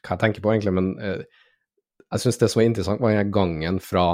hva 0.00 0.16
jeg 0.16 0.22
tenker 0.24 0.44
på, 0.44 0.52
egentlig, 0.52 0.74
men 0.76 0.90
eh, 1.02 1.22
jeg 2.10 2.24
syns 2.24 2.40
det 2.40 2.50
som 2.50 2.60
var 2.60 2.68
interessant, 2.68 3.02
var 3.04 3.32
gangen 3.32 3.80
fra 3.84 4.04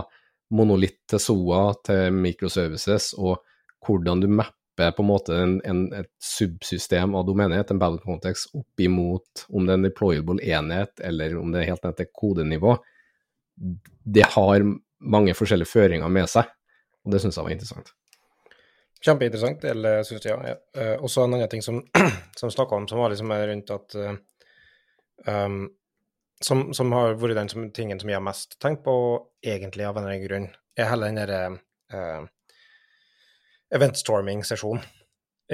monolitt 0.54 1.00
til 1.10 1.22
SOA 1.22 1.62
til 1.86 2.14
microservices, 2.14 3.12
og 3.18 3.40
hvordan 3.86 4.22
du 4.22 4.28
mapper 4.30 4.92
på 4.92 5.02
en 5.02 5.08
måte 5.08 5.36
en, 5.40 5.56
en, 5.64 5.86
et 5.96 6.10
subsystem 6.22 7.16
av 7.16 7.24
domenet, 7.28 7.70
en 7.72 7.80
battle 7.80 8.02
context, 8.04 8.52
opp 8.58 8.82
imot 8.82 9.46
om 9.48 9.64
det 9.64 9.72
er 9.72 9.80
en 9.80 9.86
deployable 9.88 10.42
enhet, 10.44 10.92
eller 11.00 11.38
om 11.40 11.54
det 11.54 11.62
er 11.62 11.70
helt 11.72 11.86
ned 11.86 11.96
til 11.98 12.10
kodenivå, 12.12 12.76
det 13.56 14.26
har 14.36 14.66
mange 15.00 15.34
forskjellige 15.36 15.70
føringer 15.70 16.12
med 16.12 16.28
seg, 16.30 16.50
og 17.06 17.14
det 17.14 17.22
syns 17.22 17.38
jeg 17.38 17.46
var 17.46 17.54
interessant. 17.54 17.94
Kjempeinteressant, 19.06 19.64
eller 19.70 20.02
syns 20.06 20.24
jeg. 20.24 20.36
Ja. 20.50 20.56
Uh, 20.76 21.04
også 21.04 21.24
en 21.24 21.36
annen 21.36 21.50
ting 21.52 21.62
som, 21.64 21.82
som 22.40 22.52
snakka 22.52 22.78
om, 22.78 22.88
som 22.90 23.00
var 23.00 23.12
liksom 23.12 23.32
rundt 23.32 23.72
at 23.74 23.96
uh, 24.00 24.16
um, 25.24 25.66
som, 26.44 26.68
som, 26.76 26.92
har 26.92 27.16
vært 27.16 27.38
den 27.38 27.50
som, 27.52 27.70
tingen 27.74 28.00
som 28.00 28.10
jeg 28.10 28.18
har 28.18 28.24
mest 28.24 28.58
tenkt 28.62 28.84
på, 28.84 28.94
egentlig 29.44 29.86
av 29.86 29.96
en 29.96 30.04
eller 30.04 30.16
annen 30.16 30.26
grunn, 30.26 30.48
er 30.76 30.90
heller 30.90 31.12
den 31.12 31.20
derre 31.22 31.40
uh, 31.94 32.26
eventstorming-sesjonen. 33.76 34.84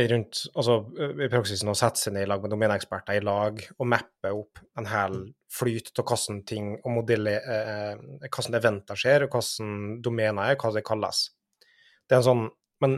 rundt 0.08 0.46
altså 0.56 0.78
i 1.20 1.28
praksisen 1.28 1.68
å 1.68 1.76
sette 1.76 2.00
seg 2.00 2.14
ned 2.16 2.24
i 2.24 2.28
lag 2.30 2.40
med 2.40 2.50
domeneeksperter 2.54 3.18
i 3.18 3.24
lag 3.24 3.58
og 3.76 3.88
mappe 3.92 4.30
opp 4.32 4.62
en 4.80 4.88
hel 4.88 5.18
flyt 5.52 5.92
av 6.00 6.06
hvordan 6.08 6.38
ting 6.48 6.70
og 6.78 6.94
modeller 6.96 7.44
uh, 7.44 8.26
hvordan 8.26 8.58
eventer 8.58 8.98
skjer, 8.98 9.26
og 9.26 9.36
hvordan 9.36 10.00
domener 10.02 10.54
er, 10.54 10.58
hva 10.58 10.72
det 10.72 10.84
kalles. 10.88 11.26
Det 12.08 12.16
er 12.16 12.22
en 12.22 12.28
sånn 12.30 12.48
Men 12.82 12.96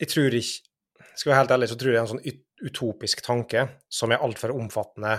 jeg 0.00 0.08
tror 0.08 0.34
ikke 0.34 0.70
Skal 1.14 1.28
jeg 1.28 1.34
være 1.34 1.40
helt 1.42 1.52
ærlig, 1.54 1.68
så 1.68 1.76
tror 1.78 1.90
jeg 1.90 1.94
det 1.94 2.00
er 2.00 2.06
en 2.06 2.12
sånn 2.14 2.40
utopisk 2.64 3.20
tanke 3.22 3.66
som 3.92 4.12
er 4.14 4.22
altfor 4.24 4.54
omfattende 4.54 5.18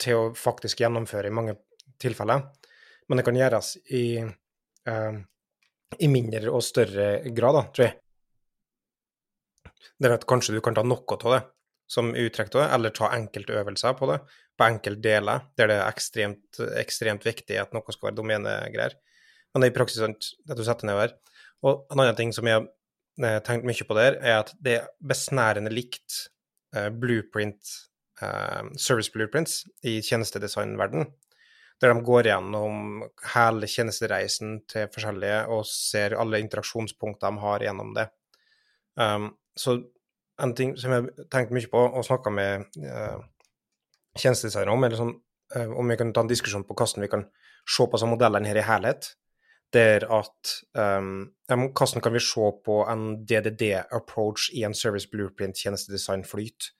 til 0.00 0.18
å 0.18 0.32
faktisk 0.38 0.82
gjennomføre 0.82 1.30
i 1.30 1.34
mange 1.34 1.56
tilfeller. 2.00 2.48
Men 3.08 3.20
det 3.20 3.24
kan 3.26 3.36
gjøres 3.38 3.76
i 3.94 4.06
eh, 4.18 5.22
i 6.02 6.08
mindre 6.10 6.52
og 6.54 6.64
større 6.64 7.08
grad, 7.34 7.58
da, 7.58 7.64
tror 7.74 7.86
jeg. 7.86 7.98
Det 10.00 10.08
er 10.08 10.16
at 10.16 10.26
kanskje 10.28 10.56
du 10.56 10.62
kan 10.64 10.76
ta 10.76 10.84
noe 10.86 11.18
av 11.18 11.34
det 11.34 11.42
som 11.90 12.14
uttrekk 12.16 12.54
av 12.54 12.60
det, 12.60 12.68
eller 12.76 12.94
ta 12.96 13.10
enkelte 13.14 13.56
øvelser 13.60 13.96
på 13.98 14.08
det, 14.10 14.20
på 14.58 14.66
enkeltdeler, 14.66 15.48
der 15.58 15.70
det 15.70 15.76
er 15.76 15.90
ekstremt, 15.90 16.60
ekstremt 16.80 17.26
viktig 17.26 17.58
at 17.60 17.74
noe 17.76 17.94
skal 17.94 18.08
være 18.08 18.18
domenegreier. 18.18 18.96
Men 19.52 19.62
det 19.62 19.68
er 19.68 19.74
i 19.74 19.76
praksis 19.76 20.02
sant, 20.02 20.30
at 20.48 20.58
du 20.58 20.64
setter 20.66 20.88
nedover. 20.88 21.14
Og 21.64 21.84
en 21.92 22.02
annen 22.02 22.16
ting 22.18 22.32
som 22.34 22.48
jeg 22.48 22.58
har 22.58 22.64
eh, 23.22 23.40
tenkt 23.46 23.68
mye 23.68 23.86
på 23.86 23.98
der, 23.98 24.18
er 24.22 24.40
at 24.40 24.54
det 24.64 24.78
er 24.80 24.88
besnærende 25.04 25.72
likt 25.72 26.16
uh, 26.74 26.88
blueprint, 26.90 27.76
service 28.78 29.10
blueprints 29.10 29.64
i 29.82 29.96
tjenestedesignverden 29.98 31.08
der 31.82 31.92
de 31.92 32.04
går 32.04 32.28
gjennom 32.30 33.02
hele 33.34 33.68
tjenestereisen 33.68 34.60
til 34.70 34.88
forskjellige 34.92 35.40
og 35.52 35.66
ser 35.68 36.16
alle 36.20 36.40
interaksjonspunkter 36.42 37.32
de 37.32 37.42
har 37.42 37.64
gjennom 37.66 37.90
det. 37.96 38.06
Um, 38.94 39.32
så 39.58 39.78
en 40.42 40.54
ting 40.56 40.74
som 40.78 40.94
jeg 40.94 41.26
tenkte 41.32 41.56
mye 41.56 41.70
på 41.70 41.82
og 41.82 42.06
snakka 42.06 42.32
med 42.34 42.78
uh, 42.84 43.18
tjenestedesignere 44.18 44.74
om, 44.74 44.86
eller 44.86 45.00
sånn, 45.00 45.12
uh, 45.56 45.74
om 45.74 45.90
vi 45.90 45.98
kan 45.98 46.14
ta 46.14 46.24
en 46.24 46.30
diskusjon 46.30 46.66
på 46.66 46.76
hvordan 46.78 47.04
vi 47.04 47.10
kan 47.10 47.26
se 47.66 47.86
på 47.90 48.00
modellene 48.06 48.50
her 48.50 48.62
i 48.62 48.66
helhet, 48.66 49.10
der 49.74 50.06
at 50.12 50.56
um, 50.78 51.32
Hvordan 51.50 52.00
kan 52.00 52.14
vi 52.14 52.22
se 52.22 52.50
på 52.64 52.74
en 52.88 53.24
DDD-approach 53.26 54.52
i 54.54 54.62
en 54.64 54.74
service 54.74 55.10
blueprint 55.10 55.58
tjenestedesign-flyt? 55.58 56.70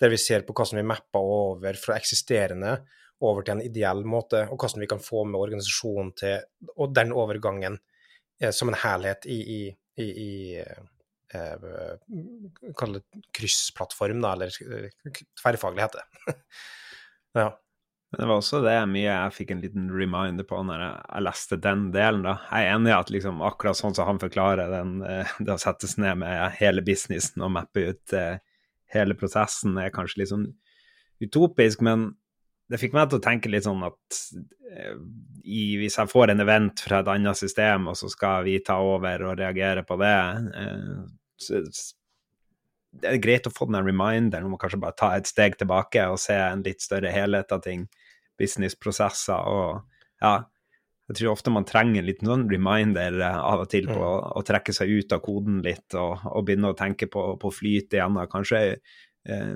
Der 0.00 0.12
vi 0.12 0.18
ser 0.20 0.44
på 0.44 0.52
hvordan 0.56 0.82
vi 0.82 0.88
mapper 0.90 1.24
over 1.24 1.78
fra 1.80 1.96
eksisterende 1.96 2.76
over 3.24 3.44
til 3.44 3.56
en 3.56 3.64
ideell 3.64 4.02
måte, 4.04 4.44
og 4.50 4.60
hvordan 4.60 4.84
vi 4.84 4.90
kan 4.90 5.02
få 5.02 5.24
med 5.24 5.40
organisasjonen 5.40 6.12
til 6.20 6.72
og 6.76 6.94
den 6.96 7.14
overgangen 7.16 7.78
eh, 8.40 8.52
som 8.52 8.68
en 8.68 8.80
helhet 8.82 9.24
i, 9.24 9.38
i, 9.40 9.60
i, 10.02 10.08
i 10.24 10.32
eh, 10.60 11.94
Kall 12.76 12.98
det 12.98 13.22
kryssplattform, 13.36 14.20
da, 14.24 14.34
eller 14.36 14.52
tverrfaglig 15.40 15.86
heter 15.86 16.02
det. 16.02 16.36
ja. 17.40 17.54
Det 18.16 18.22
var 18.22 18.38
også 18.38 18.60
det 18.64 18.76
mye 18.88 19.08
jeg 19.08 19.32
fikk 19.34 19.50
en 19.52 19.62
liten 19.64 19.88
reminder 19.90 20.46
på 20.46 20.60
når 20.64 20.78
jeg, 20.80 21.00
jeg 21.10 21.24
leste 21.26 21.58
den 21.60 21.88
delen. 21.92 22.22
da. 22.24 22.36
Jeg 22.52 22.68
er 22.68 22.76
enig 22.76 22.92
i 22.92 22.96
at 22.96 23.10
liksom, 23.12 23.42
akkurat 23.44 23.76
sånn 23.76 23.96
som 23.98 24.08
han 24.08 24.20
forklarer 24.22 24.70
den, 24.72 25.00
eh, 25.04 25.32
det 25.44 25.56
å 25.56 25.60
settes 25.60 25.96
ned 26.00 26.22
med 26.22 26.54
hele 26.60 26.84
businessen 26.86 27.44
og 27.44 27.52
mappe 27.58 27.88
ut 27.90 28.16
eh, 28.16 28.38
hele 28.94 29.16
prosessen, 29.18 29.76
er 29.80 29.94
kanskje 29.94 30.22
litt 30.22 30.32
sånn 30.32 30.46
utopisk, 31.24 31.82
men 31.86 32.10
det 32.70 32.80
fikk 32.82 32.96
meg 32.96 33.10
til 33.10 33.20
å 33.20 33.24
tenke 33.24 33.50
litt 33.50 33.66
sånn 33.66 33.84
at 33.86 34.20
eh, 34.72 34.96
i, 35.46 35.76
hvis 35.78 35.98
jeg 36.00 36.10
får 36.10 36.32
en 36.32 36.42
event 36.42 36.82
fra 36.82 37.00
et 37.02 37.10
annet 37.12 37.38
system, 37.38 37.86
og 37.92 37.98
så 37.98 38.10
skal 38.10 38.46
vi 38.46 38.58
ta 38.64 38.80
over 38.82 39.28
og 39.28 39.38
reagere 39.38 39.86
på 39.86 39.98
det, 40.02 40.16
eh, 40.62 41.04
så, 41.40 41.62
det 42.96 43.10
er 43.10 43.22
greit 43.22 43.46
å 43.48 43.52
få 43.52 43.68
den 43.68 43.84
reminderen 43.84 44.48
om 44.48 44.56
å 44.56 44.60
kanskje 44.60 44.80
bare 44.82 44.98
ta 44.98 45.12
et 45.16 45.28
steg 45.28 45.58
tilbake 45.60 46.06
og 46.10 46.20
se 46.20 46.36
en 46.40 46.64
litt 46.66 46.82
større 46.84 47.12
helhet 47.12 47.52
av 47.52 47.62
ting. 47.64 47.84
Businessprosesser 48.40 49.50
og 49.52 49.82
ja. 50.22 50.46
Jeg 51.06 51.20
tror 51.20 51.36
ofte 51.36 51.52
man 51.54 51.66
trenger 51.66 52.02
litt 52.02 52.22
noen 52.26 52.48
reminder 52.50 53.20
eh, 53.22 53.38
av 53.38 53.62
og 53.62 53.70
til 53.70 53.86
på 53.86 53.98
å, 54.02 54.14
å 54.40 54.42
trekke 54.46 54.74
seg 54.74 54.90
ut 54.90 55.14
av 55.14 55.22
koden 55.22 55.60
litt 55.62 55.94
og, 55.94 56.24
og 56.32 56.46
begynne 56.46 56.72
å 56.72 56.78
tenke 56.78 57.06
på, 57.10 57.28
på 57.38 57.52
flyt 57.54 57.94
igjen. 57.94 58.18
og 58.18 58.32
Kanskje 58.32 58.62
eh, 58.74 59.52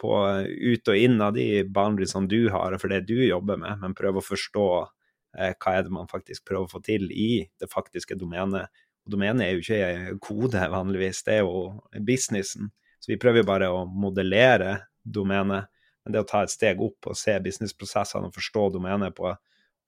på 0.00 0.12
ut 0.46 0.92
og 0.92 0.96
inn 0.96 1.18
av 1.20 1.34
de 1.36 1.64
boundariesene 1.64 2.30
du 2.30 2.48
har 2.54 2.76
for 2.80 2.92
det 2.92 3.02
du 3.08 3.18
jobber 3.20 3.60
med, 3.60 3.82
men 3.82 3.96
prøve 3.98 4.22
å 4.22 4.24
forstå 4.24 4.68
eh, 4.78 5.52
hva 5.52 5.74
er 5.74 5.84
det 5.84 5.92
man 5.92 6.08
faktisk 6.10 6.46
prøver 6.48 6.68
å 6.68 6.72
få 6.72 6.80
til 6.86 7.08
i 7.12 7.44
det 7.60 7.68
faktiske 7.72 8.16
domenet. 8.16 8.70
Og 9.04 9.16
domenet 9.16 9.44
er 9.44 9.56
jo 9.56 9.64
ikke 9.64 10.18
kode 10.24 10.62
vanligvis, 10.72 11.24
det 11.26 11.40
er 11.40 11.44
jo 11.44 12.00
businessen. 12.06 12.72
Så 12.98 13.12
vi 13.12 13.20
prøver 13.20 13.46
bare 13.46 13.68
å 13.72 13.84
modellere 13.88 14.78
domenet. 15.04 15.68
Men 16.04 16.14
det 16.14 16.24
å 16.24 16.28
ta 16.28 16.46
et 16.46 16.52
steg 16.52 16.80
opp 16.80 17.10
og 17.10 17.16
se 17.18 17.34
businessprosessene 17.44 18.30
og 18.30 18.36
forstå 18.36 18.70
domenet 18.78 19.12
på, 19.16 19.34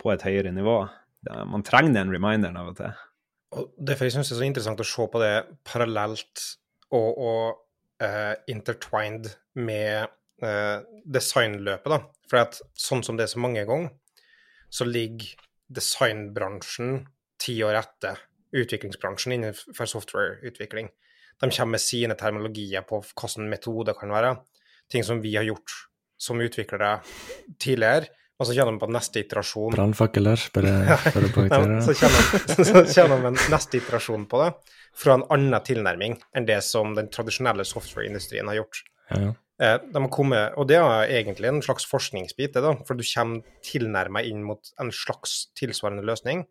på 0.01 0.13
et 0.15 0.25
høyere 0.25 0.53
nivå, 0.57 0.81
man 1.51 1.65
trenger 1.67 1.99
den 1.99 2.13
reminderen 2.15 2.57
av 2.57 2.73
og 2.73 2.79
til. 2.79 2.95
Og 3.59 3.73
Derfor 3.77 4.07
jeg 4.07 4.15
synes 4.15 4.31
det 4.31 4.37
er 4.37 4.41
så 4.41 4.47
interessant 4.47 4.81
å 4.81 4.87
se 4.87 5.07
på 5.13 5.21
det 5.21 5.35
parallelt 5.67 6.45
og, 6.95 7.11
og 7.19 7.43
uh, 8.03 8.35
intertwined 8.51 9.29
med 9.59 10.11
uh, 10.45 10.81
designløpet. 11.05 11.91
da. 11.91 12.01
For 12.31 12.43
at 12.45 12.61
sånn 12.79 13.05
som 13.07 13.19
det 13.19 13.27
er 13.27 13.35
så 13.35 13.43
mange 13.43 13.67
ganger, 13.69 13.93
så 14.71 14.87
ligger 14.87 15.35
designbransjen 15.71 17.05
ti 17.43 17.57
år 17.67 17.81
etter 17.81 18.23
utviklingsbransjen 18.55 19.35
innenfor 19.35 19.91
softwareutvikling. 19.91 20.91
De 21.41 21.49
kommer 21.49 21.77
med 21.77 21.83
sine 21.83 22.17
terminologier 22.19 22.85
på 22.87 23.01
hvilken 23.03 23.49
metode 23.51 23.95
kan 23.99 24.13
være. 24.13 24.35
Ting 24.91 25.07
som 25.07 25.23
vi 25.23 25.35
har 25.39 25.47
gjort 25.47 25.75
som 26.21 26.43
utviklere 26.43 26.99
tidligere, 27.63 28.11
og 28.41 28.49
så 28.49 28.55
kjenner 28.57 28.73
vi 28.73 28.81
på 28.81 28.89
neste 28.89 29.21
iterasjon. 29.21 29.75
Brannfakler, 29.75 30.47
bare 30.55 30.97
for 31.05 31.27
å 31.27 31.33
poengtere. 31.35 31.81
så 31.85 32.85
kjenner 32.89 33.21
med 33.21 33.37
neste 33.53 33.77
iterasjon 33.83 34.25
på 34.31 34.41
det, 34.41 34.49
fra 34.97 35.19
en 35.19 35.27
annen 35.37 35.61
tilnærming 35.67 36.17
enn 36.37 36.49
det 36.49 36.63
som 36.65 36.97
den 36.97 37.11
tradisjonelle 37.13 37.67
softwareindustrien 37.69 38.49
har 38.49 38.63
gjort. 38.63 38.81
Ja, 39.13 39.21
ja. 39.27 39.37
Eh, 39.61 39.77
de 39.93 40.01
har 40.01 40.09
kommet, 40.09 40.57
og 40.57 40.71
det 40.71 40.79
er 40.81 41.11
egentlig 41.19 41.51
en 41.51 41.61
slags 41.61 41.85
forskningsbit, 41.91 42.55
det 42.55 42.65
da, 42.65 42.73
for 42.89 42.97
du 42.97 43.05
kommer 43.05 43.61
tilnærmet 43.67 44.31
inn 44.31 44.41
mot 44.47 44.73
en 44.81 44.93
slags 44.95 45.51
tilsvarende 45.59 46.05
løsning, 46.09 46.47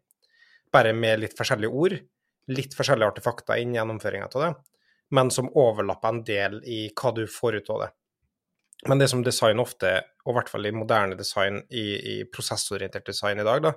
bare 0.70 0.94
med 0.94 1.24
litt 1.24 1.34
forskjellige 1.38 1.74
ord, 1.74 1.96
litt 2.54 2.76
forskjellige 2.78 3.16
artefakter 3.16 3.58
inn 3.62 3.74
i 3.74 3.80
gjennomføringa 3.80 4.30
av 4.30 4.44
det, 4.46 4.52
men 5.18 5.34
som 5.34 5.50
overlapper 5.58 6.14
en 6.14 6.22
del 6.28 6.60
i 6.70 6.84
hva 6.94 7.16
du 7.18 7.24
får 7.26 7.58
ut 7.64 7.74
av 7.74 7.82
det. 7.88 7.90
Men 8.88 9.02
det 9.02 9.10
som 9.12 9.24
design 9.26 9.60
ofte, 9.60 9.92
og 10.24 10.32
i 10.32 10.38
hvert 10.38 10.50
fall 10.52 10.68
i 10.70 10.76
moderne 10.76 11.18
design, 11.20 11.60
i, 11.68 11.86
i 12.00 12.16
prosessorientert 12.32 13.10
design 13.10 13.42
i 13.42 13.48
dag, 13.48 13.64
da, 13.66 13.74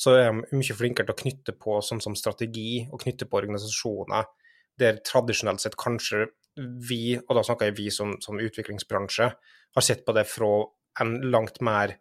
så 0.00 0.14
er 0.16 0.30
de 0.30 0.56
mye 0.56 0.76
flinkere 0.76 1.10
til 1.10 1.16
å 1.16 1.20
knytte 1.20 1.54
på 1.60 1.80
sånn 1.84 2.00
som 2.00 2.16
strategi, 2.16 2.86
og 2.88 3.02
knytte 3.02 3.28
på 3.28 3.40
organisasjoner, 3.42 4.28
der 4.80 5.02
tradisjonelt 5.04 5.60
sett 5.60 5.76
kanskje 5.80 6.30
vi, 6.56 7.18
og 7.20 7.36
da 7.36 7.42
snakker 7.44 7.68
jeg 7.68 7.76
vi 7.78 7.88
som, 7.92 8.14
som 8.24 8.40
utviklingsbransje, 8.40 9.28
har 9.76 9.84
sett 9.84 10.06
på 10.06 10.14
det 10.16 10.24
fra 10.28 10.50
en 11.00 11.12
langt 11.30 11.60
mer 11.64 11.94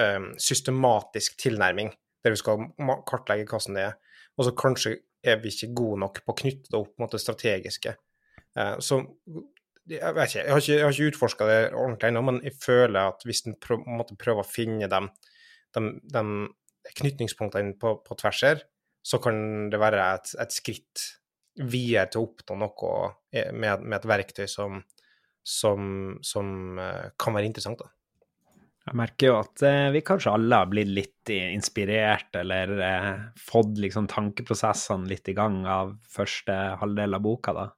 um, 0.00 0.32
systematisk 0.40 1.36
tilnærming, 1.44 1.92
der 2.24 2.34
vi 2.34 2.40
skal 2.40 2.70
kartlegge 3.08 3.46
hva 3.50 3.60
som 3.62 3.76
det 3.76 3.84
er. 3.90 4.00
Og 4.36 4.48
så 4.48 4.54
kanskje 4.58 4.96
er 5.26 5.38
vi 5.42 5.52
ikke 5.52 5.74
gode 5.76 6.00
nok 6.02 6.22
på 6.24 6.34
å 6.34 6.38
knytte 6.40 6.72
det 6.72 6.80
opp 6.80 6.96
mot 7.00 7.12
det 7.12 7.22
strategiske. 7.22 7.94
Uh, 8.56 8.76
så 8.82 9.02
jeg 9.90 10.14
vet 10.16 10.30
ikke, 10.30 10.42
jeg 10.42 10.52
har 10.52 10.62
ikke, 10.62 10.76
jeg 10.76 10.94
ikke 10.94 11.10
utforska 11.12 11.48
det 11.48 11.58
ordentlig 11.72 12.10
ennå, 12.10 12.22
men 12.26 12.40
jeg 12.44 12.56
føler 12.58 13.12
at 13.12 13.26
hvis 13.26 13.44
en 13.46 13.56
prøv, 13.62 13.84
prøver 14.18 14.42
å 14.42 14.48
finne 14.48 14.88
de, 14.90 15.02
knytningspunktene 16.96 17.76
på, 17.80 17.98
på 18.06 18.18
tvers 18.18 18.42
her, 18.46 18.64
så 19.06 19.20
kan 19.22 19.68
det 19.70 19.78
være 19.80 20.02
et, 20.16 20.32
et 20.42 20.54
skritt 20.54 21.04
videre 21.56 22.08
til 22.10 22.22
å 22.22 22.28
oppnå 22.28 22.58
noe 22.60 22.96
med, 23.54 23.84
med 23.84 23.98
et 24.00 24.08
verktøy 24.10 24.46
som, 24.50 24.80
som, 25.46 26.16
som, 26.26 26.50
kan 27.18 27.36
være 27.36 27.48
interessant. 27.48 27.80
Da. 27.80 27.92
Jeg 28.86 28.98
merker 29.00 29.30
jo 29.30 29.38
at 29.40 29.62
eh, 29.66 29.88
vi 29.94 30.02
kanskje 30.06 30.34
alle 30.36 30.60
har 30.60 30.68
blitt 30.70 30.92
litt 30.94 31.32
inspirert, 31.32 32.28
eller 32.38 32.74
eh, 32.86 33.12
fått 33.38 33.78
liksom 33.82 34.06
tankeprosessene 34.10 35.10
litt 35.10 35.30
i 35.30 35.34
gang 35.38 35.62
av 35.70 35.96
første 36.10 36.54
halvdel 36.82 37.18
av 37.18 37.24
boka, 37.24 37.54
da. 37.56 37.70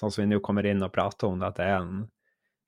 Sånn 0.00 0.12
som 0.12 0.24
vi 0.24 0.30
nå 0.30 0.40
kommer 0.44 0.66
inn 0.66 0.82
og 0.84 0.92
prater 0.94 1.28
om 1.28 1.40
det, 1.40 1.52
at 1.52 1.60
det 1.60 1.68
er 1.68 1.78
en 1.82 2.08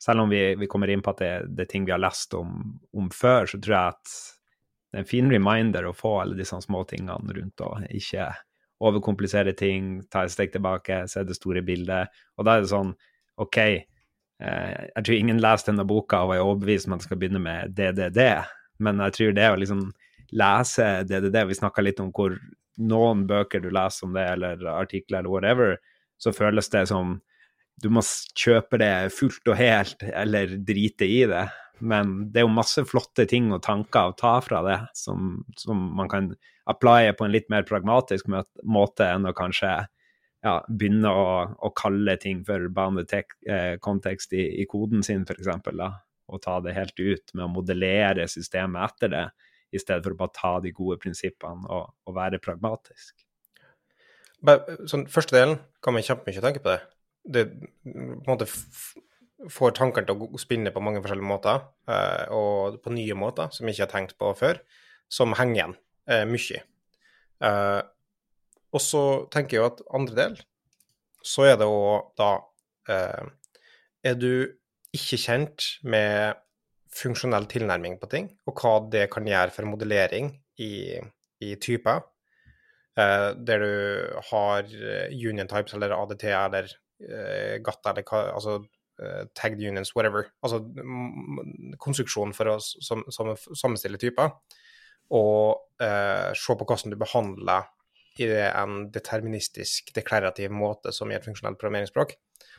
Selv 0.02 0.24
om 0.24 0.32
vi, 0.32 0.56
vi 0.58 0.66
kommer 0.66 0.90
inn 0.90 0.98
på 0.98 1.12
at 1.12 1.20
det, 1.22 1.34
det, 1.46 1.62
er 1.62 1.68
ting 1.70 1.84
vi 1.86 1.92
har 1.94 2.00
lest 2.02 2.32
om, 2.34 2.56
om, 2.98 3.10
før, 3.14 3.46
så 3.46 3.60
tror 3.62 3.74
jeg 3.76 3.92
at 3.92 4.14
det 4.90 4.98
er 4.98 5.04
en 5.04 5.06
fin 5.06 5.28
reminder 5.30 5.86
å 5.86 5.92
få 5.94 6.16
alle 6.24 6.34
disse 6.34 6.58
små 6.64 6.80
tingene 6.90 7.36
rundt 7.36 7.62
og 7.62 7.84
ikke 7.86 8.24
overkomplisere 8.82 9.54
ting, 9.54 10.00
ta 10.10 10.24
et 10.26 10.34
steg 10.34 10.50
tilbake, 10.56 11.04
se 11.06 11.22
det 11.22 11.36
store 11.38 11.62
bildet. 11.62 12.10
Og 12.34 12.48
da 12.48 12.56
er 12.56 12.64
det 12.64 12.72
sånn 12.72 12.90
OK, 13.46 13.58
eh, 13.62 14.72
jeg 14.88 15.06
tror 15.06 15.18
ingen 15.20 15.44
leser 15.44 15.70
denne 15.70 15.86
boka 15.86 16.24
og 16.26 16.34
er 16.34 16.42
overbevist 16.42 16.90
om 16.90 16.96
at 16.96 16.98
man 16.98 17.06
skal 17.06 17.22
begynne 17.22 17.44
med 17.46 17.78
DDD, 17.78 18.20
men 18.82 19.04
jeg 19.06 19.16
tror 19.20 19.38
det 19.38 19.48
å 19.52 19.62
liksom 19.62 19.86
lese 20.32 20.88
DDD 21.06 21.36
Vi 21.46 21.60
snakka 21.60 21.84
litt 21.84 22.00
om 22.02 22.10
hvor 22.10 22.34
noen 22.80 23.26
bøker 23.28 23.62
du 23.62 23.70
leser 23.70 24.08
om 24.08 24.14
det, 24.16 24.26
eller 24.34 24.66
artikler 24.74 25.20
eller 25.20 25.30
whatever, 25.30 25.76
så 26.22 26.32
føles 26.34 26.70
det 26.70 26.86
som 26.90 27.16
du 27.82 27.88
må 27.90 28.02
kjøpe 28.38 28.78
det 28.78 29.10
fullt 29.16 29.48
og 29.50 29.58
helt, 29.58 30.04
eller 30.06 30.54
drite 30.62 31.08
i 31.08 31.24
det. 31.26 31.46
Men 31.82 32.12
det 32.30 32.42
er 32.42 32.46
jo 32.46 32.54
masse 32.54 32.84
flotte 32.86 33.26
ting 33.26 33.50
og 33.50 33.64
tanker 33.64 34.12
å 34.12 34.18
ta 34.18 34.36
fra 34.44 34.60
det, 34.66 34.78
som, 34.94 35.40
som 35.58 35.80
man 35.98 36.10
kan 36.12 36.30
applye 36.70 37.14
på 37.18 37.26
en 37.26 37.34
litt 37.34 37.48
mer 37.50 37.66
pragmatisk 37.66 38.28
måte 38.30 39.08
enn 39.08 39.26
å 39.26 39.34
kanskje 39.34 39.72
ja, 40.42 40.54
begynne 40.68 41.10
å, 41.10 41.26
å, 41.58 41.72
kalle 41.78 42.14
ting 42.22 42.44
for 42.46 42.68
banekontekst 42.76 44.36
eh, 44.36 44.38
i, 44.38 44.46
i, 44.62 44.68
koden 44.70 45.02
sin, 45.06 45.26
f.eks. 45.26 45.50
Og 46.30 46.42
ta 46.42 46.60
det 46.62 46.76
helt 46.76 47.02
ut 47.02 47.34
med 47.34 47.46
å 47.48 47.50
modellere 47.56 48.28
systemet 48.30 48.92
etter 48.92 49.12
det, 49.12 49.26
i 49.72 49.80
stedet 49.80 50.04
for 50.04 50.14
å 50.14 50.20
bare 50.22 50.36
ta 50.36 50.54
de 50.62 50.70
gode 50.76 51.00
prinsippene 51.02 51.66
og, 51.66 51.94
og 52.06 52.14
være 52.14 52.42
pragmatisk. 52.42 53.14
Sånn, 54.90 55.06
første 55.10 55.38
delen 55.38 55.58
kan 55.82 55.96
man 55.96 56.04
kjempemye 56.06 56.42
tenke 56.44 56.62
på 56.62 56.74
det. 56.74 56.82
Det 57.22 57.46
på 57.52 57.90
en 57.92 58.22
måte 58.26 58.48
får 59.50 59.74
tankene 59.76 60.06
til 60.06 60.22
å 60.22 60.40
spinne 60.40 60.72
på 60.74 60.82
mange 60.84 61.02
forskjellige 61.02 61.28
måter, 61.28 61.64
eh, 61.90 62.26
og 62.34 62.78
på 62.82 62.92
nye 62.94 63.16
måter 63.18 63.50
som 63.54 63.66
jeg 63.66 63.76
ikke 63.76 63.86
har 63.86 63.92
tenkt 63.94 64.16
på 64.20 64.30
før, 64.38 64.60
som 65.10 65.34
henger 65.38 65.58
igjen 65.58 65.76
eh, 66.06 66.24
mye. 66.28 66.62
Eh, 67.42 67.80
og 68.72 68.80
så 68.82 69.02
tenker 69.32 69.56
jeg 69.56 69.62
jo 69.62 69.70
at 69.70 69.84
andre 69.98 70.18
del, 70.18 70.38
så 71.22 71.46
er 71.50 71.58
det 71.60 71.68
jo 71.68 71.82
da 72.18 72.32
Er 74.02 74.16
du 74.18 74.50
ikke 74.90 75.16
kjent 75.22 75.66
med 75.86 76.34
funksjonell 76.90 77.44
tilnærming 77.46 77.94
på 78.00 78.08
ting, 78.10 78.26
og 78.50 78.58
hva 78.58 78.72
det 78.90 79.04
kan 79.12 79.28
gjøre 79.28 79.54
for 79.54 79.68
modellering 79.70 80.32
i, 80.58 80.98
i 81.38 81.54
typer, 81.62 82.02
der 82.94 83.62
du 83.62 83.74
har 84.28 84.66
union 85.12 85.48
types 85.48 85.72
eller 85.72 85.94
ADT 85.96 86.24
eller 86.28 86.66
eh, 87.00 87.54
GATT 87.64 87.88
eller 87.88 88.04
hva 88.04 88.24
altså 88.34 88.58
uh, 88.60 89.22
tagged 89.38 89.62
unions, 89.62 89.94
whatever. 89.96 90.28
Altså 90.44 90.60
konstruksjon 91.80 92.34
for 92.36 92.52
å 92.52 92.58
som, 92.60 93.06
som, 93.08 93.32
sammenstille 93.56 94.00
typer 94.02 94.34
og 95.12 95.82
eh, 95.82 96.32
se 96.38 96.56
på 96.56 96.66
hvordan 96.66 96.92
du 96.92 96.98
behandler 97.00 97.68
i 98.20 98.28
en 98.48 98.86
deterministisk, 98.92 99.90
deklarativ 99.96 100.52
måte 100.52 100.92
som 100.92 101.10
i 101.10 101.16
et 101.16 101.24
funksjonelt 101.24 101.58
programmeringsspråk, 101.60 102.14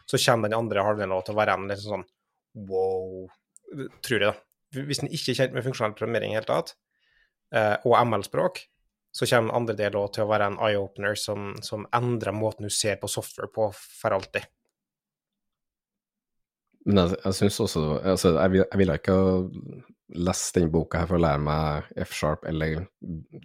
så 0.10 0.20
kommer 0.26 0.50
den 0.50 0.58
andre 0.58 0.86
halvdelen 0.86 1.26
til 1.26 1.36
å 1.36 1.40
være 1.40 1.58
en 1.58 1.70
litt 1.70 1.82
sånn 1.82 2.06
wow, 2.68 3.28
tror 4.06 4.18
jeg, 4.18 4.32
da. 4.32 4.34
Hvis 4.74 5.04
en 5.04 5.12
ikke 5.14 5.34
er 5.34 5.40
kjent 5.40 5.56
med 5.56 5.66
funksjonell 5.66 5.96
programmering 5.98 6.34
i 6.34 6.38
det 6.38 6.42
hele 6.42 6.50
tatt, 6.50 6.76
eh, 7.54 7.76
og 7.86 7.98
ML-språk, 8.02 8.64
så 9.14 9.28
kommer 9.30 9.54
andre 9.54 9.78
andre 9.78 10.02
òg 10.02 10.14
til 10.16 10.26
å 10.26 10.32
være 10.32 10.50
en 10.50 10.60
eye-opener 10.66 11.18
som, 11.20 11.54
som, 11.62 11.86
endrer 11.94 12.34
måten 12.34 12.66
du 12.66 12.74
ser 12.74 12.98
på 13.02 13.10
software 13.12 13.52
på 13.54 13.70
for 13.78 14.16
alltid. 14.16 14.48
Men 16.86 17.04
jeg, 17.04 17.20
jeg 17.22 17.38
syns 17.38 17.60
også 17.64 17.84
altså, 18.02 18.34
jeg, 18.40 18.64
jeg 18.64 18.80
ville 18.82 18.96
ikke 18.98 19.18
lest 20.18 20.58
denne 20.58 20.74
boka 20.74 21.04
her 21.04 21.10
for 21.10 21.20
å 21.20 21.24
lære 21.24 21.44
meg 21.46 21.94
F-sharp, 22.08 22.44
eller 22.50 22.84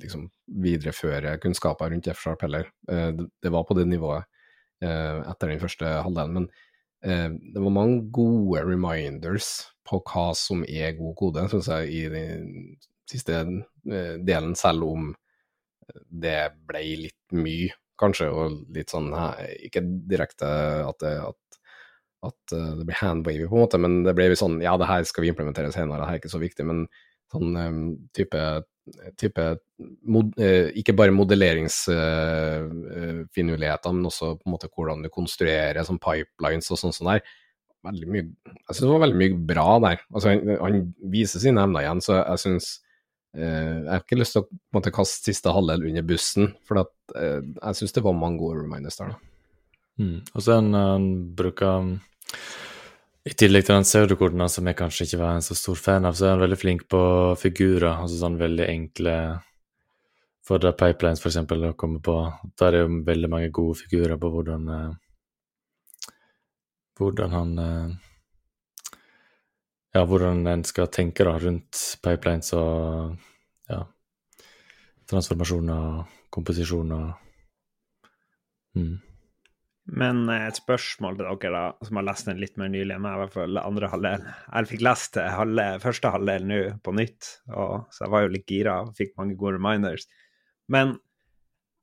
liksom 0.01 0.27
videreføre 0.64 1.37
kunnskaper 1.43 1.93
rundt 1.93 2.09
F-sharp 2.14 2.43
heller. 2.45 2.73
Eh, 2.91 3.12
det 3.14 3.53
var 3.53 3.69
på 3.69 3.77
det 3.79 3.87
nivået 3.89 4.25
eh, 4.85 5.21
etter 5.21 5.53
den 5.53 5.62
første 5.62 5.93
halvdelen. 6.05 6.35
Men 6.41 6.49
eh, 7.05 7.29
det 7.55 7.62
var 7.62 7.77
mange 7.77 8.03
gode 8.14 8.64
reminders 8.64 9.53
på 9.89 10.01
hva 10.01 10.31
som 10.37 10.64
er 10.64 10.97
god 10.99 11.16
kode, 11.21 11.47
syns 11.53 11.71
jeg, 11.73 11.93
i 11.93 12.03
den 12.12 12.53
siste 13.09 13.45
delen, 13.85 14.53
selv 14.59 14.85
om 14.85 15.12
det 16.09 16.41
ble 16.68 16.82
litt 17.07 17.36
mye, 17.36 17.72
kanskje, 17.99 18.28
og 18.30 18.74
litt 18.74 18.93
sånn 18.93 19.09
Ikke 19.66 19.82
direkte 19.82 20.47
at, 20.86 21.01
det, 21.03 21.16
at 21.18 21.49
at 22.26 22.53
eh, 22.55 22.72
det 22.78 22.86
blir 22.86 22.97
handwavy, 22.99 23.47
på 23.47 23.57
en 23.57 23.62
måte, 23.62 23.78
men 23.80 24.03
det 24.07 24.14
ble 24.18 24.36
sånn 24.39 24.57
Ja, 24.64 24.72
det 24.80 24.89
her 24.91 25.03
skal 25.09 25.22
vi 25.24 25.30
implementere 25.32 25.72
senere, 25.74 26.01
det 26.01 26.07
her 26.09 26.14
er 26.16 26.20
ikke 26.22 26.34
så 26.34 26.43
viktig, 26.43 26.64
men 26.66 26.78
sånn 27.32 27.51
eh, 27.61 27.76
type, 28.16 28.41
type 29.20 29.45
mod, 30.03 30.26
eh, 30.43 30.68
Ikke 30.80 30.97
bare 30.99 31.12
modelleringsfinurligheter, 31.14 33.91
men 33.95 34.09
også 34.11 34.26
på 34.41 34.45
en 34.49 34.55
måte 34.57 34.72
hvordan 34.72 34.99
du 35.05 35.09
konstruerer 35.14 35.82
sånn 35.86 36.03
pipelines 36.03 36.70
og 36.72 36.78
sånn 36.82 36.97
sånn 36.97 37.12
der. 37.14 37.22
Veldig 37.86 38.09
mye, 38.11 38.24
jeg 38.26 38.72
synes 38.72 38.86
det 38.89 38.97
var 38.97 39.07
veldig 39.07 39.20
mye 39.20 39.34
bra 39.53 39.68
der. 39.84 39.97
Altså, 40.11 40.26
han, 40.32 40.41
han 40.59 40.74
viser 41.14 41.39
sine 41.45 41.62
evner 41.62 41.82
igjen, 41.84 42.01
så 42.03 42.12
jeg 42.18 42.39
syns 42.43 42.66
jeg 43.37 43.89
har 43.89 44.01
ikke 44.03 44.18
lyst 44.18 44.35
til 44.35 44.43
å 44.45 44.49
på 44.49 44.81
en 44.81 44.95
kaste 44.95 45.29
siste 45.29 45.53
halvdel 45.53 45.85
under 45.91 46.07
bussen, 46.07 46.53
for 46.66 46.81
at, 46.81 46.93
jeg 47.14 47.79
syns 47.79 47.95
det 47.95 48.05
var 48.05 48.16
mange 48.16 48.41
gode 48.41 48.62
reminders 48.62 48.97
der. 49.01 49.12
Mm. 49.99 50.22
Og 50.33 50.45
så 50.45 50.55
en, 50.57 50.72
han 50.74 51.07
bruker 51.37 51.91
I 53.26 53.35
tillegg 53.35 53.66
til 53.66 53.74
den 53.74 53.87
pseudokoden, 53.87 54.45
som 54.49 54.70
jeg 54.70 54.79
kanskje 54.79 55.09
ikke 55.09 55.20
var 55.20 55.37
en 55.37 55.45
så 55.45 55.57
stor 55.59 55.79
fan 55.81 56.07
av, 56.09 56.16
så 56.16 56.29
er 56.29 56.37
han 56.37 56.45
veldig 56.45 56.59
flink 56.61 56.87
på 56.89 57.03
figurer. 57.41 57.99
Altså 57.99 58.20
sånn 58.20 58.39
veldig 58.41 58.66
enkle 58.70 59.14
For 60.49 60.62
da 60.62 60.72
Pipelines, 60.72 61.20
for 61.20 61.29
eksempel, 61.29 61.66
å 61.68 61.76
komme 61.76 62.01
på 62.01 62.14
Der 62.57 62.72
er 62.72 62.87
jo 62.87 63.03
veldig 63.05 63.29
mange 63.29 63.51
gode 63.53 63.83
figurer 63.83 64.16
på 64.16 64.31
hvordan 64.33 64.70
Hvordan 66.99 67.35
han 67.37 67.51
Ja, 69.97 70.05
hvordan 70.05 70.45
en 70.51 70.64
skal 70.68 70.91
tenke 70.93 71.24
da 71.24 71.36
rundt 71.41 71.80
pipelines 72.05 72.53
og 72.57 73.16
ja, 73.70 73.82
transformasjoner 75.09 75.86
og 75.89 76.16
komposisjoner. 76.34 77.14
Mm. 78.76 78.99
Men 79.89 80.26
et 80.28 80.59
spørsmål 80.61 81.16
til 81.16 81.24
dere 81.24 81.53
da, 81.55 81.62
som 81.89 81.97
har 81.97 82.05
lest 82.11 82.28
den 82.28 82.41
litt 82.43 82.59
mer 82.61 82.68
nylig 82.68 82.93
enn 82.93 83.05
meg, 83.07 83.16
i 83.16 83.22
hvert 83.22 83.36
fall 83.39 83.61
andre 83.62 83.89
halvdel. 83.89 84.26
Jeg 84.28 84.70
fikk 84.74 84.84
lest 84.84 85.16
halve, 85.16 85.68
første 85.80 86.12
halvdel 86.12 86.45
nå 86.51 86.59
på 86.84 86.93
nytt, 86.97 87.30
og, 87.49 87.86
så 87.95 88.05
jeg 88.05 88.12
var 88.12 88.26
jo 88.26 88.34
litt 88.34 88.51
gira 88.53 88.74
og 88.84 88.93
fikk 88.99 89.14
mange 89.16 89.39
gode 89.41 89.57
reminders. 89.57 90.05
Men 90.68 90.99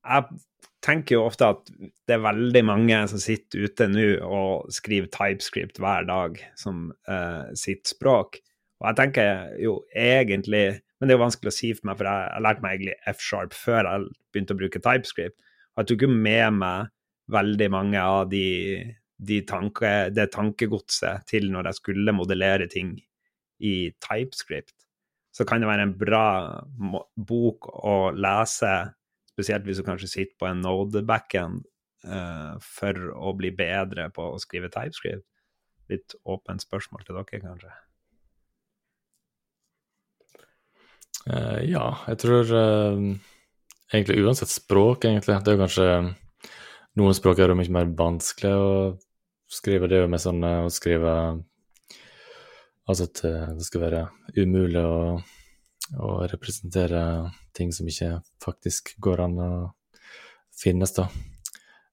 jeg 0.06 0.38
tenker 0.86 1.18
jo 1.18 1.26
ofte 1.26 1.50
at 1.56 1.70
det 2.08 2.16
er 2.16 2.24
veldig 2.24 2.62
mange 2.68 2.98
som 3.12 3.22
sitter 3.22 3.66
ute 3.66 3.88
nå 3.90 4.08
og 4.24 4.74
skriver 4.74 5.10
TypeScript 5.14 5.80
hver 5.82 6.08
dag 6.08 6.38
som 6.60 6.90
uh, 7.10 7.48
sitt 7.58 7.90
språk. 7.90 8.40
Og 8.82 8.90
jeg 8.90 9.00
tenker 9.00 9.56
jo 9.62 9.80
egentlig 9.96 10.82
Men 10.96 11.10
det 11.10 11.14
er 11.14 11.18
jo 11.18 11.26
vanskelig 11.26 11.52
å 11.52 11.56
si 11.56 11.70
for 11.76 11.90
meg, 11.90 11.98
for 12.00 12.08
jeg, 12.08 12.28
jeg 12.32 12.44
lærte 12.46 12.64
meg 12.64 12.76
egentlig 12.78 12.94
F-sharp 13.12 13.56
før 13.58 13.90
jeg 13.90 14.06
begynte 14.32 14.56
å 14.56 14.60
bruke 14.62 14.80
TypeScript. 14.80 15.36
Og 15.76 15.82
jeg 15.82 15.90
tok 15.90 16.06
jo 16.06 16.10
med 16.14 16.56
meg 16.62 16.94
veldig 17.36 17.68
mange 17.74 18.00
av 18.00 18.30
de, 18.32 18.46
de 19.18 19.42
tanke, 19.50 19.92
det 20.16 20.30
tankegodset 20.32 21.28
til 21.28 21.50
når 21.52 21.68
jeg 21.68 21.80
skulle 21.82 22.16
modellere 22.16 22.70
ting 22.72 22.96
i 23.60 23.92
TypeScript. 24.08 24.72
Så 25.36 25.44
kan 25.44 25.60
det 25.60 25.68
være 25.68 25.90
en 25.90 25.98
bra 26.00 26.28
bok 27.28 27.68
å 27.76 27.98
lese, 28.16 28.72
spesielt 29.36 29.68
hvis 29.68 29.82
du 29.82 29.86
kanskje 29.88 30.12
sitter 30.12 30.36
på 30.40 30.48
en 30.48 30.64
Node-backend, 30.64 31.66
uh, 32.08 32.56
for 32.64 33.10
å 33.16 33.34
bli 33.38 33.52
bedre 33.56 34.10
på 34.16 34.32
å 34.34 34.42
skrive 34.42 34.72
TypeScript. 34.74 35.26
Litt 35.92 36.16
åpent 36.26 36.64
spørsmål 36.64 37.06
til 37.06 37.20
dere, 37.20 37.42
kanskje. 37.44 37.74
Uh, 41.26 41.62
ja, 41.66 41.88
jeg 42.10 42.22
tror 42.22 42.54
uh, 42.54 43.02
egentlig 43.92 44.22
uansett 44.24 44.54
språk, 44.54 45.10
egentlig. 45.10 45.40
Det 45.46 45.56
er 45.56 45.62
kanskje 45.62 45.90
noen 46.96 47.18
språk 47.18 47.42
er 47.42 47.52
det 47.52 47.60
mye 47.60 47.76
mer 47.76 47.92
vanskelig 47.98 48.54
å 48.56 48.72
skrive. 49.52 49.90
Det 49.92 50.00
er 50.00 50.06
jo 50.06 50.14
mer 50.14 50.24
sånn 50.24 50.48
å 50.48 50.72
skrive 50.74 51.18
Altså 52.86 53.08
at 53.08 53.18
det 53.58 53.64
skal 53.66 53.82
være 53.82 54.00
umulig 54.38 54.78
å, 54.86 55.16
å 55.94 56.26
representere 56.32 57.02
ting 57.56 57.72
som 57.76 57.88
ikke 57.90 58.18
faktisk 58.44 58.96
går 59.04 59.26
an 59.28 59.40
å 59.42 59.50
finnes, 60.56 60.94
da. 60.96 61.10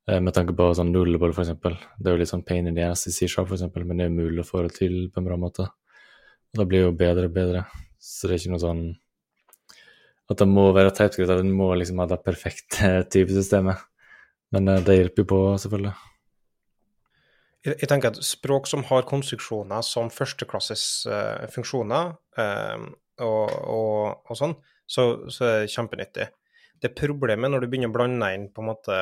Med 0.06 0.32
tanke 0.34 0.54
på 0.58 0.66
sånn 0.74 0.90
nullball, 0.94 1.34
eksempel. 1.34 1.76
Det 1.98 2.10
er 2.10 2.16
jo 2.16 2.22
litt 2.22 2.30
sånn 2.30 2.46
pain 2.46 2.66
in 2.66 2.74
the 2.78 2.86
ass 2.88 3.06
i 3.06 3.14
C-sharp, 3.14 3.52
eksempel, 3.54 3.84
men 3.86 4.00
det 4.00 4.08
er 4.08 4.14
mulig 4.14 4.42
å 4.42 4.48
få 4.48 4.64
det 4.66 4.74
til 4.80 4.96
på 5.12 5.22
en 5.22 5.28
bra 5.28 5.38
måte. 5.38 5.68
Og 6.52 6.60
da 6.60 6.66
blir 6.68 6.82
det 6.82 6.88
jo 6.88 6.98
bedre 7.04 7.28
og 7.28 7.36
bedre. 7.36 7.64
Så 8.02 8.26
det 8.26 8.36
er 8.36 8.42
ikke 8.42 8.54
noe 8.54 8.64
sånn 8.64 8.84
at 10.32 10.40
det 10.40 10.48
må 10.48 10.64
være 10.74 10.94
typeskrift, 10.94 11.30
at 11.30 11.42
det 11.42 11.54
må 11.54 11.68
liksom 11.76 12.00
ha 12.02 12.08
det 12.10 12.22
perfekte 12.24 12.94
typesystemet. 13.14 13.84
Men 14.52 14.68
det 14.84 14.98
hjelper 14.98 15.24
jo 15.24 15.28
på, 15.30 15.42
selvfølgelig. 15.62 15.94
Jeg, 17.62 17.86
tenker 17.86 18.10
at 18.10 18.24
språk 18.26 18.66
som 18.66 18.82
har 18.88 19.04
konstruksjoner 19.06 19.84
som 19.86 20.08
førsteklasses 20.10 20.84
uh, 21.06 21.44
funksjoner 21.52 22.16
og, 23.20 23.50
og, 23.50 24.22
og, 24.28 24.36
sånn, 24.38 24.54
så, 24.86 25.06
så, 25.28 25.44
er 25.48 25.64
det 25.64 25.72
kjempenyttig. 25.74 26.28
Det 26.82 26.94
problemet 26.98 27.52
når 27.52 27.62
du 27.62 27.70
begynner 27.70 27.92
å 27.92 27.96
blande 27.96 28.30
inn 28.34 28.48
på 28.54 28.62
en 28.62 28.70
måte 28.72 28.98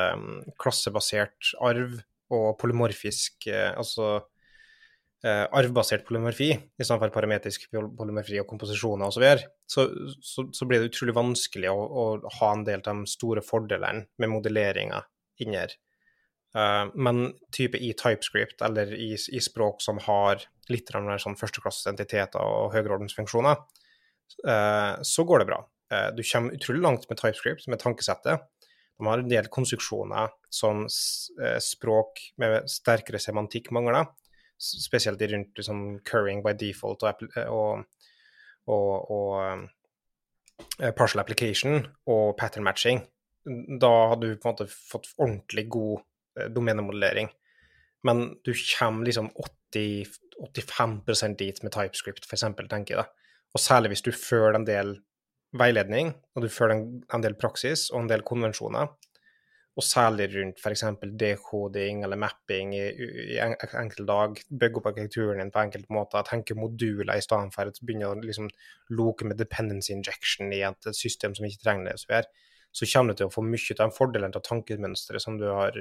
klassebasert 0.61 1.55
arv 1.65 1.97
og 2.31 2.53
polymorfisk 2.61 3.49
Altså 3.51 4.21
altså 4.21 4.27
arvbasert 5.21 6.01
polymorfi 6.07 6.47
istedenfor 6.81 7.11
parametrisk 7.13 7.67
polymorfi 7.69 8.39
og 8.41 8.47
komposisjoner 8.49 9.05
osv., 9.11 9.25
så, 9.69 9.85
så, 10.17 10.47
så 10.49 10.65
blir 10.65 10.81
det 10.81 10.89
utrolig 10.89 11.13
vanskelig 11.13 11.69
å, 11.69 11.77
å, 11.77 12.05
ha 12.39 12.49
en 12.55 12.63
del 12.65 12.81
av 12.81 13.03
de 13.03 13.11
store 13.11 13.43
fordelene 13.45 14.07
med 14.17 14.31
modelleringa 14.33 15.03
inni 15.43 15.59
her. 15.59 15.75
Uh, 16.57 16.89
men 16.97 17.29
type 17.53 17.79
i 17.79 17.93
TypeScript 17.95 18.65
eller 18.65 18.89
i, 18.97 19.13
i 19.13 19.43
språk 19.43 19.85
som 19.85 20.01
har 20.07 20.41
litt 20.73 20.89
mer 20.97 21.21
sånn 21.21 21.37
førsteklasses 21.39 21.87
entiteter 21.93 22.41
og 22.41 22.73
høyreordensfunksjoner, 22.73 23.61
så 25.05 25.23
går 25.27 25.41
det 25.41 25.47
bra. 25.49 25.59
Uh, 25.91 26.09
du 26.15 26.23
kommer 26.23 26.55
utrolig 26.55 26.81
langt 26.81 27.07
med 27.09 27.19
TypeScript, 27.19 27.67
med 27.67 27.81
tankesettet. 27.81 28.47
De 28.97 29.07
har 29.07 29.21
en 29.21 29.29
del 29.31 29.47
konstruksjoner 29.49 30.29
som 30.53 30.83
språk 31.63 32.19
med 32.37 32.67
sterkere 32.69 33.17
semantikk 33.19 33.71
mangler, 33.73 34.05
spesielt 34.61 35.21
rundt 35.31 35.57
liksom, 35.57 35.79
curring 36.05 36.43
by 36.45 36.53
default 36.53 37.01
og, 37.07 37.23
og, 37.49 38.03
og, 38.69 39.15
og 39.17 40.93
partial 40.93 41.23
application 41.23 41.87
og 42.05 42.35
pattern 42.37 42.67
matching 42.67 43.01
da 43.81 43.91
hadde 44.11 44.27
du 44.27 44.37
på 44.37 44.47
en 44.47 44.53
måte 44.53 44.67
fått 44.69 45.09
ordentlig 45.17 45.65
god 45.73 46.01
eh, 46.39 46.49
domenemodellering. 46.53 47.31
Men 48.07 48.23
du 48.45 48.53
kommer 48.77 49.05
liksom 49.05 49.29
80, 49.73 50.13
85 50.57 51.35
dit 51.37 51.63
med 51.63 51.73
TypeScript, 51.73 52.25
f.eks., 52.25 52.45
tenker 52.69 52.95
jeg. 52.95 53.03
da. 53.03 53.20
Og 53.51 53.59
særlig 53.59 53.91
hvis 53.91 54.05
du 54.05 54.11
følger 54.15 54.59
en 54.59 54.67
del 54.67 54.97
veiledning, 55.59 56.13
og 56.35 56.45
du 56.45 56.49
følger 56.51 56.77
en, 56.77 57.01
en 57.13 57.23
del 57.23 57.35
praksis 57.39 57.89
og 57.91 58.03
en 58.03 58.11
del 58.11 58.23
konvensjoner, 58.27 58.91
og 59.79 59.85
særlig 59.87 60.27
rundt 60.33 60.59
f.eks. 60.59 60.83
dekoding 61.19 62.03
eller 62.03 62.19
mapping 62.19 62.73
i, 62.75 62.83
i 63.31 63.37
en, 63.39 63.55
enkelte 63.79 64.07
dag, 64.07 64.41
bygge 64.59 64.81
opp 64.81 64.89
arkitekturen 64.91 65.39
din 65.39 65.51
på 65.51 65.63
enkelte 65.63 65.95
måter, 65.95 66.25
tenke 66.27 66.57
moduler 66.59 67.15
i 67.15 67.23
stedet 67.23 67.55
for 67.55 67.71
å 67.71 67.85
begynne 67.87 68.09
å 68.11 68.17
liksom 68.19 68.49
loke 68.91 69.27
med 69.27 69.39
dependency 69.39 69.93
injection 69.95 70.51
i 70.51 70.63
et 70.67 70.91
system 70.95 71.35
som 71.37 71.47
ikke 71.47 71.63
trenger 71.63 71.87
det. 71.87 71.95
og 71.95 72.03
så 72.03 72.11
videre 72.11 72.49
så 72.71 72.87
kommer 72.87 73.13
du 73.13 73.19
til 73.19 73.27
å 73.31 73.35
få 73.35 73.43
mye 73.43 73.77
av 73.77 73.81
de 73.81 73.95
fordelene 73.95 74.39
av 74.39 74.43
tankemønsteret 74.47 75.23
som 75.23 75.39
du 75.39 75.47
har 75.51 75.79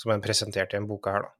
som 0.00 0.12
er 0.14 0.22
presentert 0.24 0.72
i 0.72 0.78
denne 0.78 0.88
boka 0.90 1.14
her, 1.14 1.26
da. 1.26 1.39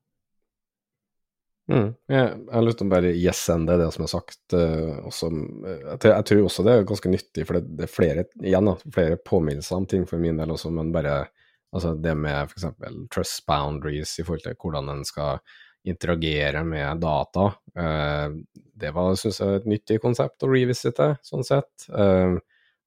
Mm. 1.71 1.91
Jeg, 2.11 2.31
har 2.51 2.65
lyst 2.67 2.81
til 2.81 2.89
å 2.89 2.91
bare 2.91 3.13
gjessende 3.15 3.77
det 3.79 3.89
som 3.95 4.05
er 4.05 4.11
sagt. 4.11 4.41
Uh, 4.55 5.07
også, 5.07 5.31
uh, 5.31 5.95
jeg, 5.95 6.27
tror 6.27 6.43
også 6.49 6.65
det 6.67 6.75
er 6.75 6.89
ganske 6.89 7.13
nyttig, 7.13 7.47
for 7.47 7.61
det, 7.61 7.87
er 7.87 7.93
flere 7.93 8.27
igjen 8.43 8.73
flere 8.91 9.21
påminnelser 9.23 9.79
om 9.79 9.87
ting 9.91 10.07
for 10.11 10.23
min 10.23 10.41
del 10.41 10.51
også, 10.51 10.73
men 10.75 10.91
bare 10.95 11.23
altså 11.71 11.95
det 12.03 12.17
med 12.19 12.51
f.eks. 12.51 12.67
trust 13.15 13.45
boundaries 13.47 14.17
i 14.19 14.25
forhold 14.27 14.43
til 14.49 14.57
hvordan 14.59 14.91
en 14.91 15.05
skal 15.07 15.39
interagere 15.87 16.65
med 16.67 17.05
data. 17.05 17.53
Uh, 17.79 18.41
det 18.81 18.91
var, 18.97 19.15
syns 19.21 19.39
jeg, 19.43 19.61
et 19.61 19.71
nyttig 19.71 20.01
konsept 20.03 20.43
å 20.43 20.51
revisite, 20.51 21.15
sånn 21.27 21.47
sett. 21.47 21.87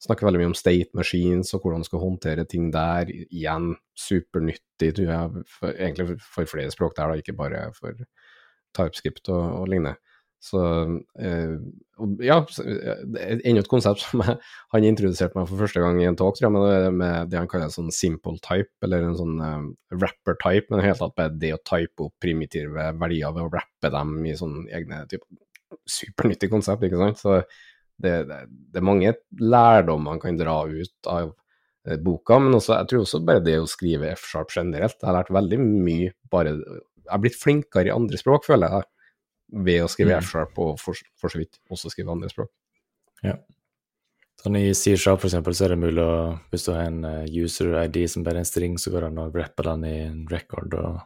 Snakker 0.04 0.28
veldig 0.28 0.40
mye 0.42 0.50
om 0.52 0.58
state 0.58 0.98
machines 0.98 1.54
og 1.56 1.64
hvordan 1.64 1.84
du 1.84 1.88
skal 1.88 2.02
håndtere 2.02 2.44
ting 2.50 2.72
der. 2.74 3.08
Igjen 3.08 3.70
supernyttig, 3.96 4.90
tror 4.98 5.06
jeg, 5.08 5.44
for, 5.48 5.72
egentlig 5.72 6.18
for 6.26 6.50
flere 6.50 6.74
språk 6.74 6.98
der, 6.98 7.14
da, 7.14 7.22
ikke 7.22 7.38
bare 7.38 7.70
for 7.78 8.02
TypeScript 8.76 9.32
og, 9.34 9.44
og 9.62 9.70
lignende. 9.72 9.98
Så 10.44 10.60
eh, 11.24 11.54
ja, 12.20 12.38
enda 12.44 13.62
et 13.62 13.70
konsept 13.72 14.02
som 14.04 14.24
jeg, 14.26 14.36
han 14.74 14.88
introduserte 14.88 15.38
meg 15.38 15.48
for 15.48 15.62
første 15.64 15.80
gang 15.80 16.02
i 16.02 16.08
en 16.10 16.18
talk, 16.20 16.36
tror 16.36 16.50
jeg, 16.50 16.56
med, 16.58 16.98
med 17.00 17.32
det 17.32 17.40
han 17.40 17.48
kaller 17.52 17.70
en 17.70 17.76
sånn 17.76 17.94
simple 17.96 18.36
type, 18.44 18.74
eller 18.84 19.08
en 19.08 19.16
sånn 19.16 19.38
eh, 19.40 19.70
rapper 20.02 20.36
type, 20.42 20.68
men 20.68 20.84
helt 20.84 21.00
tatt 21.00 21.16
bare 21.16 21.32
det 21.40 21.54
å 21.56 21.62
type 21.64 22.10
opp 22.10 22.16
primitive 22.24 22.90
verdier 23.00 23.32
ved 23.32 23.46
å 23.46 23.54
rappe 23.54 23.94
dem 23.94 24.18
i 24.28 24.36
sånne 24.40 24.68
egne 24.74 25.06
type 25.12 25.28
Supernyttig 25.90 26.52
konsept, 26.52 26.84
ikke 26.86 27.00
sant. 27.00 27.18
Så 27.18 27.40
det, 27.98 28.12
det, 28.30 28.36
det, 28.46 28.78
er 28.78 28.86
mange 28.86 29.10
lærdommer 29.42 30.14
man 30.14 30.20
kan 30.22 30.38
dra 30.38 30.60
ut 30.70 31.10
av 31.10 31.32
eh, 31.88 31.98
boka, 31.98 32.38
men 32.44 32.60
også, 32.60 32.76
jeg 32.78 32.92
tror 32.92 33.08
også 33.08 33.24
bare 33.26 33.42
det 33.44 33.58
å 33.58 33.70
skrive 33.70 34.12
F-sharp 34.14 34.54
generelt. 34.54 35.00
Jeg 35.00 35.10
har 35.10 35.18
lært 35.18 35.34
veldig 35.34 35.60
mye 35.64 36.14
bare 36.32 36.54
jeg 37.04 37.12
har 37.12 37.24
blitt 37.24 37.40
flinkere 37.40 37.90
i 37.90 37.96
andre 37.96 38.20
språk, 38.20 38.46
føler 38.48 38.72
jeg, 38.72 38.90
ved 39.68 39.84
å 39.84 39.90
skrive 39.92 40.16
Mm. 40.16 40.24
F-sharp 40.24 40.60
og 40.64 40.80
for, 40.82 40.98
for 41.20 41.30
så 41.30 41.42
vidt 41.42 41.60
også 41.70 41.92
skrive 41.94 42.14
andre 42.14 42.30
språk. 42.32 42.52
Ja. 43.24 43.38
Sånn 44.42 44.58
I 44.60 44.74
C-sharp 44.76 45.24
eksempel, 45.24 45.56
så 45.56 45.66
er 45.66 45.74
det 45.74 45.84
mulig 45.84 46.04
å 46.04 46.40
Hvis 46.52 46.66
du 46.66 46.74
har 46.74 46.88
en 46.90 47.04
eh, 47.08 47.30
user 47.32 47.76
ID 47.86 48.02
som 48.12 48.26
bare 48.26 48.42
er 48.42 48.44
en 48.44 48.50
string, 48.50 48.78
så 48.78 48.92
går 48.92 49.06
det 49.06 49.12
an 49.14 49.22
å 49.24 49.30
rappe 49.32 49.64
den 49.64 49.86
i 49.88 49.94
en 50.08 50.24
record 50.32 50.74
og, 50.80 51.04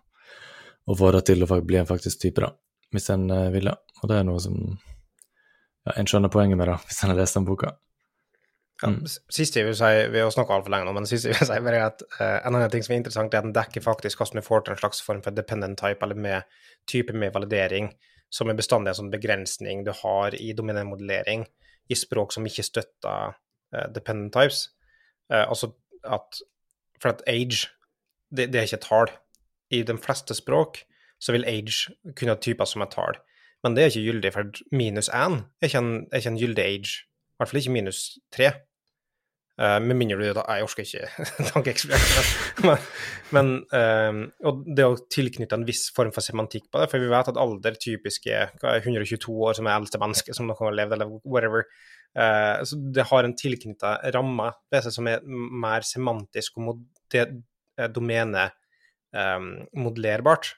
og 0.88 0.98
få 0.98 1.12
det 1.14 1.26
til 1.30 1.43
å 1.43 1.60
bli 1.62 1.78
en 1.82 1.89
faktisk 1.89 2.24
type, 2.24 2.41
da. 2.41 2.54
Hvis 2.95 3.10
en 3.12 3.28
uh, 3.30 3.50
vil, 3.52 3.68
det. 3.68 3.76
Og 4.02 4.10
det 4.10 4.18
er 4.18 4.26
noe 4.26 4.39
som 4.39 4.56
ja, 4.64 5.93
en 5.98 6.08
skjønner 6.08 6.32
poenget 6.32 6.58
med, 6.58 6.70
da, 6.72 6.78
hvis 6.88 7.04
en 7.04 7.12
har 7.12 7.20
lest 7.20 7.38
den 7.38 7.45
boka. 7.48 7.74
Ja, 8.82 8.89
Mm. 8.91 9.07
Siste 9.34 9.59
jeg 9.59 9.65
vil 9.65 9.75
si, 9.78 9.88
vi 10.13 10.19
har 10.21 10.30
snakka 10.30 10.53
altfor 10.53 10.69
lenge 10.69 10.86
nå, 10.86 10.91
men 10.93 11.05
det 11.05 11.09
siste 11.09 11.32
jeg 11.32 11.39
vil 11.39 11.47
si 11.49 11.55
er 11.57 11.78
at 11.82 12.03
uh, 12.19 12.36
en 12.45 12.53
annen 12.53 12.69
ting 12.69 12.84
som 12.86 12.93
er 12.93 12.99
interessant, 13.01 13.34
er 13.34 13.41
at 13.41 13.47
den 13.47 13.55
dekker 13.55 13.82
faktisk 13.82 14.21
hvordan 14.21 14.38
du 14.38 14.45
får 14.45 14.65
til 14.65 14.75
en 14.75 14.82
slags 14.82 15.01
form 15.01 15.23
for 15.25 15.34
dependent 15.34 15.80
type, 15.82 15.97
eller 16.05 16.19
med 16.28 16.59
type 16.86 17.13
med 17.13 17.34
validering, 17.34 17.89
som 18.30 18.51
er 18.51 18.59
bestandig 18.59 18.91
en 18.91 18.99
sånn 18.99 19.13
begrensning 19.13 19.82
du 19.88 19.89
har 20.03 20.36
i 20.38 20.51
domenemodellering 20.53 21.47
i 21.89 21.97
språk 21.97 22.36
som 22.36 22.45
ikke 22.45 22.67
støtter 22.67 23.34
uh, 23.34 23.88
dependent 23.95 24.36
types. 24.36 24.67
Uh, 25.34 25.47
altså 25.47 25.73
at 26.05 26.43
For 27.01 27.09
at 27.09 27.21
age, 27.28 27.67
det, 28.34 28.51
det 28.53 28.59
er 28.59 28.65
ikke 28.65 28.78
et 28.80 28.88
tall. 28.89 29.11
I 29.69 29.84
de 29.86 29.97
fleste 30.01 30.34
språk 30.34 30.80
så 31.21 31.34
vil 31.34 31.45
age 31.45 31.93
kunne 32.15 32.34
ha 32.34 32.39
typer 32.41 32.65
som 32.65 32.82
et 32.82 32.93
tall, 32.93 33.17
men 33.63 33.75
det 33.75 33.84
er 33.84 33.91
ikke 33.91 34.05
gyldig, 34.05 34.32
for 34.34 34.49
minus 34.71 35.09
1 35.09 35.41
er 35.61 35.69
ikke 35.69 35.82
en, 35.82 35.91
er 36.11 36.21
ikke 36.21 36.34
en 36.34 36.39
gyldig 36.41 36.63
age. 36.63 37.03
I 37.05 37.38
hvert 37.38 37.51
fall 37.51 37.59
ikke 37.61 37.73
minus 37.73 38.01
3. 38.34 38.49
Uh, 39.58 39.80
med 39.82 39.97
mindre 39.97 40.20
du 40.22 40.36
da 40.38 40.43
Jeg 40.53 40.66
orker 40.68 40.86
ikke 40.86 41.30
tankeeksperiment. 41.51 42.28
men, 42.68 42.84
men 43.34 43.47
um, 43.74 44.20
Og 44.45 44.60
det 44.78 44.86
å 44.86 44.99
tilknytte 45.10 45.58
en 45.58 45.66
viss 45.66 45.88
form 45.95 46.12
for 46.14 46.22
semantikk 46.22 46.68
på 46.70 46.84
det, 46.84 46.91
for 46.91 47.01
vi 47.01 47.10
vet 47.10 47.32
at 47.32 47.39
alder 47.41 47.80
typisk 47.82 48.30
er 48.30 48.51
hva 48.62 48.76
er 48.76 48.86
122 48.86 49.34
år, 49.34 49.58
som 49.58 49.66
er 49.66 49.80
eldste 49.80 50.01
menneske 50.01 50.36
som 50.38 50.45
noen 50.45 50.62
har 50.62 50.78
levd, 50.78 50.93
eller 50.97 51.16
whatever. 51.24 51.66
Uh, 52.14 52.62
så 52.70 52.78
det 52.93 53.08
har 53.10 53.26
en 53.26 53.36
tilknytta 53.38 53.97
ramme 54.14 54.51
ved 54.74 54.86
seg 54.86 54.97
som 54.99 55.10
er 55.10 55.26
mer 55.26 55.86
semantisk 55.86 56.62
og 56.62 56.86
det, 57.14 57.26
domenet 57.78 57.93
domene 57.93 58.45
eh, 59.14 59.43
modellerbart. 59.78 60.53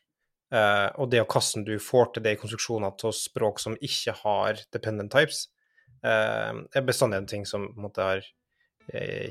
Uh, 0.49 0.89
og 0.97 1.11
det 1.11 1.19
og 1.21 1.29
hvordan 1.29 1.65
du 1.67 1.75
får 1.83 2.07
til 2.15 2.23
det 2.25 2.31
i 2.33 2.37
konstruksjoner 2.41 2.89
av 2.89 3.13
språk 3.13 3.59
som 3.61 3.75
ikke 3.85 4.15
har 4.23 4.57
dependent 4.73 5.13
types, 5.13 5.43
eh, 6.01 6.53
er 6.75 6.87
bestandig 6.87 7.19
en 7.19 7.29
ting 7.29 7.45
som 7.45 7.67
på 7.67 7.77
en 7.77 7.85
måte 7.85 8.01
har 8.01 8.23
eh, 8.23 8.38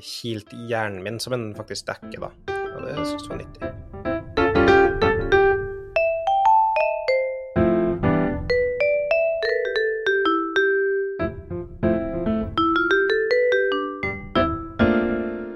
kilt 0.05 0.53
i 0.55 0.67
hjernen 0.71 1.03
min, 1.03 1.19
som 1.19 1.33
en 1.35 1.49
faktisk 1.57 1.89
dekker, 1.91 2.19
da. 2.27 2.31
Og 2.75 2.85
det 2.87 2.95
syns 3.09 3.27
jeg 3.27 3.33
var 3.33 3.41
nyttig. 3.43 4.79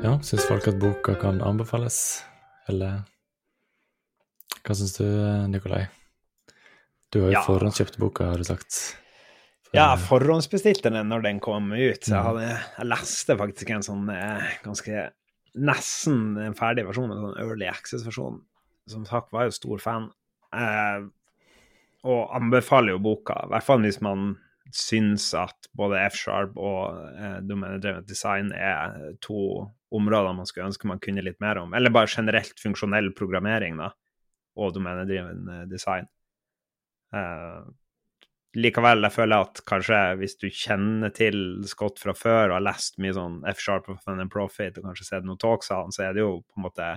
Ja, 0.04 0.18
syns 0.26 0.46
folk 0.50 0.68
at 0.68 0.80
boka 0.82 1.16
kan 1.22 1.42
anbefales, 1.46 1.98
eller 2.70 3.04
Hva 4.64 4.76
syns 4.80 4.94
du, 4.96 5.04
Nikolai? 5.52 5.86
Du 7.12 7.20
har 7.22 7.32
jo 7.32 7.34
Ja. 7.34 7.42
forhåndskjøpt 7.44 7.98
boka, 8.00 8.24
har 8.32 8.38
du 8.38 8.44
sagt. 8.44 8.96
Ja, 9.74 9.96
jeg 9.96 10.04
forhåndsbestilte 10.06 10.92
den 10.94 11.10
når 11.10 11.24
den 11.26 11.40
kom 11.42 11.72
ut, 11.74 12.04
så 12.06 12.14
jeg, 12.14 12.20
Mm. 12.20 12.26
hadde, 12.28 12.48
jeg 12.78 12.86
leste 12.92 13.38
faktisk 13.40 13.70
en 13.74 13.86
sånn 13.86 14.10
eh, 14.14 14.58
ganske 14.64 15.10
Nesten 15.54 16.36
en 16.42 16.56
ferdig 16.58 16.82
versjon, 16.88 17.12
en 17.14 17.20
sånn 17.28 17.36
early 17.38 17.68
access-versjon. 17.70 18.40
Som 18.90 19.04
sagt 19.06 19.32
var 19.32 19.44
jeg 19.44 19.52
jo 19.52 19.58
stor 19.60 19.82
fan, 19.84 20.08
eh, 20.52 21.04
og 22.04 22.32
anbefaler 22.34 22.96
jo 22.96 22.98
boka, 23.00 23.36
i 23.46 23.52
hvert 23.52 23.64
fall 23.68 23.84
hvis 23.86 24.02
man 24.02 24.32
syns 24.74 25.28
at 25.38 25.68
både 25.78 26.00
F-sharp 26.10 26.58
og 26.58 26.98
eh, 27.14 27.38
domenedrevet 27.46 28.08
design 28.10 28.50
er 28.58 29.14
to 29.22 29.70
områder 29.94 30.34
man 30.34 30.50
skulle 30.50 30.72
ønske 30.72 30.90
man 30.90 31.00
kunne 31.00 31.22
litt 31.22 31.40
mer 31.40 31.60
om. 31.62 31.74
Eller 31.78 31.94
bare 31.94 32.10
generelt 32.10 32.58
funksjonell 32.58 33.12
programmering, 33.14 33.78
da, 33.78 33.92
og 34.58 34.74
domenedrevet 34.74 35.54
eh, 35.54 35.64
design. 35.70 36.10
Eh, 37.14 37.62
likevel, 38.58 39.06
jeg 39.08 39.16
føler 39.16 39.46
at 39.46 39.62
kanskje 39.70 40.00
hvis 40.20 40.38
du 40.42 40.46
kjenner 40.54 41.14
til 41.16 41.38
Scott 41.70 42.02
fra 42.02 42.14
før 42.18 42.52
og 42.52 42.58
har 42.58 42.68
lest 42.68 43.00
mye 43.02 43.16
sånn 43.16 43.40
F-sharp 43.54 43.90
og 43.90 44.00
Fun 44.04 44.22
and 44.22 44.32
Profit 44.34 44.78
og 44.78 44.90
kanskje 44.90 45.10
sett 45.10 45.28
noen 45.28 45.42
talks 45.42 45.72
av 45.74 45.86
han, 45.86 45.96
så 45.96 46.08
er 46.08 46.16
det 46.16 46.24
jo 46.24 46.38
på 46.46 46.60
en 46.60 46.68
måte 46.68 46.92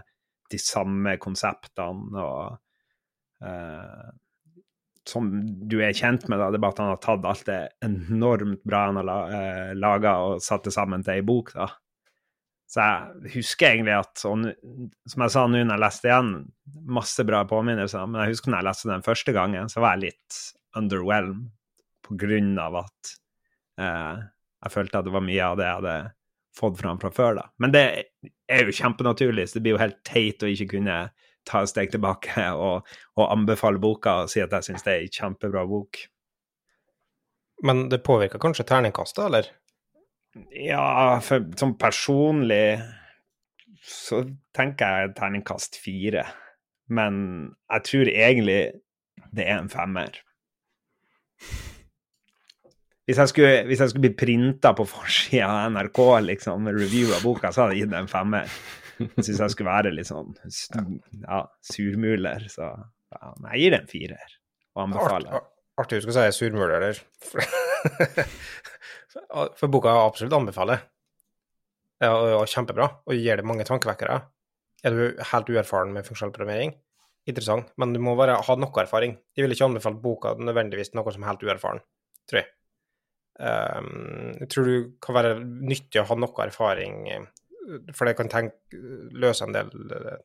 de 0.53 0.61
samme 0.63 1.17
konseptene 1.23 2.23
og 2.23 3.47
eh, 3.47 4.07
som 5.07 5.31
du 5.71 5.79
er 5.87 5.95
kjent 5.95 6.27
med, 6.27 6.41
da. 6.41 6.51
Det 6.51 6.59
er 6.59 6.65
bare 6.65 6.75
at 6.75 6.83
han 6.83 6.93
har 6.93 7.03
tatt 7.03 7.27
alt 7.31 7.47
det 7.47 7.61
enormt 7.87 8.63
bra 8.67 8.87
han 8.89 8.99
har 9.01 9.35
eh, 9.39 9.75
laga 9.79 10.17
og 10.27 10.43
satt 10.43 10.67
det 10.67 10.75
sammen 10.75 11.05
til 11.07 11.21
ei 11.21 11.27
bok, 11.27 11.53
da. 11.55 11.71
Så 12.67 12.83
jeg 12.83 13.37
husker 13.37 13.69
egentlig 13.71 13.95
at, 13.95 14.25
og 14.27 14.49
som 15.07 15.23
jeg 15.23 15.33
sa 15.33 15.45
nå 15.47 15.61
når 15.61 15.77
jeg 15.77 15.83
leste 15.85 16.09
igjen, 16.11 16.33
masse 16.99 17.27
bra 17.29 17.45
påminnelser, 17.47 18.09
men 18.11 18.25
jeg 18.25 18.35
husker 18.35 18.51
når 18.51 18.59
jeg 18.59 18.69
leste 18.69 18.91
den 18.91 19.07
første 19.07 19.35
gangen, 19.37 19.71
så 19.71 19.85
var 19.85 19.95
jeg 19.95 20.09
litt 20.09 20.41
underwhelmed 20.79 21.51
på 22.07 22.17
grunn 22.21 22.55
av 22.63 22.79
at 22.85 23.13
eh, 23.81 24.25
jeg 24.65 24.75
følte 24.75 25.01
at 25.01 25.09
det 25.09 25.15
var 25.15 25.25
mye 25.27 25.45
av 25.45 25.59
det 25.59 25.67
jeg 25.67 25.81
hadde 25.81 25.97
fått 26.57 26.79
fram 26.81 27.01
fra 27.03 27.11
før, 27.13 27.39
da. 27.41 27.47
Men 27.63 27.75
det 27.75 27.85
er 28.49 28.65
jo 28.65 28.75
kjempenaturlig, 28.75 29.49
så 29.49 29.59
det 29.59 29.65
blir 29.67 29.77
jo 29.77 29.83
helt 29.83 29.99
teit 30.07 30.43
å 30.43 30.51
ikke 30.51 30.71
kunne 30.77 30.99
ta 31.47 31.63
et 31.63 31.71
steg 31.71 31.93
tilbake 31.93 32.49
og, 32.67 32.87
og 33.19 33.31
anbefale 33.31 33.83
boka 33.83 34.23
og 34.25 34.33
si 34.33 34.43
at 34.45 34.55
jeg 34.57 34.71
syns 34.71 34.87
det 34.87 34.95
er 34.95 35.05
ei 35.05 35.13
kjempebra 35.13 35.67
bok. 35.69 36.01
Men 37.65 37.87
det 37.93 38.05
påvirker 38.05 38.43
kanskje 38.43 38.67
terningkastet, 38.69 39.25
eller? 39.29 39.51
Ja, 40.53 41.17
for 41.25 41.47
som 41.57 41.77
personlig 41.81 42.83
så 43.87 44.25
tenker 44.57 45.07
jeg 45.07 45.15
terningkast 45.17 45.79
fire. 45.81 46.27
Men 46.93 47.17
jeg 47.73 47.87
tror 47.89 48.11
egentlig 48.11 48.61
det 49.33 49.47
er 49.47 49.61
en 49.61 49.73
femmer. 49.73 50.21
Hvis 53.07 53.21
jeg 53.23 53.31
skulle, 53.31 53.51
hvis 53.69 53.79
jeg 53.85 53.91
skulle 53.93 54.07
bli 54.09 54.17
printa 54.19 54.73
på 54.75 54.85
forsida 54.91 55.47
av 55.47 55.69
NRK 55.77 56.01
liksom, 56.27 56.65
med 56.67 56.75
review 56.81 57.13
av 57.15 57.23
boka, 57.23 57.53
så 57.55 57.63
hadde 57.65 57.77
jeg 57.77 57.85
gitt 57.85 57.93
det 57.93 58.01
en 58.03 58.11
femmer. 58.11 58.51
Jeg 58.99 59.27
syns 59.29 59.43
jeg 59.45 59.53
skulle 59.53 59.71
være 59.71 59.93
litt 59.95 60.09
sånn 60.09 60.33
ja, 61.23 61.43
surmuler, 61.69 62.47
så 62.51 62.71
ja, 62.73 63.35
men 63.37 63.51
jeg 63.53 63.61
gir 63.63 63.75
det 63.77 63.81
en 63.83 63.91
firer 63.93 64.33
og 64.75 64.83
anbefaler. 64.89 65.37
ar- 65.39 65.47
artig 65.85 66.01
du 66.01 66.07
skal 66.09 66.17
si 66.33 66.39
surmuler 66.41 66.83
der. 66.83 66.97
For 69.57 69.69
boka 69.73 69.93
jeg 69.93 70.09
absolutt 70.11 70.35
anbefaler. 70.41 70.83
Ja, 72.03 72.11
og, 72.13 72.33
og 72.43 72.51
kjempebra, 72.51 72.89
og 73.07 73.15
gir 73.17 73.39
det 73.41 73.47
mange 73.49 73.65
tankevekkere. 73.69 74.19
Er 74.85 74.93
du 74.97 75.23
helt 75.31 75.49
uerfaren 75.55 75.95
med 75.95 76.05
funksjonell 76.09 76.35
programmering? 76.35 76.75
Interessant, 77.27 77.73
men 77.81 77.91
du 77.91 77.99
må 78.03 78.15
bare 78.19 78.37
ha 78.39 78.55
noe 78.55 78.83
erfaring. 78.83 79.17
Jeg 79.35 79.43
vil 79.43 79.55
ikke 79.57 79.67
anbefale 79.67 79.99
boka 79.99 80.37
nødvendigvis 80.39 80.93
noen 80.95 81.15
som 81.15 81.25
er 81.25 81.33
helt 81.33 81.43
uerfaren, 81.43 81.81
tror 82.31 82.39
jeg. 82.39 82.51
Um, 83.37 84.37
jeg 84.39 84.49
tror 84.53 84.69
du 84.71 84.77
kan 85.03 85.17
være 85.19 85.33
nyttig 85.43 86.01
å 86.01 86.07
ha 86.07 86.17
noe 86.17 86.45
erfaring, 86.47 87.01
eh, 87.11 87.27
for 87.91 88.07
det 88.07 88.15
kan 88.17 88.31
tenke, 88.33 88.79
løse 89.19 89.45
en 89.45 89.57
del 89.57 89.73
eh, 89.97 90.21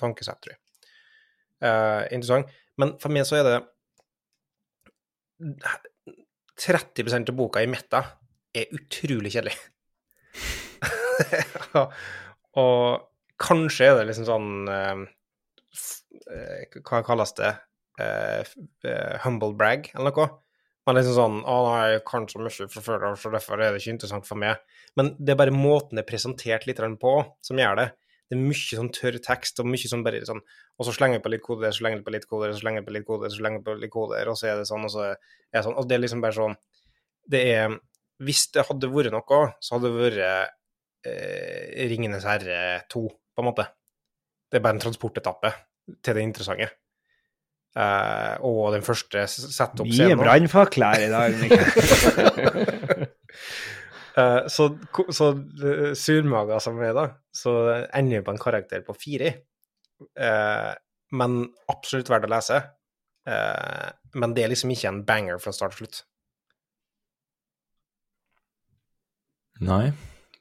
tankesett, 0.00 0.40
tror 0.42 0.56
jeg. 0.56 0.60
Uh, 1.60 2.02
interessant. 2.10 2.50
Men 2.80 2.96
for 2.98 3.14
meg 3.14 3.28
så 3.28 3.38
er 3.38 3.46
det 3.46 3.60
30 6.60 7.14
av 7.20 7.36
boka 7.38 7.62
i 7.62 7.70
midten 7.70 8.10
er 8.56 8.74
utrolig 8.74 9.30
kjedelig. 9.36 9.54
og 12.60 13.06
kanskje 13.40 13.86
er 13.86 14.00
det 14.00 14.10
liksom 14.10 14.26
sånn 14.26 15.06
Hva 16.86 17.02
kalles 17.06 17.34
det? 17.38 17.54
Eh, 18.00 18.44
eh, 18.84 19.16
humble 19.24 19.54
brag, 19.54 19.90
eller 19.94 20.14
noe? 20.14 20.28
Man 20.88 20.96
er 20.96 21.04
liksom 21.04 21.16
sånn 21.18 21.40
Å, 21.44 21.56
nei, 21.66 21.80
jeg 21.94 22.04
kan 22.08 22.26
så 22.30 22.40
mye 22.40 22.68
fra 22.72 22.82
før 22.84 23.08
av, 23.10 23.16
så 23.20 23.32
derfor 23.34 23.60
er 23.60 23.74
det 23.74 23.82
ikke 23.82 23.96
interessant 23.96 24.28
for 24.28 24.40
meg. 24.40 24.62
Men 24.98 25.12
det 25.18 25.34
er 25.34 25.40
bare 25.42 25.54
måten 25.54 25.98
det 25.98 26.06
er 26.06 26.08
presentert 26.08 26.66
litt 26.68 26.80
på, 27.02 27.12
som 27.44 27.60
gjør 27.60 27.76
det. 27.82 27.88
Det 28.30 28.38
er 28.38 28.40
mye 28.40 28.78
sånn 28.78 28.92
tørr 28.94 29.18
tekst, 29.22 29.60
og 29.60 29.68
mye 29.68 29.90
sånn 29.90 30.04
bare 30.06 30.22
sånn 30.26 30.40
Og 30.78 30.86
så 30.86 30.94
slenger 30.96 31.18
jeg 31.18 31.24
på 31.26 31.32
litt 31.34 31.44
kode, 31.44 31.68
så 31.68 31.82
slenger 31.82 32.00
jeg 32.00 32.06
på 32.06 32.14
litt 32.14 32.26
kode, 32.30 32.50
så 32.52 32.62
slenger 32.62 32.80
jeg 32.80 32.86
på 32.86 32.96
litt 32.96 33.06
kode, 33.06 33.30
så 33.30 33.40
slenger 33.40 33.60
jeg 33.60 33.66
på 33.66 33.76
litt 33.82 33.92
kode, 33.92 34.20
og 34.32 34.38
så 34.38 34.48
er 34.48 34.60
det 34.60 34.68
sånn, 34.70 34.86
og 34.86 34.94
så 34.94 35.06
er 35.10 35.16
det 35.58 35.64
sånn. 35.66 35.76
Og 35.76 35.88
det 35.90 35.96
er 35.96 36.04
liksom 36.04 36.24
bare 36.24 36.38
sånn 36.38 36.56
Det 37.30 37.40
er 37.52 37.76
Hvis 38.20 38.46
det 38.54 38.64
hadde 38.68 38.88
vært 38.92 39.12
noe, 39.12 39.42
så 39.60 39.76
hadde 39.76 39.90
det 39.90 40.00
vært 40.00 40.48
eh, 41.08 41.84
Ringenes 41.90 42.24
herre 42.28 42.60
2, 42.92 43.02
på 43.08 43.42
en 43.42 43.48
måte. 43.48 43.66
Det 44.50 44.58
er 44.58 44.64
bare 44.64 44.78
en 44.78 44.82
transportetappe 44.82 45.52
til 46.02 46.16
det 46.16 46.26
interessante. 46.26 46.70
Uh, 47.70 48.34
og 48.48 48.72
den 48.74 48.82
første 48.82 49.22
Mye 49.22 49.66
opp 49.68 49.92
scenen. 49.94 50.18
brannfakler 50.18 51.06
i 51.06 51.10
dag, 51.12 51.38
Mikkel. 51.42 53.06
Eh, 54.18 54.48
så 54.50 54.64
så 55.14 55.28
uh, 55.38 55.92
surmaga 55.94 56.56
som 56.60 56.80
er, 56.82 56.90
da, 56.96 57.04
så 57.30 57.52
ender 57.94 58.18
vi 58.18 58.24
på 58.26 58.32
en 58.34 58.40
karakter 58.42 58.82
på 58.82 58.96
fire. 58.98 59.30
Uh, 60.18 60.74
men 61.14 61.36
absolutt 61.70 62.10
verdt 62.10 62.26
å 62.26 62.32
lese. 62.34 62.58
Eh, 63.28 63.88
men 64.14 64.34
det 64.34 64.44
er 64.44 64.52
liksom 64.52 64.72
ikke 64.74 64.88
en 64.90 65.02
banger 65.06 65.40
fra 65.42 65.52
start 65.54 65.76
til 65.76 65.84
slutt. 65.84 66.04
Nei, 69.60 69.90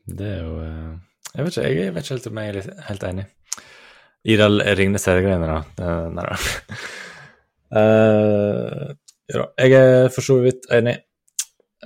det 0.07 0.29
er 0.37 0.45
jo 0.45 0.59
eh, 0.63 0.93
Jeg 1.33 1.45
vet 1.45 1.57
ikke, 1.57 1.65
jeg 1.67 1.95
vet 1.95 2.05
ikke 2.05 2.15
helt 2.15 2.29
om 2.29 2.39
jeg 2.39 2.53
er 2.53 2.69
helt 2.87 3.07
enig. 3.09 3.25
I 4.27 4.35
de 4.35 4.47
Ringnes 4.75 5.05
herre-greiene, 5.07 5.47
da. 5.47 5.59
Det- 5.77 6.13
Nei 6.15 6.25
da. 6.25 6.35
Eh, 7.79 8.93
ja, 9.29 9.45
jeg 9.61 9.71
er 9.77 10.09
for 10.09 10.25
så 10.25 10.39
vidt 10.43 10.65
enig. 10.73 10.97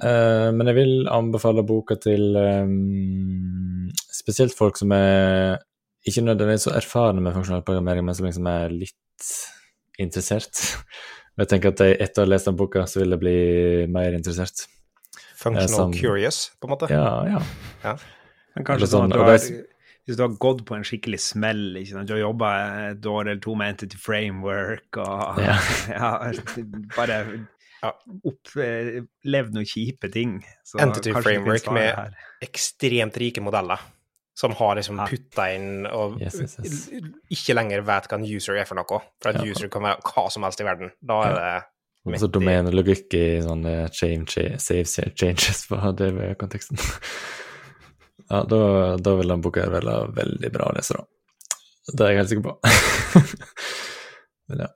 uh, 0.04 0.50
men 0.56 0.66
jeg 0.68 0.76
vil 0.76 1.08
anbefale 1.12 1.62
boka 1.68 1.96
til 2.02 2.36
um, 2.40 3.92
spesielt 4.12 4.56
folk 4.58 4.78
som 4.80 4.92
er 4.96 5.60
ikke 6.08 6.24
nødvendigvis 6.26 6.66
så 6.66 6.74
erfarne 6.80 7.22
med 7.22 7.34
funksjonell 7.36 7.62
programmering, 7.68 8.04
men 8.08 8.16
som 8.18 8.26
liksom 8.26 8.48
er 8.50 8.70
litt 8.74 9.28
interessert. 10.00 10.56
Jeg 11.38 11.48
tenker 11.50 11.72
at 11.74 11.80
jeg, 11.82 11.96
etter 11.98 12.22
å 12.22 12.26
ha 12.28 12.30
lest 12.30 12.46
den 12.46 12.58
boka, 12.60 12.84
så 12.86 13.00
vil 13.02 13.10
jeg 13.16 13.20
bli 13.24 13.38
mer 13.90 14.14
interessert. 14.14 14.68
Functional 15.42 15.68
som- 15.74 15.94
curious, 15.98 16.52
på 16.62 16.68
en 16.68 16.72
måte. 16.76 16.90
Ja, 16.94 17.24
ja. 17.26 17.96
Men 18.54 18.68
kanskje 18.68 18.86
sånn, 18.92 19.10
sånn 19.10 19.16
at 19.16 19.18
du 19.18 19.24
har, 19.26 19.40
hvis 20.06 20.18
du 20.20 20.24
har 20.26 20.34
gått 20.38 20.66
på 20.68 20.76
en 20.76 20.84
skikkelig 20.84 21.20
smell, 21.24 21.76
ikke 21.80 21.94
sant? 21.96 22.08
du 22.10 22.14
har 22.18 22.24
jobba 22.26 22.50
et 22.92 23.06
år 23.08 23.22
eller 23.30 23.40
to 23.44 23.56
med 23.56 23.70
Entity 23.76 23.98
Framework 23.98 24.98
og 24.98 25.40
Ja. 25.48 25.58
ja, 25.90 26.12
bare 26.98 27.20
Ja. 27.84 27.92
opplevd 28.24 29.54
noen 29.56 29.66
kjipe 29.68 30.08
ting. 30.12 30.38
Så 30.64 30.80
Entity 30.84 31.12
Framework 31.16 31.66
med- 31.76 31.96
her. 31.98 32.14
Ekstremt 32.44 33.18
rike 33.20 33.42
modeller 33.44 33.80
som 34.36 34.52
har 34.58 34.76
liksom 34.80 34.98
putta 35.08 35.50
inn 35.54 35.86
og 35.86 36.16
Yes, 36.22 36.40
yes, 36.42 36.56
yes. 36.64 36.78
ikke 37.30 37.54
lenger 37.54 37.84
vet 37.86 38.08
hva 38.10 38.18
en 38.18 38.26
user 38.26 38.56
er 38.58 38.66
for 38.66 38.76
noe. 38.80 39.02
For 39.22 39.32
Ja. 39.36 39.44
user 39.46 39.68
kan 39.70 39.84
være 39.84 40.02
hva 40.02 40.30
som 40.32 40.44
helst 40.44 40.60
i 40.62 40.64
verden. 40.66 40.92
Da 41.06 41.20
er 41.28 41.34
det 41.38 41.64
Og 42.06 42.20
så 42.20 42.28
domenelogikk 42.32 43.14
i 43.14 43.42
sånne 43.46 43.90
change, 43.94 44.58
save 44.60 45.12
changes 45.16 45.68
på 45.70 45.76
DV-konteksten. 46.00 46.78
Ja, 48.30 48.44
da, 48.50 48.60
da 49.04 49.16
vil 49.20 49.34
den 49.34 49.42
boka 49.44 49.66
være 49.70 49.98
veldig 50.16 50.52
bra 50.54 50.70
å 50.70 50.76
lese, 50.78 50.96
da. 50.98 51.08
Det 51.92 52.06
er 52.06 52.14
jeg 52.14 52.20
helt 52.22 52.32
sikker 52.32 52.46
på. 52.48 52.54
Men 54.50 54.64
ja. 54.64 54.70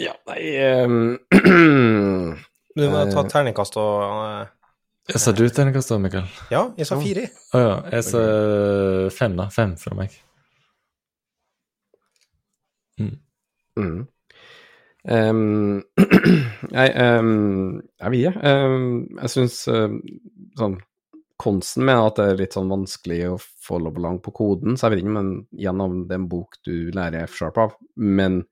Ja, 0.00 0.14
nei 0.30 0.40
um, 0.86 1.18
Du 2.76 2.86
må 2.88 3.02
ta 3.10 3.20
Eh. 3.20 3.28
terningkast 3.28 3.76
og 3.76 3.96
uh, 4.00 4.46
Jeg 5.10 5.20
sa 5.20 5.34
du 5.36 5.42
terningkast 5.44 5.92
da, 5.92 5.98
Mikael? 6.00 6.30
Ja, 6.54 6.62
jeg 6.78 6.88
sa 6.88 6.96
fire. 7.02 7.26
Å 7.52 7.60
ja. 7.60 7.74
Jeg 7.98 8.06
sa 8.08 8.22
fem, 9.12 9.34
da. 9.36 9.48
Fem 9.52 9.74
fra 9.80 9.98
meg. 9.98 10.14
Mm. 13.00 13.16
mm. 13.76 14.00
Ehm, 15.08 15.80
Nei, 16.76 16.86
um, 17.18 17.80
jeg 18.02 18.20
ikke. 18.20 18.32
Ehm, 18.50 18.86
jeg 19.22 19.34
syns 19.36 19.58
sånn 19.64 20.80
Konsten 21.40 21.86
med 21.88 21.96
at 21.96 22.18
det 22.18 22.24
er 22.28 22.40
litt 22.42 22.52
sånn 22.52 22.68
vanskelig 22.68 23.20
å 23.30 23.36
få 23.40 23.78
along 23.78 24.18
på 24.20 24.32
koden, 24.36 24.74
så 24.76 24.86
jeg 24.86 24.92
vet 24.92 25.00
ikke, 25.00 25.14
men 25.14 25.30
gjennom 25.56 26.02
det 26.04 26.12
er 26.12 26.20
en 26.20 26.26
bok 26.28 26.58
du 26.68 26.90
lærer 26.92 27.24
F-sharp 27.24 27.56
av. 27.62 27.70
Men 27.96 28.42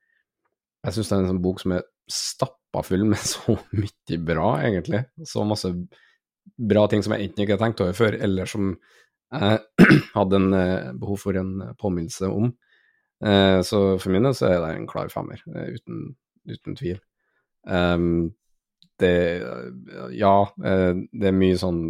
jeg 0.86 0.96
syns 0.96 1.10
det 1.10 1.16
er 1.16 1.20
en 1.20 1.30
sånn 1.34 1.42
bok 1.44 1.60
som 1.60 1.74
er 1.76 1.84
stappa 2.08 2.82
full 2.86 3.04
med 3.10 3.20
så 3.32 3.58
mye 3.76 4.20
bra, 4.30 4.46
egentlig. 4.64 5.02
Så 5.28 5.44
masse 5.44 5.72
bra 6.56 6.86
ting 6.88 7.04
som 7.04 7.12
jeg 7.12 7.28
enten 7.28 7.44
ikke 7.44 7.58
har 7.58 7.66
tenkt 7.66 7.82
over 7.84 7.98
før, 7.98 8.16
eller 8.24 8.48
som 8.48 8.72
jeg 9.36 9.60
hadde 10.16 10.40
en 10.40 10.56
eh, 10.56 10.88
behov 10.96 11.20
for 11.26 11.36
en 11.36 11.52
påminnelse 11.80 12.32
om. 12.32 12.54
Eh, 13.24 13.58
så 13.68 13.82
for 14.00 14.14
min 14.14 14.24
del 14.24 14.36
så 14.38 14.48
er 14.48 14.62
det 14.62 14.72
en 14.78 14.88
klar 14.88 15.12
femmer, 15.12 15.42
eh, 15.52 15.74
uten, 15.76 16.14
uten 16.50 16.76
tvil. 16.78 17.00
Um, 17.68 18.30
det 18.98 19.14
Ja, 20.18 20.48
eh, 20.64 20.94
det 21.12 21.30
er 21.30 21.36
mye 21.36 21.58
sånn 21.58 21.82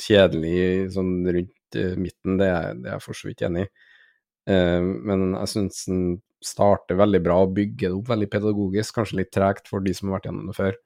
kjedelig 0.00 0.92
sånn 0.96 1.14
rundt 1.24 1.78
eh, 1.78 1.96
midten, 1.96 2.36
det 2.40 2.48
er, 2.52 2.76
jeg 2.84 3.04
for 3.04 3.16
så 3.16 3.30
vidt 3.30 3.44
enig 3.46 3.66
i. 3.66 3.70
Eh, 4.52 4.80
men 4.82 5.32
jeg 5.38 5.52
syns 5.54 5.84
den 5.88 6.02
starter 6.42 6.98
veldig 6.98 7.20
bra 7.22 7.38
og 7.44 7.54
bygger 7.56 7.92
det 7.92 7.98
opp 8.00 8.10
veldig 8.10 8.28
pedagogisk, 8.32 8.96
kanskje 8.98 9.20
litt 9.20 9.30
tregt 9.34 9.70
for 9.70 9.84
de 9.84 9.94
som 9.94 10.10
har 10.10 10.18
vært 10.18 10.28
gjennom 10.28 10.50
det 10.50 10.58
før. 10.58 10.80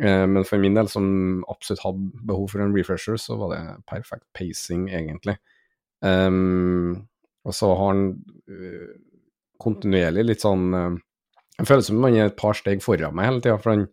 Eh, 0.00 0.26
Men 0.26 0.46
for 0.46 0.62
min 0.62 0.78
del, 0.78 0.88
som 0.88 1.44
absolutt 1.50 1.84
hadde 1.84 2.24
behov 2.30 2.48
for 2.52 2.64
en 2.64 2.76
refresher, 2.76 3.18
så 3.20 3.36
var 3.40 3.52
det 3.54 3.62
perfekt 3.90 4.26
pacing, 4.36 4.88
egentlig. 4.88 5.36
Og 7.46 7.54
så 7.54 7.68
har 7.72 7.88
han 7.88 8.02
øh, 8.52 8.90
kontinuerlig 9.62 10.24
litt 10.26 10.42
sånn 10.44 10.74
Jeg 11.56 11.68
føler 11.70 11.86
som 11.86 12.04
han 12.04 12.16
er 12.18 12.30
et 12.30 12.38
par 12.38 12.56
steg 12.56 12.82
foran 12.84 13.14
meg 13.16 13.30
hele 13.30 13.44
tida, 13.44 13.56
for 13.60 13.72
han, 13.72 13.86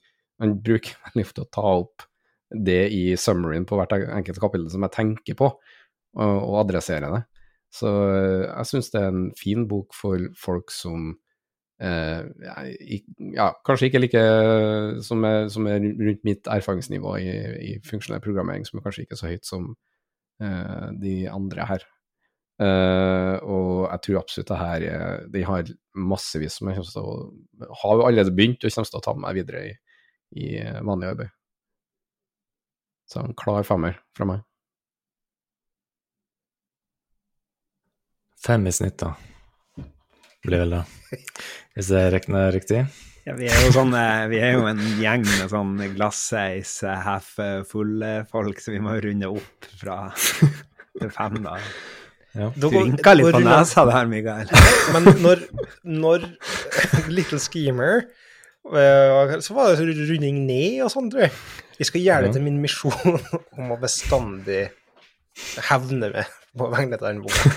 han 0.43 0.57
bruker 0.63 0.97
veldig 1.07 1.27
ofte 1.27 1.45
å 1.45 1.51
ta 1.53 1.67
opp 1.83 2.07
det 2.53 2.83
i 2.93 3.03
summaryen 3.17 3.65
på 3.65 3.77
hvert 3.79 3.95
enkelt 3.97 4.41
kapittel 4.41 4.67
som 4.69 4.83
jeg 4.85 4.93
tenker 4.93 5.37
på, 5.39 5.49
og, 5.49 6.35
og 6.37 6.59
adressere 6.61 7.09
det. 7.15 7.23
Så 7.73 7.89
øh, 7.89 8.43
jeg 8.45 8.69
syns 8.69 8.91
det 8.93 9.01
er 9.01 9.09
en 9.09 9.29
fin 9.39 9.63
bok 9.69 9.95
for 9.97 10.21
folk 10.37 10.69
som 10.73 11.15
eh, 11.81 12.21
ja, 13.33 13.47
kanskje 13.65 13.89
ikke 13.89 14.03
like 14.03 14.21
som 15.07 15.25
er, 15.25 15.47
som 15.49 15.65
er 15.71 15.81
rundt 15.81 16.21
mitt 16.27 16.51
erfaringsnivå 16.51 17.15
i, 17.17 17.31
i 17.71 17.73
funksjonell 17.87 18.21
programmering, 18.21 18.67
som 18.67 18.77
er 18.77 18.85
kanskje 18.85 19.07
ikke 19.07 19.17
så 19.17 19.31
høyt 19.31 19.49
som 19.49 19.71
eh, 20.43 20.87
de 21.01 21.15
andre 21.31 21.65
her. 21.71 21.87
Eh, 22.63 23.35
og 23.43 23.87
jeg 23.89 24.01
tror 24.05 24.19
absolutt 24.19 24.49
det 24.51 24.57
her 24.59 24.83
er 24.87 25.23
De 25.33 25.41
har 25.47 25.69
massevis 25.97 26.59
som 26.59 26.69
jeg 26.69 26.77
kommer 26.77 26.91
til 26.93 27.07
å 27.07 27.71
Har 27.81 28.03
allerede 28.05 28.33
begynt 28.35 28.63
og 28.63 28.75
kommer 28.75 28.91
til 28.91 28.99
å 28.99 29.03
ta 29.03 29.13
med 29.15 29.25
meg 29.25 29.39
videre 29.39 29.63
i, 29.65 29.71
i 30.37 30.49
vanlig 30.85 31.09
arbeid. 31.13 31.33
Så 33.09 33.21
en 33.21 33.35
klar 33.37 33.65
femmer 33.67 33.97
fra 34.15 34.27
meg. 34.29 34.43
Fem 38.43 38.67
i 38.67 38.73
snitt, 38.75 38.99
da. 38.99 39.13
Blir 40.43 40.63
vel 40.65 40.75
det. 40.75 40.83
Hvis 41.75 41.91
jeg 41.95 42.11
regner 42.11 42.49
riktig. 42.51 42.83
Ja, 43.23 43.37
vi 43.39 43.47
er 43.47 43.61
jo 43.63 43.71
sånn, 43.71 43.93
eh, 43.95 44.25
vi 44.27 44.41
er 44.43 44.57
jo 44.57 44.65
en 44.67 44.81
gjeng 44.99 45.23
med 45.23 45.51
sånn 45.51 45.77
glasseis, 45.93 46.73
eh, 46.83 47.03
half 47.05 47.29
full-folk, 47.69 48.59
så 48.59 48.73
vi 48.73 48.81
må 48.83 48.97
runde 48.99 49.29
opp 49.31 49.69
fra 49.79 49.99
til 50.99 51.13
fem, 51.13 51.39
da. 51.45 51.55
Ja. 52.33 52.49
Du 52.57 52.65
rynka 52.73 53.13
litt 53.13 53.29
på 53.35 53.41
nesa 53.45 53.85
der, 53.85 54.07
Mikael. 54.09 54.49
Men 54.95 55.09
når, 55.21 55.43
når 55.85 56.25
Little 57.13 57.37
Schemer 57.41 58.07
eh, 58.73 59.35
Så 59.43 59.53
var 59.53 59.69
det 59.69 59.77
så 59.77 59.85
runding 59.85 60.39
ned 60.47 60.81
og 60.85 60.89
sånn, 60.93 61.11
tror 61.13 61.27
jeg. 61.27 61.35
Jeg 61.77 61.89
skal 61.89 62.05
gjøre 62.05 62.27
det 62.27 62.37
til 62.37 62.45
min 62.45 62.61
misjon 62.61 63.19
om 63.59 63.75
å 63.75 63.77
bestandig 63.81 64.65
hevne 65.69 66.09
meg 66.13 66.33
på 66.53 66.69
vegne 66.69 66.97
av 66.99 67.05
den 67.07 67.21
boka. 67.25 67.53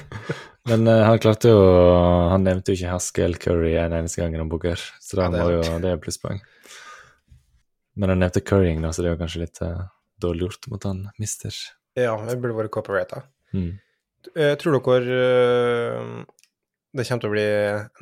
Men 0.66 0.88
uh, 0.88 1.04
han 1.04 1.20
klarte 1.20 1.50
jo 1.52 1.58
Han 2.32 2.46
nevnte 2.46 2.72
jo 2.72 2.78
ikke 2.78 2.94
Haskell 2.94 3.36
Curry 3.38 3.74
en 3.78 3.94
eneste 3.94 4.22
gang 4.22 4.32
gjennom 4.32 4.48
boker, 4.50 4.80
så 5.04 5.20
Ja, 5.20 5.28
det, 5.30 5.42
var 5.44 5.52
jo, 5.52 5.80
det 5.84 5.92
er 5.92 6.00
plusspoeng. 6.00 6.40
Men 7.96 8.12
han 8.12 8.24
nevnte 8.24 8.42
currying, 8.44 8.80
da, 8.84 8.92
så 8.92 9.04
det 9.04 9.12
er 9.12 9.14
jo 9.14 9.20
kanskje 9.20 9.42
litt 9.44 9.60
uh, 9.64 9.84
dårlig 10.20 10.48
gjort 10.48 10.70
mot 10.72 10.88
han 10.88 11.04
mister. 11.20 11.54
Ja, 11.96 12.16
det 12.24 12.38
burde 12.40 12.56
vært 12.58 12.72
copyrighta. 12.74 13.22
Mm. 13.56 13.76
Eh, 14.34 14.54
tror 14.58 14.78
dere 14.78 15.16
eh, 15.16 16.24
det 16.96 17.04
kommer 17.06 17.22
til 17.22 17.28
å 17.28 17.34
bli 17.34 17.48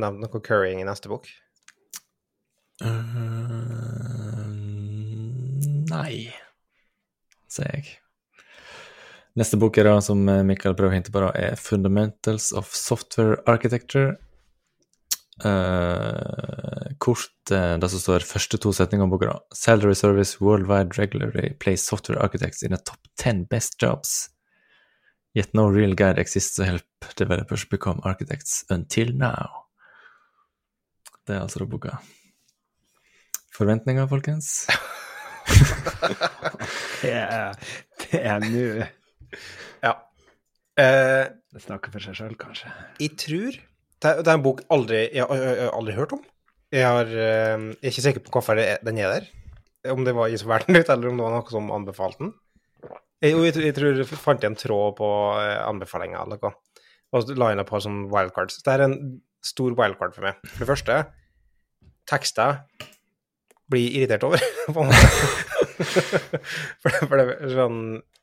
nevnt 0.02 0.22
noe 0.22 0.40
currying 0.40 0.80
i 0.80 0.86
neste 0.86 1.10
bok? 1.10 1.26
Uh, 2.82 2.90
nei, 5.90 6.30
sier 7.50 7.70
jeg. 7.70 7.96
Neste 9.38 9.58
bok 9.58 9.78
er 9.78 9.88
da, 9.90 9.96
som 10.02 10.22
Mikael 10.46 10.76
prøver 10.78 10.92
å 10.92 10.94
hinte 10.94 11.14
på, 11.14 11.22
da, 11.22 11.32
er 11.34 11.58
'Fundamentals 11.58 12.52
of 12.54 12.70
Software 12.74 13.42
Architecture'. 13.50 14.14
Uh, 15.42 16.94
kort 17.02 17.50
uh, 17.50 17.74
det 17.74 17.88
som 17.90 17.98
står 17.98 18.22
første 18.22 18.58
to 18.62 18.70
setninger 18.70 19.02
om 19.02 19.10
boka, 19.10 19.32
da. 19.32 19.38
'Salary 19.50 19.94
Service 19.98 20.38
worldwide 20.40 20.94
regularly 20.98 21.50
Plays 21.58 21.82
software 21.82 22.22
architects 22.22 22.62
in 22.62 22.70
the 22.70 22.78
top 22.78 22.98
10 23.18 23.46
best 23.50 23.78
jobs'. 23.82 24.33
Yet 25.34 25.54
no 25.54 25.66
real 25.70 25.94
guide 25.98 26.18
exists 26.22 26.54
to 26.56 26.64
help 26.64 26.86
developers 27.18 27.64
become 27.66 28.00
architects 28.06 28.64
until 28.70 29.10
now. 29.18 29.64
Det 31.26 31.34
er 31.36 31.40
altså 31.42 31.58
det 31.64 31.68
boka. 31.72 31.96
Forventninger, 33.56 34.06
folkens? 34.10 34.52
Det 37.04 37.10
er, 37.12 37.52
det 38.00 38.20
er 38.24 38.40
nå 38.40 38.62
Ja. 39.84 39.90
Eh, 40.80 41.26
Det 41.54 41.62
snakker 41.62 41.92
for 41.92 42.00
seg 42.02 42.16
sjøl, 42.18 42.32
kanskje. 42.40 42.70
jeg 43.00 43.12
tror 43.20 43.52
det 43.54 44.10
er, 44.10 44.22
det 44.24 44.28
er 44.32 44.36
en 44.38 44.42
bok 44.44 44.62
aldri, 44.74 45.02
jeg, 45.14 45.22
har- 45.28 45.36
jeg, 45.42 45.58
har 45.64 45.74
aldri 45.78 45.94
hørt 45.96 46.12
om. 46.16 46.22
Jeg, 46.74 46.84
har, 46.84 47.06
eh, 47.08 47.66
jeg 47.76 47.78
er 47.82 47.92
ikke 47.92 48.04
sikker 48.06 48.24
på 48.24 48.32
hvorfor 48.34 48.58
den 48.58 48.98
er 48.98 49.12
der. 49.14 49.28
Om 49.92 50.04
det 50.04 50.14
var 50.16 50.28
jeg 50.32 50.40
som 50.40 50.50
valgte 50.50 50.72
den 50.72 50.80
ut, 50.80 50.88
eller 50.92 51.08
om 51.12 51.16
det 51.20 51.24
var 51.26 51.34
noe 51.36 51.52
som 51.54 51.70
anbefalte 51.76 52.24
den. 52.24 52.32
Jeg, 53.22 53.36
jeg, 53.38 53.54
jeg 53.68 53.76
tror 53.76 54.00
jeg 54.00 54.18
fant 54.20 54.44
en 54.44 54.56
tråd 54.58 54.96
på 54.98 55.10
eh, 55.40 55.60
anbefalinga 55.64 56.24
eller 56.24 56.40
noe. 56.42 56.56
og 57.14 57.30
inn 57.30 57.62
et 57.62 57.70
par 57.70 57.84
sånne 57.84 58.08
wildcards. 58.12 58.58
Det 58.64 58.74
er 58.74 58.86
en 58.88 58.98
stor 59.44 59.76
wildcard 59.78 60.16
for 60.16 60.26
meg. 60.26 60.40
For 60.50 60.64
det 60.64 60.70
første, 60.72 60.98
tekster 62.10 62.62
blir 63.70 63.96
irritert 63.96 64.26
over, 64.26 64.42
på 64.74 64.84
en 64.84 64.90
måte. 64.90 65.52
for, 66.82 66.90
for 67.08 67.18
det 67.18 67.50
sånn 67.50 67.78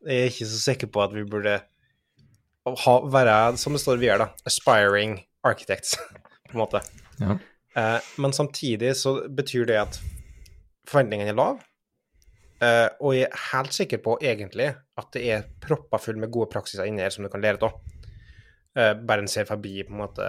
Jeg 0.07 0.17
er 0.17 0.29
ikke 0.29 0.47
så 0.47 0.59
sikker 0.61 0.89
på 0.93 1.01
at 1.03 1.15
vi 1.15 1.25
burde 1.27 1.57
ha, 2.65 2.93
være, 3.11 3.35
som 3.57 3.75
det 3.75 3.81
står 3.81 3.99
vi 4.01 4.11
er, 4.13 4.21
da, 4.21 4.29
aspiring 4.47 5.17
architects, 5.47 5.97
på 6.49 6.55
en 6.55 6.61
måte. 6.61 6.83
Ja. 7.21 7.37
Eh, 7.77 8.13
men 8.21 8.33
samtidig 8.35 8.95
så 8.99 9.17
betyr 9.29 9.67
det 9.69 9.79
at 9.81 9.99
forventningene 10.89 11.33
er 11.33 11.37
lave. 11.37 11.70
Eh, 12.61 12.87
og 13.01 13.15
jeg 13.17 13.25
er 13.25 13.45
helt 13.55 13.73
sikker 13.73 14.01
på 14.05 14.19
egentlig 14.21 14.67
at 14.69 15.07
det 15.15 15.23
er 15.33 15.47
proppa 15.63 15.97
full 16.01 16.19
med 16.21 16.29
gode 16.33 16.51
praksiser 16.53 16.85
inni 16.85 17.01
her 17.01 17.13
som 17.13 17.25
du 17.25 17.31
kan 17.33 17.41
lære 17.41 17.63
av. 17.65 17.79
Uh, 18.71 18.93
bare 18.95 19.25
en 19.25 19.27
ser 19.27 19.43
forbi 19.49 19.81
på 19.83 19.91
en 19.91 19.99
måte 19.99 20.25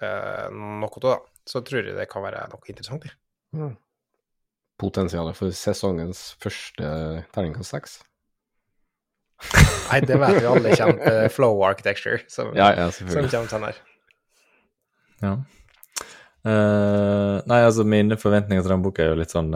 uh, 0.00 0.46
noe 0.54 0.88
av 0.88 1.02
det, 1.04 1.16
så 1.52 1.60
tror 1.60 1.82
jeg 1.82 1.96
det 1.98 2.06
kan 2.08 2.24
være 2.24 2.46
noe 2.48 2.70
interessant. 2.72 3.04
Mm. 3.52 3.74
Potensialet 4.80 5.36
for 5.36 5.52
sesongens 5.52 6.22
første 6.40 6.94
terningkast 7.34 7.74
seks. 7.74 7.98
Nei, 9.90 10.00
det 10.06 10.16
vet 10.22 10.38
vi 10.38 10.48
alle 10.48 10.72
kommer 10.78 11.02
til 11.02 11.28
flow 11.34 11.60
architecture, 11.66 12.22
som, 12.32 12.54
Ja, 12.56 12.70
ja, 12.78 12.88
som 12.94 13.10
kommer 13.10 13.52
til 13.52 13.66
her. 13.66 13.84
Ja. 15.20 15.34
Eh, 16.48 17.36
nei, 17.50 17.60
altså, 17.60 17.84
mine 17.84 18.16
forventninger 18.20 18.64
til 18.64 18.72
den 18.72 18.84
boka 18.84 19.04
er 19.04 19.12
jo 19.12 19.20
litt 19.20 19.32
sånn 19.34 19.52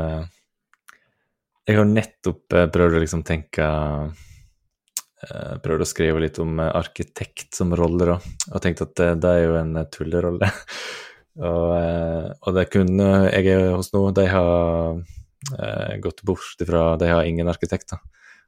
Jeg 1.64 1.78
har 1.80 1.86
nettopp 1.88 2.52
eh, 2.52 2.66
prøvd 2.68 2.98
å 2.98 3.00
liksom 3.00 3.22
tenke 3.24 3.64
eh, 5.24 5.52
Prøvd 5.64 5.84
å 5.84 5.88
skrive 5.88 6.20
litt 6.20 6.36
om 6.42 6.58
eh, 6.60 6.72
arkitekt 6.76 7.56
som 7.56 7.72
rolle, 7.76 8.04
da, 8.10 8.16
og 8.52 8.60
tenkt 8.60 8.82
at 8.84 8.92
det 9.22 9.30
er 9.30 9.46
jo 9.46 9.54
en 9.62 9.78
tullerolle. 9.88 10.50
og, 11.48 11.70
og 12.36 12.50
det 12.58 12.66
kunne 12.72 13.08
jeg 13.30 13.48
er 13.54 13.70
hos 13.72 13.94
nå, 13.94 14.04
de 14.16 14.26
har 14.28 15.00
gått 16.00 16.22
bort 16.24 16.60
ifra 16.62 16.94
De 16.96 17.08
har 17.10 17.26
ingen 17.28 17.48
arkitekter, 17.52 17.98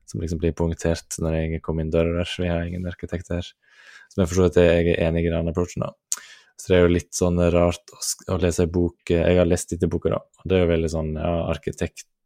som 0.08 0.20
liksom 0.20 0.40
blir 0.40 0.54
poengtert 0.56 1.16
når 1.20 1.34
jeg 1.40 1.62
kommer 1.64 1.84
inn 1.84 1.92
døra 1.92 2.20
der. 2.20 2.36
Vi 2.40 2.48
har 2.48 2.68
ingen 2.68 2.86
arkitekter. 2.88 3.48
Som 4.12 4.22
jeg 4.22 4.30
forstår 4.30 4.52
at 4.52 4.60
jeg 4.60 4.92
er 4.92 5.02
enig 5.08 5.26
i 5.26 5.32
den 5.32 5.50
approachen, 5.50 5.84
da. 5.84 5.90
Så 6.56 6.70
det 6.70 6.78
er 6.78 6.86
jo 6.86 6.94
litt 6.94 7.12
sånn 7.16 7.40
rart 7.52 7.92
å, 7.92 8.38
lese 8.40 8.64
ei 8.64 8.70
bok 8.72 9.12
Jeg 9.12 9.36
har 9.36 9.48
lest 9.48 9.74
i 9.76 9.80
boka, 9.88 10.12
da. 10.14 10.20
Og 10.20 10.48
det 10.48 10.56
er 10.56 10.64
jo 10.64 10.72
veldig 10.72 10.92
sånn 10.92 11.10
ja, 11.18 11.34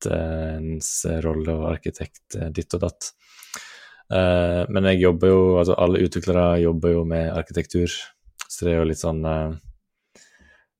arkitektens 0.06 1.06
rolle 1.24 1.54
og 1.54 1.70
arkitekt 1.74 2.36
eh, 2.36 2.50
ditt 2.50 2.74
og 2.74 2.80
datt. 2.84 3.12
Eh, 4.10 4.64
men 4.68 4.84
jeg 4.90 5.00
jobber 5.04 5.28
jo 5.28 5.58
Altså 5.60 5.74
alle 5.78 6.02
utviklere 6.02 6.60
jobber 6.60 6.90
jo 6.92 7.04
med 7.04 7.30
arkitektur, 7.30 7.88
så 8.48 8.64
det 8.64 8.72
er 8.72 8.78
jo 8.80 8.84
litt 8.88 8.98
sånn 8.98 9.24
eh, 9.24 9.52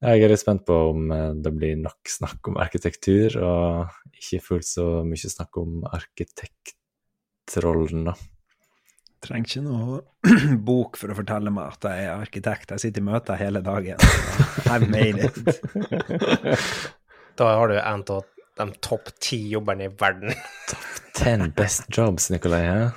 Jeg 0.02 0.22
er 0.24 0.28
litt 0.32 0.40
spent 0.40 0.64
på 0.66 0.72
om 0.90 1.12
det 1.42 1.52
blir 1.52 1.76
nok 1.76 2.08
snakk 2.08 2.48
om 2.48 2.56
arkitektur, 2.56 3.36
og 3.44 3.86
ikke 4.16 4.40
fullt 4.40 4.66
så 4.66 5.04
mye 5.04 5.28
snakk 5.28 5.56
om 5.60 5.84
arkitektrollen, 5.84 8.04
da. 8.08 8.14
Trenger 9.20 9.44
ikke 9.44 9.60
noe 9.66 10.00
bok 10.70 10.96
for 10.96 11.10
å 11.12 11.14
fortelle 11.18 11.50
meg 11.52 11.68
at 11.74 11.84
jeg 11.84 12.04
er 12.06 12.16
arkitekt. 12.16 12.70
Jeg 12.72 12.80
sitter 12.80 13.00
i 13.04 13.08
møter 13.10 13.36
hele 13.36 13.60
dagen. 13.60 14.00
I've 14.72 14.88
made 14.88 15.20
it. 15.20 15.36
Da 17.36 17.60
har 17.60 17.68
du 17.68 17.76
av 17.76 18.24
de 18.60 18.80
topp 18.84 19.10
ti 19.22 19.40
jobberne 19.52 19.88
i 19.88 19.94
verden. 20.00 20.34
Ten 21.16 21.50
best 21.56 21.88
jobs, 21.96 22.28
Nikolai. 22.32 22.62
Ja. 22.66 22.90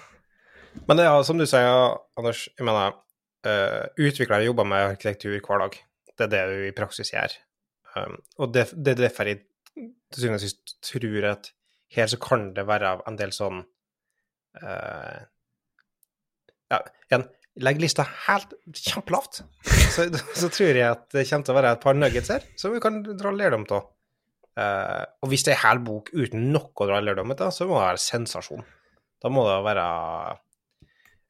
Men 0.88 1.00
det 1.00 1.08
er 1.08 1.26
som 1.28 1.40
du 1.40 1.46
sier, 1.50 1.98
Anders, 2.20 2.46
jeg 2.58 2.68
mener 2.68 2.96
uh, 3.48 3.84
utviklere 3.98 4.48
jobber 4.48 4.68
med 4.68 4.94
arkitektur 4.94 5.38
hver 5.38 5.66
dag. 5.66 5.80
Det 6.14 6.28
er 6.28 6.32
det 6.34 6.44
du 6.50 6.68
i 6.68 6.76
praksis 6.76 7.14
gjør. 7.14 7.36
Um, 7.96 8.18
og 8.42 8.54
det, 8.56 8.70
det 8.74 8.96
er 8.96 9.04
derfor 9.06 9.30
jeg 9.30 9.44
til 10.14 10.24
syvende 10.24 10.40
og 10.40 10.44
sist 10.44 10.76
tror 10.86 11.30
at 11.30 11.52
her 11.94 12.10
så 12.10 12.18
kan 12.22 12.52
det 12.56 12.66
være 12.70 12.96
en 13.10 13.18
del 13.20 13.34
sånn 13.36 13.62
uh, 14.62 15.22
Ja, 16.74 16.80
igjen, 17.10 17.28
legg 17.62 17.82
lista 17.82 18.06
helt 18.28 18.56
kjempelavt, 18.74 19.44
så, 19.94 20.08
så 20.42 20.50
tror 20.50 20.74
jeg 20.74 20.88
at 20.88 21.06
det 21.14 21.28
kommer 21.30 21.46
til 21.46 21.54
å 21.54 21.58
være 21.60 21.74
et 21.76 21.84
par 21.84 21.98
nuggets 21.98 22.34
her 22.34 22.46
som 22.58 22.74
vi 22.74 22.82
kan 22.82 23.04
dra 23.06 23.34
lærdom 23.34 23.68
av. 23.70 23.92
Eh, 24.54 25.04
og 25.24 25.32
hvis 25.32 25.44
det 25.48 25.56
er 25.56 25.62
hel 25.64 25.80
bok 25.82 26.12
uten 26.14 26.52
noe 26.54 26.88
av, 26.94 27.52
så 27.52 27.66
må 27.66 27.80
det 27.80 27.88
være 27.88 28.02
sensasjon. 28.04 28.64
Da 29.24 29.32
må 29.34 29.46
det 29.48 29.60
være 29.66 29.86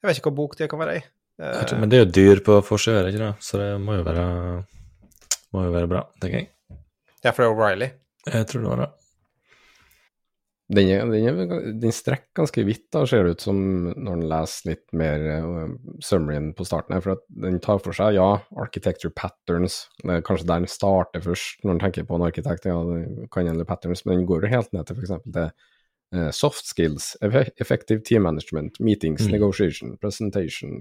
Jeg 0.03 0.09
vet 0.09 0.17
ikke 0.19 0.32
hva 0.32 0.36
bok 0.41 0.55
det 0.59 0.69
kan 0.71 0.80
være 0.82 0.95
i. 0.97 1.03
Uh, 1.39 1.63
tror- 1.65 1.80
Men 1.80 1.89
det 1.89 1.97
er 1.97 2.03
jo 2.03 2.11
dyr 2.11 2.41
på 2.45 2.59
forsida, 2.61 3.07
ikke 3.09 3.21
det? 3.21 3.30
Så 3.41 3.57
det 3.57 3.69
må 3.82 3.95
jo 3.97 4.03
være 4.05 4.26
Må 5.53 5.63
jo 5.65 5.71
være 5.74 5.88
bra, 5.89 6.01
tenker 6.21 6.39
jeg. 6.43 6.49
ja, 7.24 7.32
for 7.32 7.43
det 7.43 7.47
er 7.47 7.55
O'Reilly. 7.55 7.89
Jeg 8.28 8.47
tror 8.47 8.61
det 8.61 8.69
var 8.69 8.82
det. 8.84 8.89
Den, 10.72 10.88
er, 10.88 11.03
den, 11.11 11.26
er, 11.51 11.66
den 11.78 11.91
strekker 11.93 12.32
ganske 12.39 12.64
vidt, 12.66 12.86
da, 12.95 13.01
ser 13.05 13.26
det 13.28 13.34
ut 13.36 13.43
som 13.43 13.57
når 13.91 14.14
en 14.16 14.24
leser 14.32 14.70
litt 14.72 14.86
mer 14.95 15.26
uh, 15.43 15.74
summaryen 16.01 16.53
på 16.55 16.66
starten 16.66 16.95
her. 16.95 17.03
For 17.03 17.18
at 17.18 17.26
den 17.43 17.59
tar 17.61 17.82
for 17.84 17.93
seg, 17.93 18.16
ja, 18.16 18.30
architecture 18.55 19.11
patterns. 19.14 19.82
Det 20.01 20.16
er 20.22 20.24
kanskje 20.26 20.47
der 20.49 20.64
den 20.64 20.72
starter 20.72 21.22
først, 21.26 21.59
når 21.68 21.76
en 21.76 21.82
tenker 21.84 22.07
på 22.07 22.16
en 22.18 22.26
arkitekt. 22.26 22.66
Ja, 22.72 22.78
det 22.88 23.28
kan 23.36 23.45
gjelde 23.49 23.68
patterns, 23.70 24.05
men 24.07 24.22
den 24.22 24.30
går 24.30 24.47
jo 24.47 24.53
helt 24.55 24.72
ned 24.74 24.88
til 24.88 24.97
f.eks. 25.01 25.11
til 25.28 25.49
uh, 26.16 26.30
soft 26.32 26.66
skills, 26.72 27.11
effe- 27.28 27.51
effective 27.61 27.99
team 28.07 28.24
management, 28.30 28.80
meetings, 28.80 29.28
Mm. 29.28 29.36
negotiation, 29.36 29.97
presentation, 30.01 30.80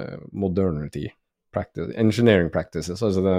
uh, 0.00 0.16
modernity, 0.32 1.10
practice, 1.52 1.92
engineering 2.00 2.50
practices. 2.50 3.02
Altså 3.04 3.20
det, 3.22 3.36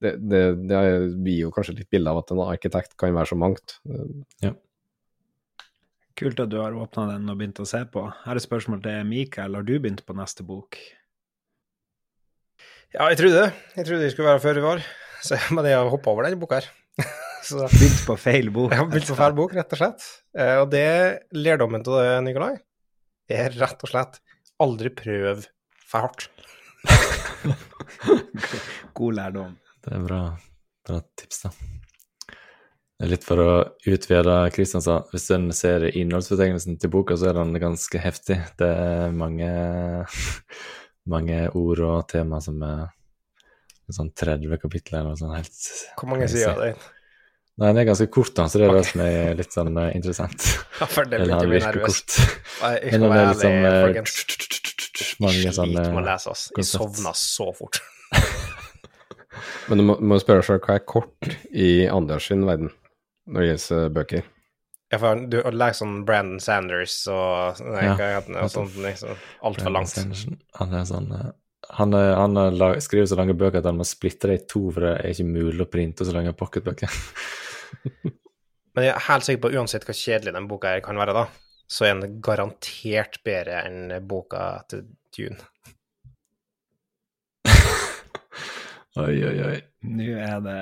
det, 0.00 0.14
det, 0.30 0.42
det 0.70 0.80
blir 1.18 1.42
jo 1.48 1.50
kanskje 1.52 1.80
litt 1.82 1.90
bilde 1.90 2.14
av 2.14 2.22
at 2.22 2.30
en 2.32 2.46
arkitekt 2.46 2.94
kan 2.96 3.12
være 3.18 3.32
så 3.34 3.36
mangt. 3.42 3.80
Uh, 3.90 4.54
Kult 6.18 6.40
at 6.42 6.50
du 6.50 6.56
har 6.58 6.74
åpna 6.74 7.04
den 7.12 7.30
og 7.30 7.36
begynt 7.38 7.60
å 7.62 7.66
se 7.68 7.84
på. 7.92 8.02
Her 8.24 8.38
er 8.38 8.42
spørsmål 8.42 8.80
til 8.82 9.04
Mikael. 9.06 9.54
Har 9.54 9.66
du 9.66 9.76
begynt 9.78 10.00
på 10.06 10.16
neste 10.18 10.42
bok? 10.46 10.78
Ja, 12.90 13.06
jeg 13.12 13.20
trodde 13.20 13.44
det. 13.44 13.52
Jeg 13.76 13.86
trodde 13.86 14.02
det 14.02 14.10
skulle 14.14 14.32
være 14.32 14.42
før 14.42 14.58
i 14.58 14.64
var, 14.64 14.82
så, 15.22 15.38
men 15.54 15.68
jeg 15.68 15.78
har 15.78 15.90
hoppa 15.92 16.10
over 16.10 16.26
denne 16.26 16.40
boka 16.40 16.58
her. 16.58 16.66
så 17.46 17.68
Begynt 17.70 18.02
på 18.08 18.18
feil 18.18 18.50
bok? 18.50 18.70
jeg 18.74 18.80
har 18.80 18.90
begynt 18.90 19.12
på 19.12 19.18
feil 19.20 19.38
bok, 19.38 19.54
rett 19.60 19.76
og 19.76 19.82
slett. 19.82 20.08
Eh, 20.34 20.56
og 20.64 20.66
det 20.74 20.88
lærdommen 21.38 21.86
til 21.86 22.00
det, 22.00 22.10
Nikolai, 22.26 22.56
er 23.30 23.54
rett 23.60 23.86
og 23.86 23.92
slett 23.92 24.18
aldri 24.58 24.90
prøv 24.90 25.46
for 25.86 26.08
hardt. 26.08 26.26
God 28.98 29.20
lærdom. 29.20 29.54
Det 29.84 29.94
er 29.94 30.08
bra, 30.08 30.22
bra 30.88 31.04
tips, 31.14 31.44
da. 31.46 31.54
Litt 32.98 33.22
for 33.22 33.38
å 33.38 33.50
utvide 33.86 34.36
Kristian 34.50 34.82
sa. 34.82 35.04
Hvis 35.12 35.28
en 35.30 35.52
ser 35.54 35.84
innholdsbetegnelsen 35.92 36.80
til 36.82 36.90
boka, 36.90 37.14
så 37.14 37.28
er 37.30 37.36
den 37.38 37.54
ganske 37.62 38.00
heftig. 38.02 38.40
Det 38.58 38.66
er 38.66 39.12
mange, 39.14 39.50
mange 41.12 41.44
ord 41.54 41.82
og 41.86 42.08
tema 42.10 42.40
som 42.42 42.58
er 42.66 42.88
sånn 43.94 44.10
30 44.18 44.58
kapitler 44.58 44.98
eller 45.04 45.14
noe 45.14 45.20
sånt. 45.20 45.36
Helt 45.38 46.00
Hvor 46.00 46.10
mange 46.10 46.26
sider 46.32 46.50
er 46.56 46.72
det? 46.72 46.88
Nei, 47.58 47.70
den 47.70 47.80
er 47.82 47.86
ganske 47.88 48.06
kort, 48.14 48.34
da, 48.38 48.44
så 48.46 48.60
det 48.60 48.66
er 48.66 48.76
det 48.76 48.82
som 48.86 49.00
er 49.02 49.38
litt 49.38 49.54
sånn 49.54 49.78
eh, 49.82 49.88
interessant. 49.98 50.44
Ja, 50.78 50.86
for 50.86 51.08
det 51.10 51.18
blir 51.18 51.32
ikke 51.32 51.38
mye 51.40 51.54
virker 51.56 51.78
nervøs. 51.78 51.96
kort. 52.04 52.36
Nei, 52.60 52.72
Jeg 52.76 52.92
skal 52.92 53.06
være 53.12 53.30
ærlig, 53.30 53.48
eh, 53.54 53.78
folkens. 53.86 54.18
Mange 55.18 55.54
sånne 55.54 55.54
sliter 55.54 55.94
med 55.94 56.02
å 56.02 56.04
lese, 56.06 56.34
ass. 56.34 56.44
Jeg 56.54 56.68
sovna 56.70 57.14
så 57.18 57.48
fort. 57.58 57.80
Men 59.70 59.82
du 59.82 59.86
må, 59.90 59.98
må 59.98 60.20
spørre 60.22 60.42
deg 60.42 60.50
sjøl 60.50 60.62
hva 60.66 60.78
er 60.78 60.86
kort 60.94 61.32
i 61.50 61.70
Anders 61.90 62.30
sin 62.30 62.46
verden 62.46 62.70
når 63.28 63.44
det 63.44 63.48
gjelder 63.48 63.94
bøker? 63.94 64.28
Ja, 64.88 64.96
for 65.02 65.20
du 65.28 65.36
har 65.44 65.56
lese 65.56 65.82
sånn 65.82 65.98
Brandon 66.08 66.40
Sanders 66.40 66.94
og, 67.12 67.58
nei, 67.60 67.82
Ja, 67.84 67.96
hva 67.98 68.06
heter 68.14 68.32
det, 68.32 68.44
og 68.46 68.52
sånt 68.54 68.78
liksom, 68.80 69.18
altfor 69.44 69.74
langt. 69.74 69.92
Sanderson. 69.92 70.38
Han 70.56 70.72
er 70.78 70.86
sånn 70.88 71.10
eh, 71.12 71.26
Han, 71.76 71.96
er, 71.98 72.14
han 72.16 72.40
er 72.40 72.56
lag, 72.56 72.78
skriver 72.80 73.10
så 73.10 73.18
lange 73.18 73.36
bøker 73.36 73.60
at 73.60 73.68
han 73.68 73.76
må 73.76 73.84
splitte 73.84 74.30
det 74.30 74.38
i 74.38 74.46
to, 74.48 74.62
for 74.72 74.86
det 74.86 74.94
er 74.96 75.12
ikke 75.12 75.28
mulig 75.28 75.60
å 75.66 75.68
printe 75.68 76.06
så 76.08 76.14
lange 76.16 76.32
pocketbøker. 76.38 76.88
Men 78.78 78.86
jeg 78.86 78.94
er 78.94 79.06
helt 79.08 79.26
sikker 79.26 79.42
på 79.44 79.52
uansett 79.58 79.84
hvor 79.84 79.98
kjedelig 79.98 80.32
den 80.38 80.48
boka 80.48 80.72
her 80.72 80.84
kan 80.84 81.00
være, 81.00 81.16
da, 81.16 81.26
så 81.68 81.84
er 81.84 81.98
den 81.98 82.20
garantert 82.24 83.20
bedre 83.26 83.60
enn 83.66 83.92
boka 84.08 84.44
til 84.70 84.86
Dune. 85.12 85.40
Oi, 88.96 89.18
oi, 89.20 89.34
oi. 89.44 89.56
Nå 89.84 90.06
er 90.16 90.38
det, 90.42 90.60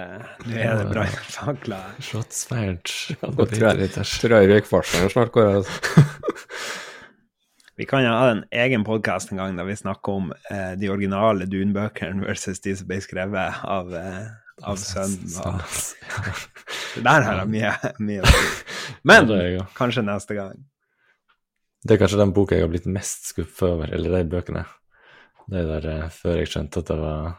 nå 0.48 0.56
er 0.58 0.80
det 0.80 0.86
bra 0.90 1.04
fakla. 1.30 1.78
Shots 2.02 2.42
fired. 2.50 2.90
Nå 3.22 3.46
tror 3.52 3.78
jeg, 3.78 3.92
tror 3.94 4.34
jeg 4.34 4.50
røykvarsleren 4.50 5.12
snart 5.12 5.30
går. 5.36 5.60
av. 5.60 5.70
Vi 7.78 7.86
kan 7.86 8.04
ha 8.08 8.32
en 8.32 8.42
egen 8.50 8.84
podkast 8.88 9.30
en 9.30 9.38
gang 9.38 9.56
der 9.58 9.68
vi 9.68 9.76
snakker 9.78 10.18
om 10.18 10.32
eh, 10.50 10.74
de 10.80 10.90
originale 10.90 11.46
Dune-bøkene 11.46 12.26
versus 12.26 12.58
de 12.64 12.74
som 12.76 12.88
ble 12.88 12.98
skrevet 13.04 13.62
av, 13.62 13.94
eh, 13.94 14.26
av 14.64 14.80
sønnen. 14.80 15.38
Og... 15.46 15.62
Det 16.96 17.06
der 17.06 17.26
har 17.28 17.42
jeg 17.44 17.52
mye, 17.52 17.72
mye 18.00 18.24
å 18.24 18.34
si. 18.34 18.46
Men 19.08 19.30
kanskje 19.76 20.06
neste 20.08 20.40
gang. 20.40 20.66
Det 21.86 21.94
er 21.94 22.02
kanskje 22.02 22.24
den 22.24 22.34
boka 22.34 22.58
jeg 22.58 22.66
har 22.66 22.72
blitt 22.74 22.88
mest 22.90 23.30
skuffet 23.30 23.68
over, 23.70 23.92
eller 23.92 24.18
de 24.18 24.24
bøkene. 24.34 24.64
Det 25.46 25.62
er 25.62 25.74
der 25.76 25.90
eh, 25.94 26.06
før 26.10 26.40
jeg 26.40 26.50
skjønte 26.56 26.82
at 26.82 26.90
det 26.90 27.02
var 27.04 27.36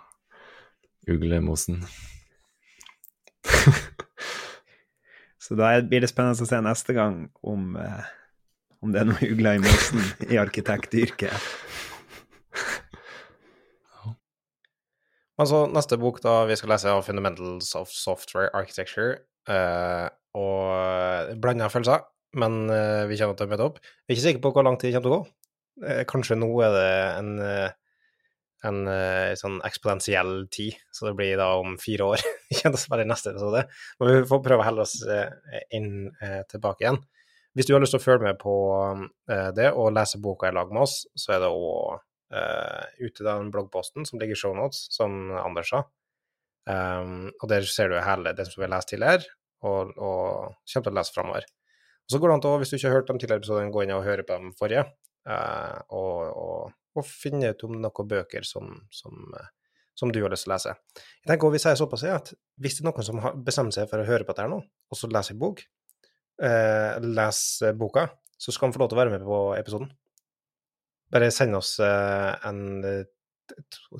uglemosen. 1.08 1.82
Så 5.47 5.55
da 5.55 5.72
blir 5.80 6.03
det 6.03 6.10
spennende 6.12 6.43
å 6.43 6.49
se 6.49 6.60
neste 6.64 6.93
gang 6.97 7.30
om, 7.41 7.76
eh, 7.80 8.08
om 8.84 8.91
det 8.91 8.99
er 9.01 9.08
noe 9.08 9.30
ugler 9.32 9.60
i 9.60 9.64
mosen 9.64 10.03
i 10.30 10.39
arkitektyrket. 10.41 11.32
Altså, 15.38 15.68
neste 15.70 15.99
bok 16.01 16.16
da 16.24 16.47
vi 16.49 16.55
skal 16.58 16.72
lese, 16.74 16.89
er 16.89 17.01
'Fundamentals 17.05 17.76
of 17.78 17.91
Software 17.93 18.49
Architecture'. 18.58 19.20
eh, 19.47 20.10
og 20.36 21.38
blanda 21.39 21.70
følelser, 21.70 22.01
men 22.34 22.70
eh, 22.70 23.05
vi 23.08 23.16
kommer 23.18 23.38
til 23.38 23.45
å 23.45 23.49
møte 23.49 23.64
opp. 23.70 23.78
Vi 23.80 24.12
er 24.12 24.18
ikke 24.18 24.26
sikre 24.26 24.41
på 24.41 24.51
hvor 24.51 24.66
lang 24.66 24.78
tid 24.78 24.91
det 24.91 24.97
kommer 24.97 25.08
til 25.08 25.14
å 25.14 25.20
gå. 25.22 25.28
Eh, 25.88 26.03
kanskje 26.10 26.36
nå 26.41 26.49
er 26.66 26.72
det 26.74 26.89
en, 27.20 27.39
eh, 27.39 27.70
en 28.66 28.88
uh, 28.89 29.36
sånn 29.38 29.60
eksponentiell 29.68 30.47
tid, 30.53 30.78
så 30.93 31.10
det 31.10 31.18
blir 31.20 31.36
da 31.39 31.51
om 31.60 31.76
fire 31.82 32.08
år. 32.14 32.24
vi 32.49 32.72
bare 32.89 33.05
i 33.05 33.10
neste 33.10 33.34
episode. 33.34 33.66
Men 33.99 34.12
vi 34.12 34.26
får 34.30 34.41
prøve 34.45 34.64
å 34.64 34.68
helle 34.68 34.86
oss 34.86 34.97
uh, 35.05 35.30
inn 35.76 36.10
uh, 36.24 36.41
tilbake 36.49 36.86
igjen. 36.86 36.99
Hvis 37.58 37.70
du 37.70 37.74
har 37.74 37.82
lyst 37.82 37.95
til 37.95 38.01
å 38.01 38.05
følge 38.05 38.28
med 38.28 38.38
på 38.38 38.51
det 39.58 39.72
og 39.74 39.88
lese 39.89 40.20
boka 40.22 40.45
i 40.45 40.53
lag 40.53 40.70
med 40.70 40.84
oss, 40.84 40.99
så 41.18 41.32
er 41.34 41.39
det 41.41 41.47
òg 41.49 42.03
ute 43.01 43.26
den 43.26 43.49
bloggposten 43.49 44.05
som 44.05 44.22
ligger 44.22 44.38
i 44.38 44.38
shownotes, 44.38 44.84
som 44.93 45.32
Anders 45.41 45.72
sa. 45.74 45.80
Um, 46.70 47.32
og 47.41 47.49
der 47.49 47.66
ser 47.66 47.89
du 47.89 47.97
hele 47.97 48.36
det 48.38 48.45
som 48.45 48.60
vi 48.60 48.68
har 48.68 48.74
lest 48.76 48.91
tidligere, 48.91 49.26
og, 49.66 49.95
og 49.97 50.53
kommer 50.70 50.86
til 50.86 50.93
å 50.93 50.97
lese 50.99 51.16
framover. 51.16 51.49
Og 52.05 52.14
så 52.14 52.22
går 52.22 52.30
det 52.30 52.36
an 52.36 52.45
til, 52.45 52.53
å, 52.53 52.62
hvis 52.62 52.70
du 52.70 52.78
ikke 52.78 52.91
har 52.91 52.97
hørt 52.99 53.10
de 53.10 53.18
tidligere 53.18 53.41
episodene, 53.41 53.74
gå 53.74 53.88
inn 53.88 53.95
og 53.97 54.05
høre 54.05 54.28
på 54.28 54.38
de 54.38 54.53
forrige, 54.60 54.86
og, 55.28 56.20
og, 56.30 56.76
og 56.98 57.06
finne 57.08 57.52
ut 57.54 57.64
om 57.68 57.78
noen 57.82 58.08
bøker 58.12 58.43
som, 58.48 58.74
som, 58.93 59.20
eh, 59.38 59.50
som 59.98 60.12
du 60.14 60.20
har 60.24 60.30
lyst 60.34 60.45
til 60.48 60.54
å 60.54 60.56
lese. 60.56 60.76
Jeg 60.98 61.30
tenker 61.32 61.48
også 61.48 61.56
vi 61.58 61.64
sier 61.64 61.80
såpass 61.80 62.04
at 62.12 62.34
hvis 62.62 62.78
det 62.80 62.84
er 62.86 62.89
noen 62.91 63.08
som 63.08 63.22
bestemmer 63.45 63.76
seg 63.76 63.89
for 63.91 64.04
å 64.04 64.08
høre 64.08 64.26
på 64.28 64.34
dette 64.34 64.45
her 64.45 64.52
nå, 64.54 64.60
og 64.66 64.98
så 65.00 65.10
leser 65.12 65.36
en 65.36 65.41
bok, 65.45 65.64
eh, 66.41 66.98
les 67.04 67.41
boka, 67.80 68.08
så 68.38 68.54
skal 68.54 68.68
han 68.70 68.76
få 68.76 68.84
lov 68.84 68.91
til 68.91 68.98
å 69.00 69.02
være 69.04 69.14
med 69.16 69.24
på 69.26 69.39
episoden. 69.58 69.89
Bare 71.14 71.30
send 71.32 71.56
oss 71.58 71.78
eh, 71.80 72.34
en 72.50 72.84
eh, 72.86 73.06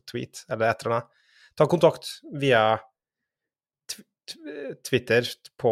tweet 0.10 0.43
eller 0.52 0.70
et 0.74 0.84
eller 0.86 0.98
annet. 0.98 1.14
Ta 1.58 1.66
kontakt 1.72 2.10
via 2.38 2.66
tw 3.89 4.02
tw- 4.30 4.76
Twitter 4.86 5.30
på 5.58 5.72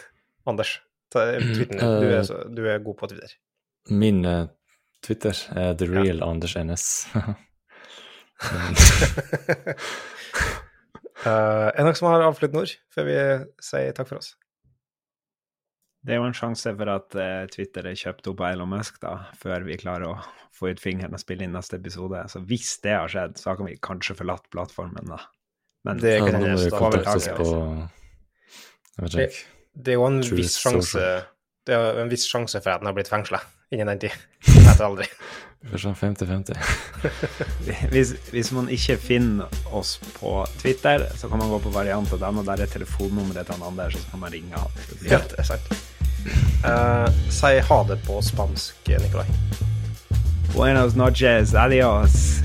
Anders. 0.50 0.78
Ta, 1.12 1.26
du, 1.38 2.06
er, 2.06 2.22
så- 2.26 2.44
du 2.54 2.64
er 2.70 2.80
god 2.82 2.96
på 2.98 3.08
Twitter. 3.12 3.36
Min 3.90 4.24
eh, 4.26 4.46
Twitter 5.02 5.34
Uh, 5.56 5.72
the 5.74 5.86
real 5.88 6.22
Anders 6.24 6.56
NS. 6.56 7.06
uh, 7.12 7.34
er 11.24 11.76
det 11.76 11.84
noen 11.84 11.96
som 11.98 12.08
har 12.10 12.24
avsluttende 12.24 12.62
ord 12.64 12.74
før 12.94 13.08
vi 13.08 13.16
sier 13.64 13.96
takk 13.96 14.08
for 14.12 14.20
oss? 14.20 14.34
Det 16.00 16.14
er 16.14 16.20
jo 16.22 16.28
en 16.30 16.36
sjanse 16.36 16.72
for 16.72 16.88
at 16.88 17.16
uh, 17.18 17.44
Twitter 17.52 17.90
er 17.90 17.98
kjøpt 17.98 18.30
opp 18.32 18.40
av 18.40 18.54
Elon 18.54 18.72
Musk 18.72 19.00
da, 19.02 19.18
før 19.36 19.66
vi 19.66 19.76
klarer 19.80 20.06
å 20.08 20.14
få 20.56 20.72
ut 20.72 20.80
fingeren 20.80 21.16
og 21.16 21.20
spille 21.20 21.44
inn 21.44 21.52
neste 21.56 21.76
episode. 21.76 22.22
Så 22.32 22.40
hvis 22.48 22.72
det 22.84 22.96
har 22.96 23.12
skjedd, 23.12 23.36
så 23.40 23.52
har 23.52 23.60
vi 23.60 23.76
kanskje 23.84 24.16
forlatt 24.16 24.48
plattformen, 24.52 25.12
da. 25.12 25.20
Men 25.88 26.00
Det 26.00 26.18
kan 26.24 26.40
nå 26.40 26.56
vi 26.60 26.72
kontakte 26.72 27.16
oss 27.16 27.28
på 27.36 27.46
ikke. 29.06 29.28
Det 29.72 29.94
er 29.94 29.96
jo 29.96 30.04
en 30.04 30.18
viss 30.20 30.58
sjanse 30.60 31.04
Det 31.64 31.72
er 31.72 31.78
jo 31.80 32.02
en 32.02 32.10
viss 32.10 32.26
sjanse 32.28 32.60
for 32.60 32.74
at 32.74 32.82
den 32.82 32.90
har 32.90 32.96
blitt 32.96 33.08
fengsla 33.08 33.38
innen 33.70 33.86
den 33.92 33.98
tid. 34.06 34.16
Jeg 34.46 34.64
vet 34.66 34.80
aldri. 34.86 35.06
Sånn 35.82 35.92
50-50. 35.94 36.56
hvis, 37.92 38.14
hvis 38.32 38.48
man 38.56 38.70
ikke 38.72 38.96
finner 38.96 39.58
oss 39.76 39.98
på 40.16 40.32
Twitter, 40.62 41.04
så 41.20 41.28
kan 41.28 41.38
man 41.42 41.50
gå 41.52 41.58
på 41.66 41.72
varianter 41.74 42.16
den, 42.22 42.40
og 42.40 42.46
der 42.48 42.62
er 42.64 42.70
telefonnummeret 42.72 43.46
til 43.50 43.58
han 43.58 43.66
Anders, 43.68 43.98
så 44.00 44.08
kan 44.14 44.22
man 44.24 44.32
ringe 44.32 44.56
han. 44.56 44.72
Det 44.88 44.98
blir- 45.02 45.12
Ja, 45.12 45.20
det 45.28 45.38
er 45.38 45.50
sant. 45.50 45.74
Eh, 46.64 47.20
si 47.32 47.52
ha 47.68 47.78
det 47.88 47.98
på 48.08 48.18
spansk, 48.24 48.88
Nikolai. 48.88 49.28
Buenos 50.54 50.96
noches, 50.98 51.54
adios. 51.54 52.40